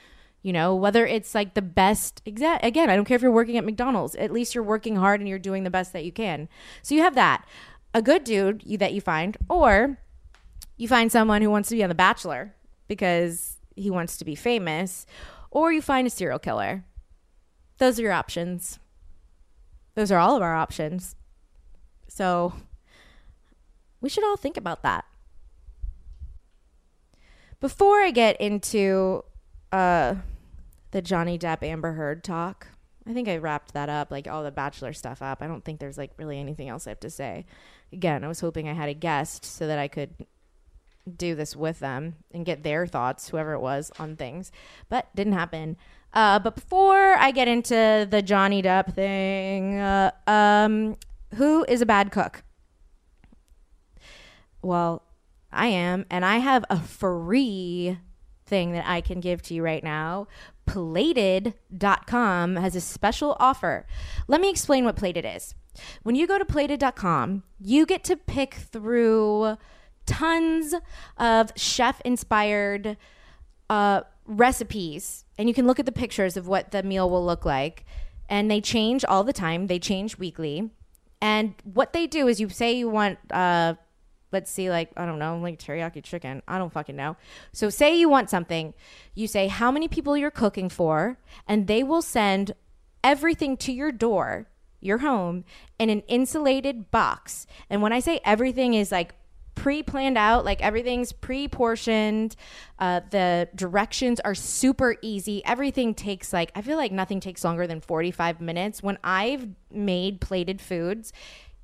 you 0.43 0.53
know 0.53 0.75
whether 0.75 1.07
it's 1.07 1.35
like 1.35 1.55
the 1.55 1.63
best 1.63 2.23
exact 2.25 2.65
again 2.65 2.89
i 2.91 2.97
don't 2.97 3.05
care 3.05 3.15
if 3.15 3.23
you're 3.23 3.31
working 3.31 3.57
at 3.57 3.65
mcdonald's 3.65 4.15
at 4.17 4.31
least 4.31 4.55
you're 4.55 4.65
working 4.65 4.97
hard 4.97 5.21
and 5.21 5.29
you're 5.29 5.39
doing 5.39 5.65
the 5.65 5.71
best 5.71 5.93
that 5.93 6.05
you 6.05 6.13
can. 6.13 6.49
So 6.83 6.95
you 6.95 7.03
have 7.03 7.15
that. 7.15 7.45
A 7.93 8.03
good 8.03 8.23
dude 8.23 8.63
you, 8.65 8.79
that 8.79 8.93
you 8.93 9.01
find 9.01 9.37
or 9.49 9.99
you 10.77 10.87
find 10.87 11.11
someone 11.11 11.43
who 11.43 11.51
wants 11.51 11.69
to 11.71 11.75
be 11.75 11.83
on 11.83 11.89
the 11.89 11.95
bachelor 11.95 12.55
because 12.87 13.59
he 13.75 13.91
wants 13.91 14.17
to 14.19 14.25
be 14.25 14.35
famous 14.35 15.07
or 15.51 15.73
you 15.73 15.83
find 15.83 16.07
a 16.07 16.11
serial 16.11 16.39
killer. 16.39 16.85
Those 17.79 17.99
are 17.99 18.03
your 18.03 18.13
options. 18.13 18.79
Those 19.95 20.13
are 20.13 20.19
all 20.19 20.37
of 20.37 20.43
our 20.43 20.55
options. 20.55 21.17
So 22.07 22.53
we 24.01 24.09
should 24.09 24.25
all 24.25 24.37
think 24.37 24.57
about 24.57 24.83
that 24.83 25.05
before 27.61 28.01
i 28.01 28.11
get 28.11 28.41
into 28.41 29.23
uh 29.73 30.15
the 30.91 31.03
Johnny 31.03 31.39
Depp 31.39 31.63
Amber 31.63 31.93
Heard 31.93 32.25
talk. 32.25 32.69
I 33.07 33.15
think 33.15 33.29
I 33.29 33.37
wrapped 33.39 33.73
that 33.75 33.89
up, 33.89 34.11
like 34.11 34.29
all 34.29 34.43
the 34.43 34.51
Bachelor 34.51 34.93
stuff 34.93 35.23
up. 35.23 35.43
I 35.43 35.47
don't 35.47 35.65
think 35.65 35.81
there's 35.81 35.99
like 35.99 36.13
really 36.17 36.39
anything 36.39 36.69
else 36.69 36.87
I 36.87 36.91
have 36.91 37.01
to 37.01 37.11
say. 37.11 37.47
Again, 37.93 38.25
I 38.25 38.29
was 38.29 38.41
hoping 38.41 38.69
I 38.69 38.75
had 38.75 38.89
a 38.89 38.95
guest 38.95 39.45
so 39.45 39.67
that 39.67 39.79
I 39.79 39.89
could 39.89 40.11
do 41.17 41.35
this 41.35 41.57
with 41.57 41.81
them 41.81 42.17
and 42.33 42.45
get 42.45 42.63
their 42.63 42.87
thoughts, 42.87 43.29
whoever 43.29 43.55
it 43.55 43.61
was, 43.61 43.91
on 43.99 44.17
things. 44.17 44.53
But 44.89 45.15
didn't 45.15 45.33
happen. 45.33 45.77
Uh, 46.13 46.39
but 46.39 46.55
before 46.55 47.15
I 47.15 47.31
get 47.31 47.49
into 47.49 48.07
the 48.09 48.23
Johnny 48.23 48.63
Depp 48.63 48.95
thing, 48.95 49.79
uh, 49.79 50.11
um, 50.27 50.97
who 51.37 51.65
is 51.69 51.81
a 51.81 51.87
bad 51.87 52.13
cook? 52.13 52.43
Well, 54.63 55.03
I 55.53 55.67
am, 55.67 56.07
and 56.11 56.25
I 56.25 56.39
have 56.39 56.65
a 56.71 56.79
free 56.79 57.99
thing 58.47 58.73
that 58.73 58.87
I 58.87 59.01
can 59.01 59.21
give 59.21 59.43
to 59.43 59.55
you 59.55 59.63
right 59.63 59.83
now. 59.83 60.27
Plated.com 60.67 62.57
has 62.57 62.77
a 62.77 62.81
special 62.81 63.37
offer. 63.41 63.87
Let 64.29 64.41
me 64.41 64.51
explain 64.51 64.85
what 64.85 64.97
Plated 64.97 65.25
is. 65.25 65.55
When 66.03 66.15
you 66.15 66.27
go 66.27 66.39
to 66.39 66.45
plated.com, 66.45 67.43
you 67.61 67.87
get 67.87 68.05
to 68.05 68.17
pick 68.17 68.55
through 68.55 69.57
tons 70.07 70.75
of 71.17 71.53
chef 71.57 72.01
inspired 72.05 72.97
uh, 73.69 74.03
recipes, 74.27 75.25
and 75.39 75.49
you 75.49 75.55
can 75.55 75.67
look 75.67 75.79
at 75.79 75.87
the 75.87 75.93
pictures 75.93 76.37
of 76.37 76.49
what 76.49 76.73
the 76.73 76.83
meal 76.83 77.09
will 77.09 77.25
look 77.25 77.45
like. 77.45 77.85
And 78.29 78.51
they 78.51 78.61
change 78.61 79.05
all 79.05 79.25
the 79.25 79.33
time, 79.33 79.67
they 79.67 79.79
change 79.79 80.19
weekly. 80.19 80.71
And 81.21 81.55
what 81.65 81.93
they 81.93 82.07
do 82.07 82.29
is 82.29 82.41
you 82.41 82.49
say 82.49 82.73
you 82.73 82.89
want, 82.89 83.19
uh, 83.31 83.75
let's 84.33 84.51
see, 84.51 84.71
like, 84.71 84.91
I 84.97 85.07
don't 85.07 85.19
know, 85.19 85.39
like 85.39 85.59
teriyaki 85.59 86.03
chicken. 86.03 86.43
I 86.47 86.59
don't 86.59 86.73
fucking 86.73 86.97
know. 86.97 87.17
So 87.53 87.71
say 87.71 87.97
you 87.99 88.09
want 88.09 88.31
something, 88.31 88.75
you 89.15 89.27
say 89.27 89.49
how 89.49 89.71
many 89.71 89.89
people 89.89 90.17
you're 90.17 90.31
cooking 90.31 90.69
for, 90.69 91.19
and 91.47 91.67
they 91.67 91.83
will 91.83 92.03
send 92.03 92.53
everything 93.03 93.57
to 93.59 93.73
your 93.73 93.93
door, 93.93 94.49
your 94.81 94.99
home, 94.99 95.45
in 95.79 95.91
an 95.91 96.01
insulated 96.09 96.91
box. 96.91 97.47
And 97.69 97.83
when 97.83 97.93
I 97.93 98.01
say 98.01 98.21
everything 98.25 98.75
is 98.75 98.93
like 98.93 99.15
pre-planned 99.57 100.17
out 100.17 100.43
like 100.43 100.63
everything's 100.63 101.13
pre-portioned 101.13 102.35
uh, 102.79 103.01
the 103.11 103.47
directions 103.55 104.19
are 104.21 104.35
super 104.35 104.97
easy 105.03 105.45
everything 105.45 105.93
takes 105.93 106.33
like 106.33 106.51
i 106.55 106.63
feel 106.63 106.79
like 106.79 106.93
nothing 106.93 107.21
takes 107.21 107.45
longer 107.45 107.67
than 107.67 107.79
45 107.79 108.41
minutes 108.41 108.83
when 108.83 108.97
i've 109.05 109.47
made 109.71 110.19
plated 110.19 110.63
foods 110.63 111.13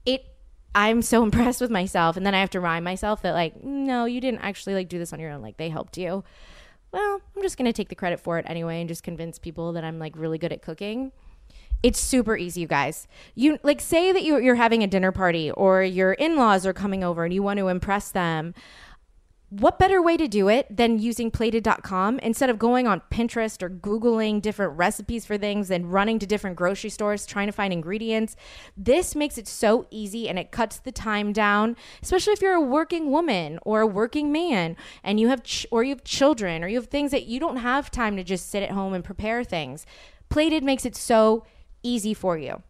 it 0.05 0.36
i'm 0.77 1.03
so 1.03 1.23
impressed 1.25 1.61
with 1.61 1.71
myself 1.71 2.17
and 2.17 2.25
then 2.25 2.35
i 2.35 2.41
have 2.41 2.51
to 2.51 2.61
remind 2.61 2.85
myself 2.85 3.23
that 3.23 3.33
like 3.33 3.65
no 3.65 4.05
you 4.05 4.21
didn't 4.21 4.41
actually 4.41 4.75
like 4.75 4.89
do 4.89 4.99
this 4.99 5.13
on 5.13 5.19
your 5.19 5.33
own 5.33 5.43
like 5.43 5.57
they 5.57 5.69
helped 5.69 5.99
you 5.99 6.23
well 6.93 7.21
i'm 7.35 7.43
just 7.43 7.59
gonna 7.59 7.73
take 7.73 7.89
the 7.89 7.95
credit 7.95 8.21
for 8.21 8.39
it 8.39 8.47
anyway 8.49 8.81
and 8.81 8.89
just 8.89 9.03
convince 9.03 9.39
people 9.39 9.73
that 9.73 9.83
i'm 9.83 9.99
like 9.99 10.17
really 10.17 10.39
good 10.39 10.53
at 10.53 10.63
cooking 10.63 11.11
it's 11.83 12.01
super 12.01 12.37
easy, 12.37 12.63
you 12.63 12.67
guys. 12.67 13.07
You 13.35 13.59
like 13.63 13.81
say 13.81 14.11
that 14.13 14.23
you, 14.23 14.39
you're 14.39 14.55
having 14.55 14.83
a 14.83 14.87
dinner 14.87 15.13
party 15.13 15.51
or 15.51 15.83
your 15.83 16.15
in-laws 16.15 16.67
are 16.67 16.73
coming 16.73 17.05
over 17.05 17.25
and 17.25 17.33
you 17.33 17.43
want 17.43 17.59
to 17.59 17.69
impress 17.69 18.11
them. 18.11 18.55
What 19.49 19.79
better 19.79 20.03
way 20.03 20.17
to 20.17 20.27
do 20.27 20.49
it 20.49 20.77
than 20.77 20.99
using 20.99 21.31
plated.com 21.31 22.19
instead 22.19 22.51
of 22.51 22.59
going 22.59 22.89
on 22.89 23.01
Pinterest 23.13 23.63
or 23.63 23.71
Googling 23.71 24.43
different 24.43 24.77
recipes 24.77 25.25
for 25.25 25.39
things 25.39 25.71
and 25.71 25.93
running 25.93 26.19
to 26.19 26.27
different 26.27 26.57
grocery 26.57 26.91
stores 26.91 27.25
trying 27.25 27.47
to 27.47 27.53
find 27.53 27.73
ingredients? 27.73 28.35
This 28.77 29.15
makes 29.15 29.39
it 29.39 29.47
so 29.47 29.87
easy 29.89 30.29
and 30.29 30.37
it 30.37 30.51
cuts 30.51 30.79
the 30.79 30.91
time 30.91 31.33
down, 31.33 31.77
especially 32.03 32.33
if 32.33 32.43
you're 32.43 32.55
a 32.55 32.61
working 32.61 33.13
woman 33.13 33.61
or 33.63 33.83
a 33.83 33.87
working 33.87 34.33
man 34.33 34.77
and 35.05 35.21
you 35.21 35.29
have 35.29 35.45
ch- 35.45 35.67
or 35.71 35.85
you 35.85 35.91
have 35.91 36.03
children 36.03 36.65
or 36.65 36.69
you 36.69 36.77
have 36.77 36.89
things 36.89 37.13
that 37.13 37.27
you 37.27 37.39
don't 37.39 37.59
have 37.59 37.89
time 37.89 38.17
to 38.17 38.25
just 38.25 38.51
sit 38.51 38.65
at 38.65 38.73
home 38.73 38.95
and 38.95 39.05
prepare 39.05 39.45
things. 39.45 39.87
Plated 40.29 40.65
makes 40.65 40.85
it 40.85 40.97
so 40.97 41.45
easy 41.85 42.15
for 42.15 42.37
you. 42.37 42.65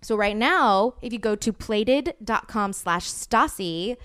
So 0.00 0.16
right 0.16 0.36
now, 0.36 0.94
if 1.02 1.12
you 1.12 1.18
go 1.18 1.36
to 1.36 1.52
plated.com 1.52 2.72
slash 2.72 3.06
Stassi, 3.06 3.98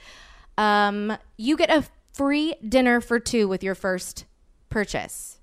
um, 0.57 1.17
you 1.37 1.55
get 1.55 1.69
a 1.69 1.85
free 2.21 2.53
dinner 2.69 3.01
for 3.01 3.19
two 3.19 3.47
with 3.47 3.63
your 3.63 3.73
first 3.73 4.25
purchase. 4.69 5.39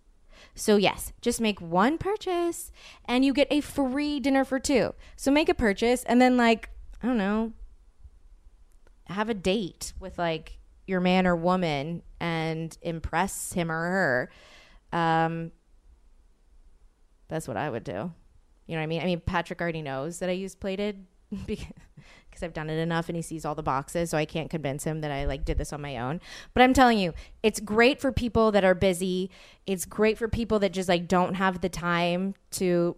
So 0.54 0.76
yes, 0.76 1.12
just 1.20 1.40
make 1.40 1.60
one 1.60 1.98
purchase 1.98 2.70
and 3.04 3.24
you 3.24 3.32
get 3.32 3.48
a 3.50 3.60
free 3.60 4.20
dinner 4.20 4.44
for 4.44 4.60
two. 4.60 4.94
So 5.16 5.32
make 5.32 5.48
a 5.48 5.54
purchase 5.54 6.04
and 6.04 6.22
then 6.22 6.36
like, 6.36 6.70
I 7.02 7.08
don't 7.08 7.18
know, 7.18 7.52
have 9.08 9.28
a 9.28 9.34
date 9.34 9.92
with 9.98 10.18
like 10.18 10.60
your 10.86 11.00
man 11.00 11.26
or 11.26 11.34
woman 11.34 12.04
and 12.20 12.78
impress 12.80 13.52
him 13.52 13.72
or 13.72 13.74
her. 13.74 14.30
Um, 14.92 15.50
that's 17.26 17.48
what 17.48 17.56
I 17.56 17.70
would 17.70 17.82
do. 17.82 18.12
You 18.68 18.76
know 18.76 18.76
what 18.76 18.82
I 18.82 18.86
mean? 18.86 19.02
I 19.02 19.04
mean, 19.04 19.20
Patrick 19.20 19.60
already 19.60 19.82
knows 19.82 20.20
that 20.20 20.28
I 20.28 20.32
use 20.34 20.54
plated 20.54 21.06
because 21.46 21.66
I've 22.42 22.52
done 22.52 22.70
it 22.70 22.78
enough 22.78 23.08
and 23.08 23.16
he 23.16 23.22
sees 23.22 23.44
all 23.44 23.54
the 23.54 23.62
boxes, 23.62 24.10
so 24.10 24.18
I 24.18 24.24
can't 24.24 24.50
convince 24.50 24.84
him 24.84 25.00
that 25.00 25.10
I 25.10 25.26
like 25.26 25.44
did 25.44 25.58
this 25.58 25.72
on 25.72 25.80
my 25.80 25.98
own. 25.98 26.20
But 26.54 26.62
I'm 26.62 26.74
telling 26.74 26.98
you, 26.98 27.14
it's 27.42 27.60
great 27.60 28.00
for 28.00 28.12
people 28.12 28.52
that 28.52 28.64
are 28.64 28.74
busy. 28.74 29.30
It's 29.66 29.84
great 29.84 30.18
for 30.18 30.28
people 30.28 30.58
that 30.60 30.72
just 30.72 30.88
like 30.88 31.08
don't 31.08 31.34
have 31.34 31.60
the 31.60 31.68
time 31.68 32.34
to 32.52 32.96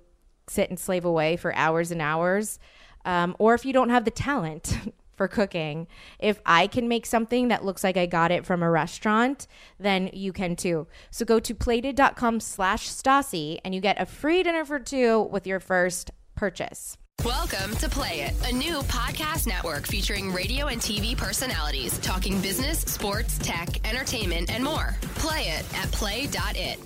sit 0.49 0.71
and 0.71 0.79
slave 0.79 1.05
away 1.05 1.37
for 1.37 1.55
hours 1.55 1.91
and 1.91 2.03
hours. 2.03 2.59
Um, 3.05 3.35
or 3.39 3.55
if 3.55 3.65
you 3.65 3.73
don't 3.73 3.91
have 3.91 4.05
the 4.05 4.11
talent 4.11 4.79
for 5.21 5.29
cooking. 5.29 5.87
If 6.19 6.41
I 6.47 6.67
can 6.67 6.89
make 6.89 7.05
something 7.05 7.49
that 7.49 7.63
looks 7.63 7.85
like 7.85 7.99
I 7.99 8.07
got 8.07 8.31
it 8.31 8.47
from 8.47 8.63
a 8.63 8.71
restaurant, 8.71 9.47
then 9.79 10.09
you 10.15 10.33
can 10.33 10.57
too. 10.57 10.87
So 11.11 11.27
go 11.27 11.39
to 11.39 11.55
plated.com 11.55 12.41
slash 12.41 12.89
Stassi 12.89 13.59
and 13.63 13.75
you 13.75 13.83
get 13.83 14.01
a 14.01 14.07
free 14.07 14.43
dinner 14.43 14.65
for 14.65 14.79
two 14.79 15.21
with 15.21 15.47
your 15.47 15.61
first 15.61 16.11
purchase. 16.35 16.97
Welcome 17.25 17.77
to 17.77 17.89
Play 17.91 18.23
It, 18.23 18.49
a 18.49 18.53
new 18.55 18.79
podcast 18.85 19.47
network 19.47 19.87
featuring 19.87 20.33
radio 20.33 20.69
and 20.69 20.81
TV 20.81 21.15
personalities 21.15 21.99
talking 21.99 22.41
business, 22.41 22.79
sports, 22.79 23.37
tech, 23.37 23.87
entertainment, 23.87 24.51
and 24.51 24.65
more. 24.65 24.97
Play 25.17 25.43
it 25.43 25.67
at 25.77 25.93
play.it. 25.93 26.79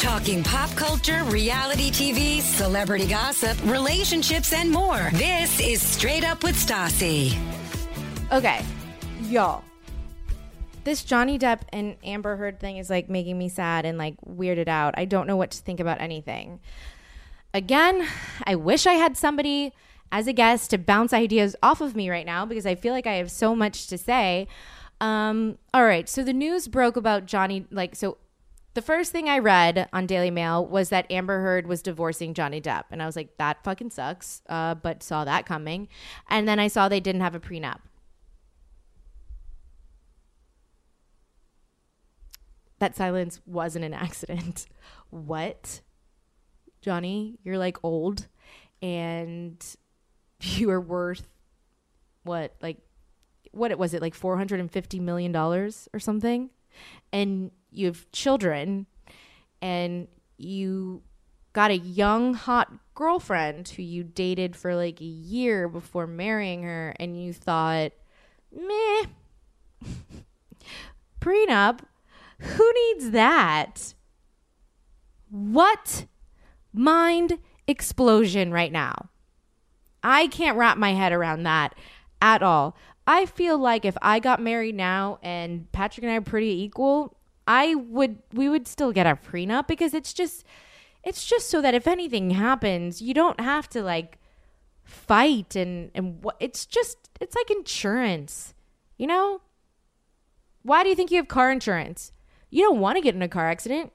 Talking 0.00 0.42
pop 0.42 0.70
culture, 0.70 1.22
reality 1.26 1.92
TV, 1.92 2.40
celebrity 2.40 3.06
gossip, 3.06 3.56
relationships, 3.64 4.52
and 4.52 4.72
more. 4.72 5.08
This 5.12 5.60
is 5.60 5.80
Straight 5.80 6.24
Up 6.24 6.42
with 6.42 6.56
Stassi. 6.56 7.38
Okay, 8.32 8.60
y'all. 9.22 9.62
This 10.82 11.04
Johnny 11.04 11.38
Depp 11.38 11.60
and 11.72 11.94
Amber 12.02 12.34
Heard 12.34 12.58
thing 12.58 12.78
is 12.78 12.90
like 12.90 13.08
making 13.08 13.38
me 13.38 13.50
sad 13.50 13.84
and 13.84 13.98
like 13.98 14.16
weirded 14.28 14.66
out. 14.66 14.94
I 14.96 15.04
don't 15.04 15.28
know 15.28 15.36
what 15.36 15.52
to 15.52 15.58
think 15.58 15.78
about 15.78 16.00
anything. 16.00 16.58
Again, 17.58 18.06
I 18.44 18.54
wish 18.54 18.86
I 18.86 18.92
had 18.92 19.16
somebody 19.16 19.72
as 20.12 20.28
a 20.28 20.32
guest 20.32 20.70
to 20.70 20.78
bounce 20.78 21.12
ideas 21.12 21.56
off 21.60 21.80
of 21.80 21.96
me 21.96 22.08
right 22.08 22.24
now 22.24 22.46
because 22.46 22.64
I 22.64 22.76
feel 22.76 22.94
like 22.94 23.04
I 23.04 23.14
have 23.14 23.32
so 23.32 23.56
much 23.56 23.88
to 23.88 23.98
say. 23.98 24.46
Um, 25.00 25.58
all 25.74 25.84
right, 25.84 26.08
so 26.08 26.22
the 26.22 26.32
news 26.32 26.68
broke 26.68 26.96
about 26.96 27.26
Johnny, 27.26 27.66
like, 27.72 27.96
so 27.96 28.16
the 28.74 28.80
first 28.80 29.10
thing 29.10 29.28
I 29.28 29.40
read 29.40 29.88
on 29.92 30.06
Daily 30.06 30.30
Mail 30.30 30.64
was 30.64 30.90
that 30.90 31.10
Amber 31.10 31.40
Heard 31.40 31.66
was 31.66 31.82
divorcing 31.82 32.32
Johnny 32.32 32.60
Depp. 32.60 32.84
And 32.92 33.02
I 33.02 33.06
was 33.06 33.16
like, 33.16 33.36
that 33.38 33.64
fucking 33.64 33.90
sucks, 33.90 34.40
uh, 34.48 34.76
but 34.76 35.02
saw 35.02 35.24
that 35.24 35.44
coming. 35.44 35.88
And 36.30 36.46
then 36.46 36.60
I 36.60 36.68
saw 36.68 36.88
they 36.88 37.00
didn't 37.00 37.22
have 37.22 37.34
a 37.34 37.40
prenup. 37.40 37.80
That 42.78 42.94
silence 42.94 43.40
wasn't 43.46 43.84
an 43.84 43.94
accident. 43.94 44.66
what? 45.10 45.80
Johnny, 46.80 47.38
you're 47.42 47.58
like 47.58 47.78
old 47.82 48.26
and 48.82 49.64
you 50.40 50.70
are 50.70 50.80
worth 50.80 51.28
what? 52.24 52.54
Like, 52.60 52.78
what 53.52 53.70
It 53.70 53.78
was 53.78 53.94
it? 53.94 54.02
Like 54.02 54.14
$450 54.14 55.00
million 55.00 55.34
or 55.34 55.98
something? 55.98 56.50
And 57.12 57.50
you 57.70 57.86
have 57.86 58.10
children 58.12 58.86
and 59.60 60.08
you 60.36 61.02
got 61.52 61.70
a 61.70 61.76
young 61.76 62.34
hot 62.34 62.72
girlfriend 62.94 63.68
who 63.68 63.82
you 63.82 64.04
dated 64.04 64.54
for 64.54 64.74
like 64.74 65.00
a 65.00 65.04
year 65.04 65.68
before 65.68 66.06
marrying 66.06 66.62
her 66.62 66.94
and 67.00 67.20
you 67.20 67.32
thought 67.32 67.92
meh 68.52 69.02
prenup 71.20 71.80
who 72.38 72.72
needs 72.74 73.10
that 73.10 73.94
what 75.30 76.06
mind 76.78 77.38
explosion 77.66 78.52
right 78.52 78.72
now 78.72 79.08
i 80.02 80.26
can't 80.28 80.56
wrap 80.56 80.78
my 80.78 80.92
head 80.94 81.12
around 81.12 81.42
that 81.42 81.74
at 82.22 82.42
all 82.42 82.76
i 83.06 83.26
feel 83.26 83.58
like 83.58 83.84
if 83.84 83.96
i 84.00 84.18
got 84.18 84.40
married 84.40 84.74
now 84.74 85.18
and 85.22 85.70
patrick 85.72 86.04
and 86.04 86.12
i 86.12 86.16
are 86.16 86.20
pretty 86.20 86.62
equal 86.62 87.18
I 87.48 87.74
would 87.74 88.18
we 88.32 88.50
would 88.50 88.68
still 88.68 88.92
get 88.92 89.06
our 89.06 89.16
prenup 89.16 89.66
because 89.66 89.94
it's 89.94 90.12
just 90.12 90.44
it's 91.02 91.24
just 91.24 91.48
so 91.48 91.62
that 91.62 91.74
if 91.74 91.86
anything 91.86 92.30
happens, 92.30 93.00
you 93.00 93.14
don't 93.14 93.40
have 93.40 93.68
to 93.70 93.82
like 93.82 94.18
fight 94.84 95.56
and 95.56 95.90
and 95.94 96.22
what 96.22 96.36
it's 96.38 96.66
just 96.66 97.08
it's 97.20 97.34
like 97.34 97.50
insurance. 97.50 98.52
You 98.98 99.06
know? 99.06 99.40
Why 100.62 100.82
do 100.82 100.90
you 100.90 100.94
think 100.94 101.10
you 101.10 101.16
have 101.16 101.28
car 101.28 101.50
insurance? 101.50 102.12
You 102.50 102.64
don't 102.64 102.80
want 102.80 102.96
to 102.96 103.02
get 103.02 103.14
in 103.14 103.22
a 103.22 103.28
car 103.28 103.48
accident. 103.48 103.92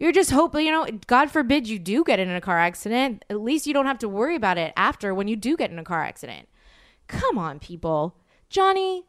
You're 0.00 0.12
just 0.12 0.30
hoping, 0.30 0.64
you 0.64 0.72
know, 0.72 0.86
God 1.06 1.30
forbid 1.30 1.68
you 1.68 1.78
do 1.78 2.02
get 2.02 2.18
in 2.18 2.30
a 2.30 2.40
car 2.40 2.58
accident. 2.58 3.22
At 3.28 3.42
least 3.42 3.66
you 3.66 3.74
don't 3.74 3.84
have 3.84 3.98
to 3.98 4.08
worry 4.08 4.34
about 4.34 4.56
it 4.56 4.72
after 4.74 5.14
when 5.14 5.28
you 5.28 5.36
do 5.36 5.58
get 5.58 5.70
in 5.70 5.78
a 5.78 5.84
car 5.84 6.02
accident. 6.02 6.48
Come 7.06 7.36
on, 7.36 7.58
people. 7.58 8.16
Johnny, 8.48 9.04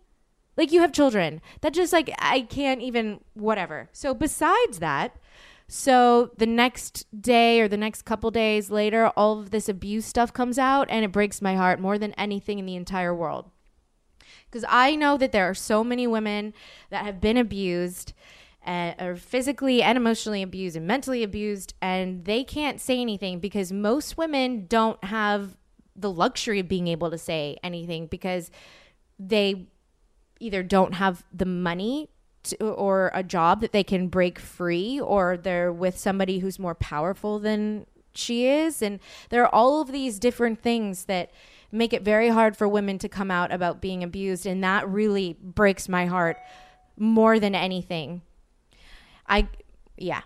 Like 0.57 0.71
you 0.71 0.81
have 0.81 0.91
children. 0.91 1.41
That 1.61 1.73
just 1.73 1.93
like 1.93 2.13
I 2.19 2.41
can't 2.41 2.81
even 2.81 3.21
whatever. 3.33 3.89
So 3.93 4.13
besides 4.13 4.79
that, 4.79 5.15
so 5.67 6.31
the 6.37 6.45
next 6.45 7.05
day 7.21 7.61
or 7.61 7.69
the 7.69 7.77
next 7.77 8.01
couple 8.01 8.29
days 8.29 8.69
later, 8.69 9.07
all 9.15 9.39
of 9.39 9.51
this 9.51 9.69
abuse 9.69 10.05
stuff 10.05 10.33
comes 10.33 10.59
out 10.59 10.87
and 10.89 11.05
it 11.05 11.13
breaks 11.13 11.41
my 11.41 11.55
heart 11.55 11.79
more 11.79 11.97
than 11.97 12.13
anything 12.13 12.59
in 12.59 12.65
the 12.65 12.75
entire 12.75 13.15
world. 13.15 13.49
Because 14.45 14.65
I 14.67 14.95
know 14.95 15.17
that 15.17 15.31
there 15.31 15.49
are 15.49 15.53
so 15.53 15.83
many 15.83 16.05
women 16.05 16.53
that 16.89 17.05
have 17.05 17.21
been 17.21 17.37
abused 17.37 18.11
uh, 18.65 18.93
or 18.99 19.15
physically 19.15 19.81
and 19.81 19.97
emotionally 19.97 20.41
abused 20.41 20.75
and 20.75 20.85
mentally 20.85 21.23
abused, 21.23 21.73
and 21.81 22.25
they 22.25 22.43
can't 22.43 22.79
say 22.79 22.99
anything 22.99 23.39
because 23.39 23.71
most 23.71 24.17
women 24.17 24.67
don't 24.67 25.03
have 25.03 25.57
the 25.95 26.11
luxury 26.11 26.59
of 26.59 26.67
being 26.67 26.87
able 26.87 27.09
to 27.11 27.17
say 27.17 27.57
anything 27.63 28.07
because 28.07 28.51
they 29.19 29.67
either 30.39 30.63
don't 30.63 30.93
have 30.93 31.23
the 31.33 31.45
money 31.45 32.09
to, 32.43 32.57
or 32.69 33.11
a 33.13 33.23
job 33.23 33.61
that 33.61 33.71
they 33.71 33.83
can 33.83 34.07
break 34.07 34.39
free 34.39 34.99
or 34.99 35.37
they're 35.37 35.71
with 35.71 35.97
somebody 35.97 36.39
who's 36.39 36.57
more 36.57 36.75
powerful 36.75 37.39
than 37.39 37.85
she 38.13 38.47
is. 38.47 38.81
And 38.81 38.99
there 39.29 39.43
are 39.43 39.53
all 39.53 39.81
of 39.81 39.91
these 39.91 40.19
different 40.19 40.61
things 40.61 41.05
that 41.05 41.31
make 41.71 41.93
it 41.93 42.01
very 42.01 42.29
hard 42.29 42.57
for 42.57 42.67
women 42.67 42.97
to 42.99 43.09
come 43.09 43.31
out 43.31 43.51
about 43.51 43.81
being 43.81 44.03
abused. 44.03 44.45
And 44.45 44.63
that 44.63 44.87
really 44.89 45.37
breaks 45.41 45.87
my 45.87 46.05
heart 46.07 46.37
more 46.97 47.39
than 47.39 47.55
anything 47.55 48.21
i 49.31 49.47
yeah 49.97 50.21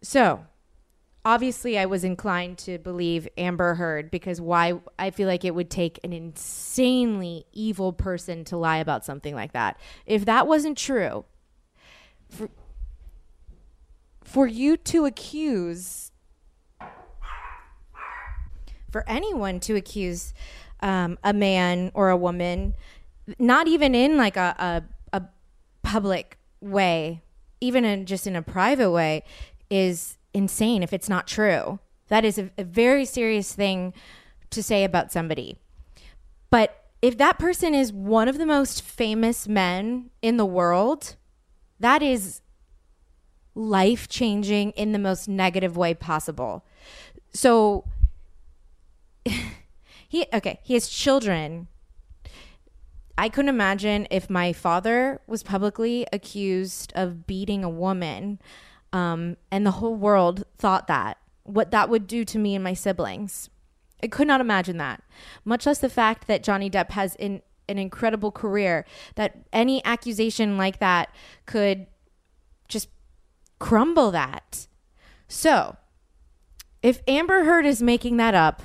so 0.00 0.44
obviously 1.24 1.78
I 1.78 1.84
was 1.84 2.04
inclined 2.04 2.56
to 2.58 2.78
believe 2.78 3.28
Amber 3.36 3.74
Heard 3.74 4.10
because 4.10 4.40
why 4.40 4.80
I 4.98 5.10
feel 5.10 5.28
like 5.28 5.44
it 5.44 5.54
would 5.54 5.68
take 5.68 6.00
an 6.02 6.14
insanely 6.14 7.44
evil 7.52 7.92
person 7.92 8.44
to 8.44 8.56
lie 8.56 8.78
about 8.78 9.04
something 9.04 9.34
like 9.34 9.52
that. 9.52 9.78
If 10.06 10.24
that 10.24 10.46
wasn't 10.46 10.78
true, 10.78 11.26
for, 12.30 12.48
for 14.24 14.46
you 14.46 14.76
to 14.78 15.04
accuse 15.04 16.12
for 18.90 19.04
anyone 19.06 19.60
to 19.60 19.76
accuse 19.76 20.32
um, 20.80 21.18
a 21.22 21.34
man 21.34 21.90
or 21.92 22.08
a 22.08 22.16
woman, 22.16 22.74
not 23.38 23.68
even 23.68 23.94
in 23.94 24.16
like 24.16 24.38
a, 24.38 24.54
a, 25.12 25.18
a 25.18 25.22
public 25.82 26.37
way, 26.60 27.22
even 27.60 27.84
in 27.84 28.06
just 28.06 28.26
in 28.26 28.36
a 28.36 28.42
private 28.42 28.90
way, 28.90 29.22
is 29.70 30.18
insane 30.34 30.82
if 30.82 30.92
it's 30.92 31.08
not 31.08 31.26
true. 31.26 31.78
That 32.08 32.24
is 32.24 32.38
a, 32.38 32.50
a 32.56 32.64
very 32.64 33.04
serious 33.04 33.52
thing 33.52 33.92
to 34.50 34.62
say 34.62 34.84
about 34.84 35.12
somebody. 35.12 35.58
But 36.50 36.84
if 37.02 37.18
that 37.18 37.38
person 37.38 37.74
is 37.74 37.92
one 37.92 38.28
of 38.28 38.38
the 38.38 38.46
most 38.46 38.82
famous 38.82 39.46
men 39.46 40.10
in 40.22 40.36
the 40.36 40.46
world, 40.46 41.16
that 41.78 42.02
is 42.02 42.40
life 43.54 44.08
changing 44.08 44.70
in 44.72 44.92
the 44.92 44.98
most 44.98 45.28
negative 45.28 45.76
way 45.76 45.94
possible. 45.94 46.64
So 47.32 47.84
he 50.08 50.26
okay, 50.32 50.60
he 50.62 50.74
has 50.74 50.88
children. 50.88 51.68
I 53.18 53.28
couldn't 53.28 53.48
imagine 53.48 54.06
if 54.12 54.30
my 54.30 54.52
father 54.52 55.20
was 55.26 55.42
publicly 55.42 56.06
accused 56.12 56.92
of 56.94 57.26
beating 57.26 57.64
a 57.64 57.68
woman 57.68 58.38
um, 58.92 59.36
and 59.50 59.66
the 59.66 59.72
whole 59.72 59.96
world 59.96 60.44
thought 60.56 60.86
that, 60.86 61.18
what 61.42 61.72
that 61.72 61.90
would 61.90 62.06
do 62.06 62.24
to 62.24 62.38
me 62.38 62.54
and 62.54 62.62
my 62.62 62.74
siblings. 62.74 63.50
I 64.00 64.06
could 64.06 64.28
not 64.28 64.40
imagine 64.40 64.76
that, 64.76 65.02
much 65.44 65.66
less 65.66 65.80
the 65.80 65.88
fact 65.88 66.28
that 66.28 66.44
Johnny 66.44 66.70
Depp 66.70 66.92
has 66.92 67.16
an 67.16 67.42
incredible 67.66 68.30
career, 68.30 68.86
that 69.16 69.36
any 69.52 69.84
accusation 69.84 70.56
like 70.56 70.78
that 70.78 71.12
could 71.44 71.88
just 72.68 72.88
crumble 73.58 74.12
that. 74.12 74.68
So, 75.26 75.76
if 76.84 77.02
Amber 77.08 77.42
Heard 77.42 77.66
is 77.66 77.82
making 77.82 78.16
that 78.18 78.36
up, 78.36 78.62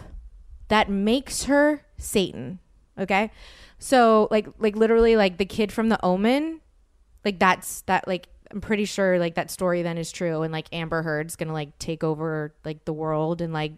that 0.68 0.91
makes 0.91 1.45
her 1.45 1.88
Satan. 1.97 2.60
Okay? 2.99 3.32
So, 3.84 4.30
like 4.32 4.48
like 4.60 4.78
literally 4.78 5.18
like 5.18 5.36
the 5.36 5.46
kid 5.46 5.70
from 5.70 5.90
the 5.90 6.00
Omen, 6.06 6.62
like 7.26 7.38
that's 7.38 7.82
that 7.82 8.08
like 8.08 8.30
I'm 8.50 8.62
pretty 8.62 8.86
sure 8.86 9.20
like 9.20 9.36
that 9.36 9.52
story 9.52 9.82
then 9.82 9.98
is 9.98 10.10
true 10.10 10.42
and 10.42 10.54
like 10.54 10.68
Amber 10.72 11.04
Heard's 11.04 11.36
gonna 11.36 11.52
like 11.52 11.78
take 11.80 12.02
over 12.02 12.54
like 12.64 12.86
the 12.86 12.94
world 12.94 13.42
and 13.42 13.52
like 13.52 13.74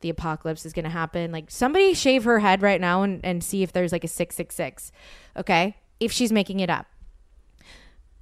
the 0.00 0.08
apocalypse 0.08 0.64
is 0.64 0.72
gonna 0.72 0.88
happen. 0.88 1.32
Like 1.32 1.50
somebody 1.50 1.92
shave 1.92 2.24
her 2.24 2.38
head 2.38 2.62
right 2.62 2.80
now 2.80 3.02
and, 3.02 3.22
and 3.22 3.44
see 3.44 3.62
if 3.62 3.74
there's 3.74 3.92
like 3.92 4.04
a 4.04 4.08
six 4.08 4.36
six 4.36 4.54
six. 4.54 4.90
Okay? 5.36 5.76
If 6.00 6.12
she's 6.12 6.32
making 6.32 6.60
it 6.60 6.70
up. 6.70 6.86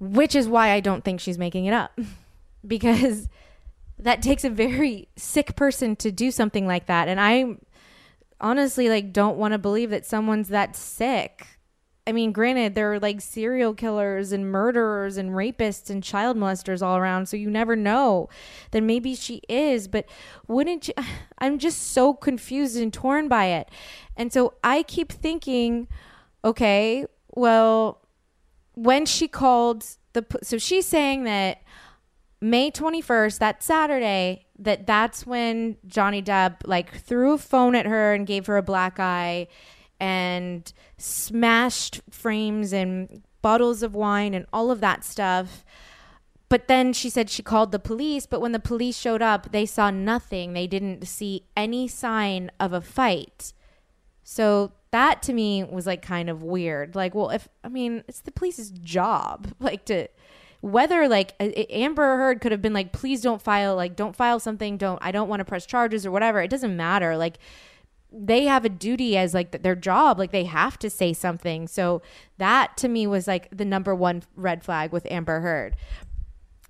Which 0.01 0.35
is 0.35 0.49
why 0.49 0.71
I 0.71 0.81
don't 0.81 1.05
think 1.05 1.21
she's 1.21 1.37
making 1.37 1.63
it 1.63 1.73
up. 1.73 1.97
because 2.67 3.29
that 3.99 4.21
takes 4.21 4.43
a 4.43 4.49
very 4.49 5.07
sick 5.15 5.55
person 5.55 5.95
to 5.95 6.11
do 6.11 6.29
something 6.29 6.67
like 6.67 6.87
that. 6.87 7.07
And 7.07 7.21
I 7.21 7.55
honestly 8.39 8.89
like 8.89 9.13
don't 9.13 9.37
want 9.37 9.53
to 9.53 9.57
believe 9.57 9.89
that 9.89 10.05
someone's 10.05 10.49
that 10.49 10.75
sick 10.75 11.55
I 12.07 12.11
mean, 12.11 12.31
granted, 12.31 12.75
there 12.75 12.93
are 12.93 12.99
like 12.99 13.19
serial 13.19 13.73
killers 13.73 14.31
and 14.31 14.51
murderers 14.51 15.17
and 15.17 15.31
rapists 15.31 15.89
and 15.89 16.03
child 16.03 16.37
molesters 16.37 16.85
all 16.85 16.97
around, 16.97 17.27
so 17.27 17.35
you 17.35 17.49
never 17.49 17.75
know. 17.75 18.29
Then 18.71 18.85
maybe 18.85 19.15
she 19.15 19.41
is, 19.49 19.87
but 19.87 20.05
wouldn't 20.47 20.87
you? 20.87 20.93
I'm 21.39 21.57
just 21.57 21.81
so 21.81 22.13
confused 22.13 22.77
and 22.77 22.93
torn 22.93 23.27
by 23.27 23.45
it. 23.45 23.69
And 24.15 24.31
so 24.31 24.53
I 24.63 24.83
keep 24.83 25.11
thinking, 25.11 25.87
okay, 26.43 27.05
well, 27.33 28.01
when 28.75 29.07
she 29.07 29.27
called 29.27 29.85
the, 30.13 30.23
so 30.43 30.59
she's 30.59 30.85
saying 30.85 31.23
that 31.23 31.63
May 32.45 32.69
21st, 32.69 33.39
that 33.39 33.63
Saturday, 33.63 34.45
that 34.59 34.85
that's 34.85 35.25
when 35.25 35.77
Johnny 35.87 36.21
Depp 36.21 36.57
like 36.65 36.95
threw 36.95 37.33
a 37.33 37.39
phone 37.39 37.73
at 37.73 37.87
her 37.87 38.13
and 38.13 38.27
gave 38.27 38.45
her 38.45 38.55
a 38.55 38.61
black 38.61 38.99
eye 38.99 39.47
and 39.99 40.71
smashed 40.95 42.01
frames 42.11 42.71
and 42.71 43.23
bottles 43.41 43.81
of 43.81 43.95
wine 43.95 44.35
and 44.35 44.45
all 44.53 44.69
of 44.69 44.79
that 44.81 45.03
stuff. 45.03 45.65
But 46.47 46.67
then 46.67 46.93
she 46.93 47.09
said 47.09 47.31
she 47.31 47.41
called 47.41 47.71
the 47.71 47.79
police, 47.79 48.27
but 48.27 48.41
when 48.41 48.51
the 48.51 48.59
police 48.59 48.95
showed 48.95 49.23
up, 49.23 49.51
they 49.51 49.65
saw 49.65 49.89
nothing. 49.89 50.53
They 50.53 50.67
didn't 50.67 51.07
see 51.07 51.47
any 51.57 51.87
sign 51.87 52.51
of 52.59 52.73
a 52.73 52.81
fight. 52.81 53.53
So 54.23 54.71
that 54.91 55.23
to 55.23 55.33
me 55.33 55.63
was 55.63 55.87
like 55.87 56.03
kind 56.03 56.29
of 56.29 56.43
weird. 56.43 56.93
Like, 56.93 57.15
well, 57.15 57.31
if 57.31 57.47
I 57.63 57.69
mean, 57.69 58.03
it's 58.07 58.19
the 58.19 58.31
police's 58.31 58.69
job, 58.69 59.47
like 59.59 59.83
to 59.85 60.09
whether 60.65 61.07
like 61.07 61.35
Amber 61.39 62.17
Heard 62.17 62.41
could 62.41 62.51
have 62.51 62.61
been 62.61 62.73
like, 62.73 62.91
please 62.91 63.21
don't 63.21 63.39
file, 63.39 63.75
like, 63.75 63.95
don't 63.95 64.15
file 64.15 64.39
something, 64.39 64.77
don't, 64.77 64.97
I 64.99 65.11
don't 65.11 65.29
want 65.29 65.41
to 65.41 65.45
press 65.45 65.67
charges 65.67 66.07
or 66.07 66.11
whatever. 66.11 66.41
It 66.41 66.49
doesn't 66.49 66.75
matter. 66.75 67.15
Like, 67.15 67.37
they 68.11 68.45
have 68.45 68.65
a 68.65 68.69
duty 68.69 69.15
as 69.15 69.35
like 69.35 69.61
their 69.61 69.75
job. 69.75 70.17
Like 70.17 70.31
they 70.31 70.45
have 70.45 70.79
to 70.79 70.89
say 70.89 71.13
something. 71.13 71.67
So 71.67 72.01
that 72.37 72.77
to 72.77 72.87
me 72.87 73.05
was 73.05 73.27
like 73.27 73.49
the 73.55 73.65
number 73.65 73.93
one 73.93 74.23
red 74.35 74.63
flag 74.63 74.91
with 74.91 75.05
amber 75.11 75.41
heard. 75.41 75.75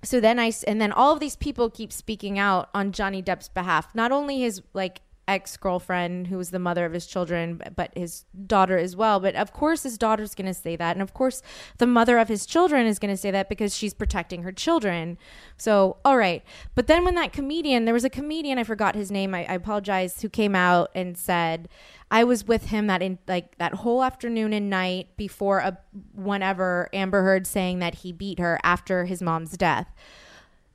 So 0.02 0.18
then 0.18 0.40
i 0.40 0.50
and 0.66 0.80
then 0.80 0.90
all 0.90 1.12
of 1.12 1.20
these 1.20 1.36
people 1.36 1.70
keep 1.70 1.92
speaking 1.92 2.36
out 2.36 2.68
on 2.74 2.90
johnny 2.90 3.22
depp's 3.22 3.48
behalf. 3.48 3.94
Not 3.94 4.10
only 4.10 4.40
his 4.40 4.60
like 4.74 5.02
ex 5.28 5.56
girlfriend, 5.56 6.28
who 6.28 6.36
was 6.36 6.50
the 6.50 6.58
mother 6.58 6.84
of 6.84 6.92
his 6.92 7.06
children, 7.06 7.60
but 7.74 7.90
his 7.96 8.24
daughter 8.46 8.78
as 8.78 8.94
well. 8.94 9.18
But 9.18 9.34
of 9.34 9.52
course, 9.52 9.82
his 9.82 9.98
daughter's 9.98 10.34
going 10.34 10.46
to 10.46 10.54
say 10.54 10.76
that. 10.76 10.94
And 10.94 11.02
of 11.02 11.14
course, 11.14 11.42
the 11.78 11.86
mother 11.86 12.18
of 12.18 12.28
his 12.28 12.46
children 12.46 12.86
is 12.86 12.98
going 12.98 13.12
to 13.12 13.16
say 13.16 13.30
that 13.30 13.48
because 13.48 13.76
she's 13.76 13.94
protecting 13.94 14.42
her 14.42 14.52
children. 14.52 15.18
So, 15.56 15.96
all 16.04 16.16
right. 16.16 16.44
But 16.74 16.86
then 16.86 17.04
when 17.04 17.16
that 17.16 17.32
comedian, 17.32 17.84
there 17.84 17.94
was 17.94 18.04
a 18.04 18.10
comedian, 18.10 18.58
I 18.58 18.64
forgot 18.64 18.94
his 18.94 19.10
name, 19.10 19.34
I, 19.34 19.44
I 19.46 19.54
apologize, 19.54 20.20
who 20.22 20.28
came 20.28 20.54
out 20.54 20.90
and 20.94 21.18
said, 21.18 21.68
I 22.10 22.22
was 22.22 22.46
with 22.46 22.66
him 22.66 22.86
that 22.86 23.02
in 23.02 23.18
like 23.26 23.58
that 23.58 23.74
whole 23.74 24.04
afternoon 24.04 24.52
and 24.52 24.70
night 24.70 25.16
before 25.16 25.58
a 25.58 25.78
whenever 26.14 26.88
Amber 26.92 27.22
Heard 27.22 27.48
saying 27.48 27.80
that 27.80 27.96
he 27.96 28.12
beat 28.12 28.38
her 28.38 28.60
after 28.62 29.06
his 29.06 29.20
mom's 29.20 29.56
death. 29.56 29.92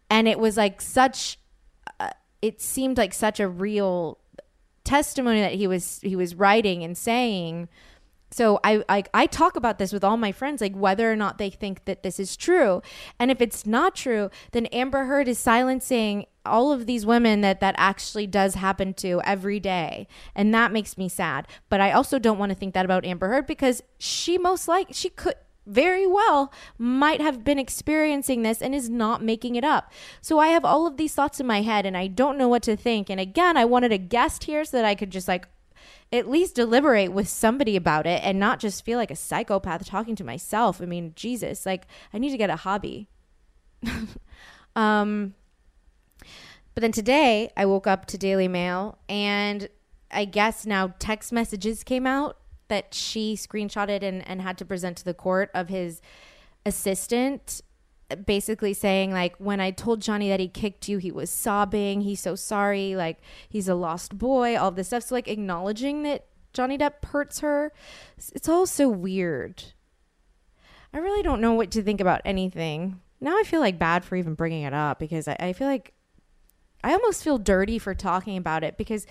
And 0.09 0.27
it 0.27 0.39
was 0.39 0.57
like 0.57 0.81
such, 0.81 1.39
uh, 2.01 2.09
it 2.41 2.61
seemed 2.61 2.97
like 2.97 3.13
such 3.13 3.39
a 3.39 3.47
real 3.47 4.17
testimony 4.91 5.39
that 5.39 5.53
he 5.53 5.67
was 5.67 6.01
he 6.03 6.17
was 6.17 6.35
writing 6.35 6.83
and 6.83 6.97
saying. 6.97 7.69
So 8.29 8.59
I, 8.63 8.83
I 8.89 9.03
I 9.13 9.25
talk 9.25 9.55
about 9.55 9.77
this 9.77 9.93
with 9.93 10.03
all 10.03 10.17
my 10.17 10.33
friends, 10.33 10.59
like 10.59 10.75
whether 10.75 11.09
or 11.09 11.15
not 11.15 11.37
they 11.37 11.49
think 11.49 11.85
that 11.85 12.03
this 12.03 12.19
is 12.19 12.35
true, 12.35 12.81
and 13.17 13.31
if 13.31 13.39
it's 13.41 13.65
not 13.65 13.95
true, 13.95 14.29
then 14.51 14.65
Amber 14.67 15.05
Heard 15.05 15.27
is 15.29 15.39
silencing 15.39 16.25
all 16.45 16.71
of 16.73 16.87
these 16.87 17.05
women 17.05 17.39
that 17.41 17.61
that 17.61 17.75
actually 17.77 18.27
does 18.27 18.55
happen 18.55 18.93
to 18.95 19.21
every 19.23 19.59
day, 19.61 20.07
and 20.35 20.53
that 20.53 20.73
makes 20.73 20.97
me 20.97 21.07
sad. 21.07 21.47
But 21.69 21.79
I 21.79 21.91
also 21.91 22.19
don't 22.19 22.37
want 22.37 22.51
to 22.51 22.55
think 22.55 22.73
that 22.73 22.85
about 22.85 23.05
Amber 23.05 23.29
Heard 23.29 23.47
because 23.47 23.81
she 23.97 24.37
most 24.37 24.67
like 24.67 24.87
she 24.91 25.09
could 25.09 25.35
very 25.65 26.07
well 26.07 26.51
might 26.77 27.21
have 27.21 27.43
been 27.43 27.59
experiencing 27.59 28.41
this 28.41 28.61
and 28.61 28.73
is 28.73 28.89
not 28.89 29.23
making 29.23 29.55
it 29.55 29.63
up. 29.63 29.91
So 30.21 30.39
I 30.39 30.47
have 30.47 30.65
all 30.65 30.87
of 30.87 30.97
these 30.97 31.13
thoughts 31.13 31.39
in 31.39 31.47
my 31.47 31.61
head 31.61 31.85
and 31.85 31.95
I 31.95 32.07
don't 32.07 32.37
know 32.37 32.47
what 32.47 32.63
to 32.63 32.75
think. 32.75 33.09
And 33.09 33.19
again, 33.19 33.57
I 33.57 33.65
wanted 33.65 33.91
a 33.91 33.97
guest 33.97 34.45
here 34.45 34.65
so 34.65 34.77
that 34.77 34.85
I 34.85 34.95
could 34.95 35.11
just 35.11 35.27
like 35.27 35.47
at 36.11 36.29
least 36.29 36.55
deliberate 36.55 37.11
with 37.11 37.27
somebody 37.27 37.75
about 37.75 38.05
it 38.05 38.21
and 38.23 38.39
not 38.39 38.59
just 38.59 38.83
feel 38.83 38.97
like 38.97 39.11
a 39.11 39.15
psychopath 39.15 39.85
talking 39.85 40.15
to 40.15 40.23
myself. 40.23 40.81
I 40.81 40.85
mean, 40.85 41.13
Jesus, 41.15 41.65
like 41.65 41.85
I 42.13 42.17
need 42.17 42.31
to 42.31 42.37
get 42.37 42.49
a 42.49 42.57
hobby. 42.57 43.07
um 44.75 45.33
but 46.73 46.81
then 46.81 46.91
today 46.91 47.51
I 47.57 47.65
woke 47.65 47.87
up 47.87 48.05
to 48.07 48.17
Daily 48.17 48.47
Mail 48.47 48.97
and 49.09 49.69
I 50.11 50.25
guess 50.25 50.65
now 50.65 50.93
text 50.99 51.31
messages 51.31 51.83
came 51.83 52.05
out 52.05 52.37
that 52.71 52.93
she 52.93 53.35
screenshotted 53.35 54.01
and, 54.01 54.25
and 54.25 54.41
had 54.41 54.57
to 54.57 54.63
present 54.63 54.95
to 54.97 55.03
the 55.03 55.13
court 55.13 55.51
of 55.53 55.67
his 55.67 56.01
assistant 56.65 57.61
basically 58.25 58.73
saying 58.73 59.11
like 59.11 59.35
when 59.37 59.59
i 59.59 59.71
told 59.71 60.01
johnny 60.01 60.29
that 60.29 60.39
he 60.39 60.47
kicked 60.47 60.87
you 60.87 60.97
he 60.97 61.11
was 61.11 61.29
sobbing 61.29 62.01
he's 62.01 62.19
so 62.19 62.33
sorry 62.33 62.95
like 62.95 63.19
he's 63.49 63.67
a 63.67 63.75
lost 63.75 64.17
boy 64.17 64.57
all 64.57 64.71
this 64.71 64.87
stuff. 64.87 65.03
So 65.03 65.15
like 65.15 65.27
acknowledging 65.27 66.03
that 66.03 66.27
johnny 66.53 66.77
depp 66.77 67.03
hurts 67.05 67.39
her 67.39 67.71
it's 68.33 68.49
all 68.49 68.65
so 68.65 68.89
weird. 68.89 69.63
I 70.93 70.97
really 70.97 71.23
don't 71.23 71.41
know 71.41 71.53
what 71.53 71.71
to 71.71 71.81
think 71.81 72.01
about 72.01 72.21
anything. 72.25 72.99
Now 73.19 73.37
i 73.37 73.43
feel 73.43 73.59
like 73.59 73.79
bad 73.79 74.05
for 74.05 74.15
even 74.15 74.33
bringing 74.33 74.63
it 74.63 74.73
up 74.73 74.97
because 74.99 75.27
i, 75.27 75.35
I 75.39 75.53
feel 75.53 75.67
like 75.67 75.93
i 76.83 76.93
almost 76.93 77.23
feel 77.23 77.37
dirty 77.37 77.79
for 77.79 77.93
talking 77.93 78.37
about 78.37 78.63
it 78.63 78.77
because 78.77 79.05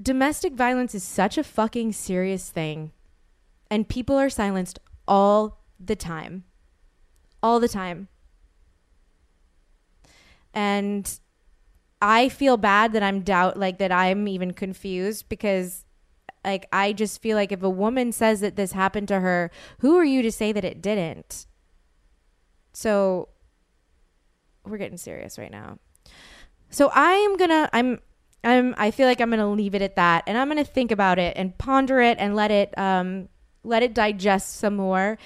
domestic 0.00 0.54
violence 0.54 0.94
is 0.94 1.02
such 1.02 1.38
a 1.38 1.44
fucking 1.44 1.92
serious 1.92 2.50
thing 2.50 2.92
and 3.70 3.88
people 3.88 4.16
are 4.16 4.30
silenced 4.30 4.78
all 5.06 5.60
the 5.78 5.96
time 5.96 6.44
all 7.44 7.60
the 7.60 7.68
time. 7.68 8.08
And 10.54 11.20
I 12.00 12.30
feel 12.30 12.56
bad 12.56 12.94
that 12.94 13.02
I'm 13.02 13.20
doubt 13.20 13.58
like 13.58 13.76
that 13.78 13.92
I'm 13.92 14.26
even 14.26 14.54
confused 14.54 15.28
because 15.28 15.84
like 16.42 16.66
I 16.72 16.94
just 16.94 17.20
feel 17.20 17.36
like 17.36 17.52
if 17.52 17.62
a 17.62 17.68
woman 17.68 18.12
says 18.12 18.40
that 18.40 18.56
this 18.56 18.72
happened 18.72 19.08
to 19.08 19.20
her, 19.20 19.50
who 19.80 19.94
are 19.96 20.04
you 20.04 20.22
to 20.22 20.32
say 20.32 20.52
that 20.52 20.64
it 20.64 20.80
didn't? 20.80 21.46
So 22.72 23.28
we're 24.64 24.78
getting 24.78 24.96
serious 24.96 25.38
right 25.38 25.52
now. 25.52 25.78
So 26.70 26.90
I 26.94 27.12
am 27.12 27.36
to 27.36 27.68
I'm 27.74 28.00
I'm 28.44 28.74
I 28.78 28.90
feel 28.90 29.06
like 29.06 29.20
I'm 29.20 29.30
going 29.30 29.40
to 29.40 29.46
leave 29.46 29.74
it 29.74 29.82
at 29.82 29.96
that 29.96 30.24
and 30.26 30.36
I'm 30.36 30.48
going 30.48 30.62
to 30.62 30.70
think 30.70 30.90
about 30.90 31.18
it 31.18 31.36
and 31.36 31.56
ponder 31.58 32.00
it 32.00 32.18
and 32.18 32.34
let 32.34 32.50
it 32.50 32.76
um 32.78 33.28
let 33.62 33.82
it 33.82 33.94
digest 33.94 34.56
some 34.56 34.76
more 34.76 35.18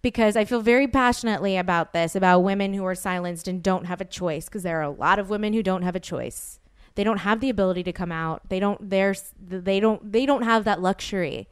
because 0.00 0.36
I 0.36 0.44
feel 0.44 0.60
very 0.60 0.88
passionately 0.88 1.56
about 1.56 1.92
this 1.92 2.16
about 2.16 2.40
women 2.40 2.74
who 2.74 2.84
are 2.84 2.94
silenced 2.94 3.48
and 3.48 3.62
don't 3.62 3.86
have 3.86 4.00
a 4.00 4.04
choice 4.04 4.46
because 4.46 4.62
there 4.62 4.78
are 4.78 4.82
a 4.82 4.90
lot 4.90 5.18
of 5.18 5.30
women 5.30 5.52
who 5.52 5.62
don't 5.62 5.82
have 5.82 5.96
a 5.96 6.00
choice. 6.00 6.58
They 6.94 7.04
don't 7.04 7.18
have 7.18 7.40
the 7.40 7.50
ability 7.50 7.82
to 7.84 7.92
come 7.92 8.12
out. 8.12 8.48
They 8.48 8.60
don't 8.60 8.90
there's 8.90 9.32
they 9.38 9.80
don't 9.80 10.12
they 10.12 10.26
don't 10.26 10.42
have 10.42 10.64
that 10.64 10.80
luxury. 10.80 11.48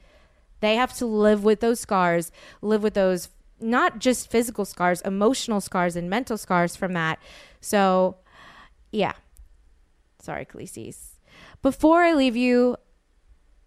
They 0.61 0.77
have 0.77 0.93
to 0.99 1.07
live 1.07 1.43
with 1.43 1.61
those 1.61 1.81
scars, 1.81 2.31
live 2.61 2.83
with 2.83 2.95
those 2.95 3.31
not 3.61 3.99
just 3.99 4.31
physical 4.31 4.65
scars, 4.65 5.01
emotional 5.03 5.61
scars 5.61 5.97
and 5.97 6.09
mental 6.09 6.39
scars 6.39 6.77
from 6.77 6.93
that. 6.95 7.19
So, 7.61 8.17
yeah. 8.91 9.13
Sorry, 10.21 10.45
Khaleesi's. 10.45 11.10
Before 11.63 12.03
I 12.03 12.15
leave 12.15 12.37
you, 12.37 12.77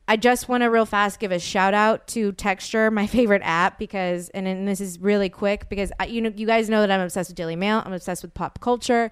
I 0.07 0.17
just 0.17 0.49
want 0.49 0.63
to 0.63 0.67
real 0.67 0.85
fast 0.85 1.19
give 1.19 1.31
a 1.31 1.39
shout 1.39 1.73
out 1.73 2.07
to 2.09 2.31
Texture, 2.33 2.91
my 2.91 3.07
favorite 3.17 3.41
app, 3.43 3.79
because 3.79 4.29
and, 4.29 4.47
and 4.47 4.67
this 4.67 4.81
is 4.81 4.99
really 4.99 5.29
quick 5.29 5.69
because 5.69 5.91
I, 5.99 6.05
you 6.07 6.21
know 6.21 6.31
you 6.35 6.47
guys 6.47 6.69
know 6.69 6.81
that 6.81 6.91
I'm 6.91 7.01
obsessed 7.01 7.29
with 7.29 7.37
Daily 7.37 7.55
Mail. 7.55 7.81
I'm 7.85 7.93
obsessed 7.93 8.21
with 8.21 8.33
pop 8.33 8.59
culture. 8.59 9.11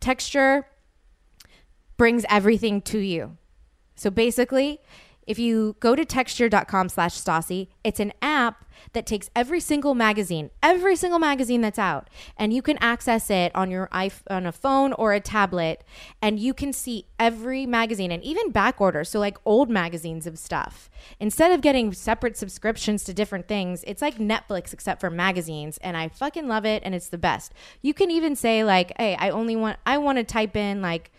Texture 0.00 0.66
brings 1.96 2.24
everything 2.28 2.80
to 2.82 2.98
you. 2.98 3.36
So 3.96 4.10
basically, 4.10 4.80
if 5.28 5.38
you 5.38 5.76
go 5.78 5.94
to 5.94 6.06
texture.com 6.06 6.88
slash 6.88 7.14
Stassi, 7.14 7.68
it's 7.84 8.00
an 8.00 8.14
app 8.22 8.64
that 8.94 9.04
takes 9.04 9.28
every 9.36 9.60
single 9.60 9.94
magazine, 9.94 10.48
every 10.62 10.96
single 10.96 11.18
magazine 11.18 11.60
that's 11.60 11.78
out, 11.78 12.08
and 12.38 12.54
you 12.54 12.62
can 12.62 12.78
access 12.78 13.28
it 13.28 13.54
on 13.54 13.70
your 13.70 13.88
iPhone, 13.88 14.22
on 14.30 14.46
a 14.46 14.52
phone 14.52 14.94
or 14.94 15.12
a 15.12 15.20
tablet, 15.20 15.84
and 16.22 16.40
you 16.40 16.54
can 16.54 16.72
see 16.72 17.04
every 17.18 17.66
magazine 17.66 18.10
and 18.10 18.24
even 18.24 18.50
back 18.50 18.80
order. 18.80 19.04
So 19.04 19.18
like 19.18 19.36
old 19.44 19.68
magazines 19.68 20.26
of 20.26 20.38
stuff. 20.38 20.88
Instead 21.20 21.52
of 21.52 21.60
getting 21.60 21.92
separate 21.92 22.38
subscriptions 22.38 23.04
to 23.04 23.12
different 23.12 23.48
things, 23.48 23.84
it's 23.86 24.00
like 24.00 24.16
Netflix 24.16 24.72
except 24.72 24.98
for 24.98 25.10
magazines, 25.10 25.76
and 25.82 25.94
I 25.94 26.08
fucking 26.08 26.48
love 26.48 26.64
it, 26.64 26.82
and 26.86 26.94
it's 26.94 27.08
the 27.08 27.18
best. 27.18 27.52
You 27.82 27.92
can 27.92 28.10
even 28.10 28.34
say 28.34 28.64
like, 28.64 28.94
hey, 28.96 29.14
I 29.16 29.28
only 29.28 29.56
want, 29.56 29.76
I 29.84 29.98
want 29.98 30.16
to 30.16 30.24
type 30.24 30.56
in 30.56 30.80
like, 30.80 31.12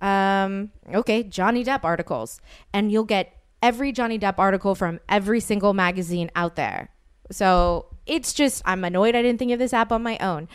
um, 0.00 0.70
okay, 0.94 1.22
Johnny 1.22 1.62
Depp 1.62 1.84
articles, 1.84 2.40
and 2.72 2.90
you'll 2.90 3.04
get 3.04 3.34
every 3.62 3.92
Johnny 3.92 4.18
Depp 4.18 4.38
article 4.38 4.74
from 4.74 5.00
every 5.08 5.40
single 5.40 5.74
magazine 5.74 6.30
out 6.34 6.56
there. 6.56 6.90
So 7.30 7.86
it's 8.06 8.32
just, 8.32 8.62
I'm 8.64 8.84
annoyed 8.84 9.14
I 9.14 9.22
didn't 9.22 9.38
think 9.38 9.52
of 9.52 9.58
this 9.58 9.72
app 9.72 9.92
on 9.92 10.02
my 10.02 10.18
own. 10.18 10.48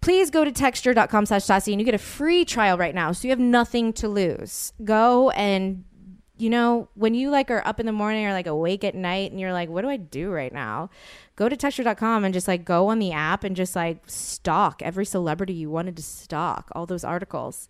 Please 0.00 0.30
go 0.30 0.44
to 0.44 0.52
texture.com 0.52 1.26
slash 1.26 1.42
Stassi 1.42 1.72
and 1.72 1.80
you 1.80 1.84
get 1.84 1.94
a 1.94 1.98
free 1.98 2.44
trial 2.44 2.76
right 2.76 2.94
now. 2.94 3.12
So 3.12 3.26
you 3.26 3.30
have 3.30 3.40
nothing 3.40 3.92
to 3.94 4.08
lose. 4.08 4.72
Go 4.84 5.30
and, 5.30 5.84
you 6.36 6.50
know, 6.50 6.88
when 6.94 7.14
you 7.14 7.30
like 7.30 7.50
are 7.50 7.66
up 7.66 7.80
in 7.80 7.86
the 7.86 7.92
morning 7.92 8.26
or 8.26 8.32
like 8.32 8.46
awake 8.46 8.84
at 8.84 8.94
night 8.94 9.30
and 9.30 9.40
you're 9.40 9.54
like, 9.54 9.68
what 9.68 9.82
do 9.82 9.88
I 9.88 9.96
do 9.96 10.30
right 10.30 10.52
now? 10.52 10.90
Go 11.34 11.48
to 11.48 11.56
texture.com 11.56 12.24
and 12.24 12.34
just 12.34 12.46
like 12.46 12.64
go 12.64 12.88
on 12.88 12.98
the 12.98 13.12
app 13.12 13.42
and 13.42 13.56
just 13.56 13.74
like 13.74 14.02
stalk 14.06 14.82
every 14.82 15.06
celebrity 15.06 15.54
you 15.54 15.70
wanted 15.70 15.96
to 15.96 16.02
stalk, 16.02 16.70
all 16.72 16.86
those 16.86 17.04
articles. 17.04 17.68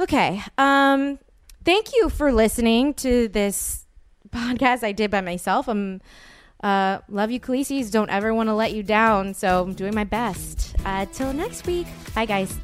Okay. 0.00 0.42
Um, 0.58 1.18
thank 1.66 1.92
you 1.94 2.08
for 2.08 2.32
listening 2.32 2.94
to 2.94 3.28
this 3.28 3.84
podcast 4.30 4.84
I 4.84 4.92
did 4.92 5.10
by 5.10 5.20
myself. 5.20 5.68
I'm 5.68 6.00
uh, 6.62 7.00
love 7.10 7.30
you, 7.30 7.38
Khaleesi's. 7.38 7.90
Don't 7.90 8.08
ever 8.08 8.32
want 8.32 8.48
to 8.48 8.54
let 8.54 8.72
you 8.72 8.82
down. 8.82 9.34
So 9.34 9.62
I'm 9.62 9.74
doing 9.74 9.94
my 9.94 10.04
best. 10.04 10.74
Uh, 10.86 11.04
till 11.12 11.32
next 11.32 11.66
week. 11.66 11.86
Bye, 12.14 12.24
guys. 12.24 12.56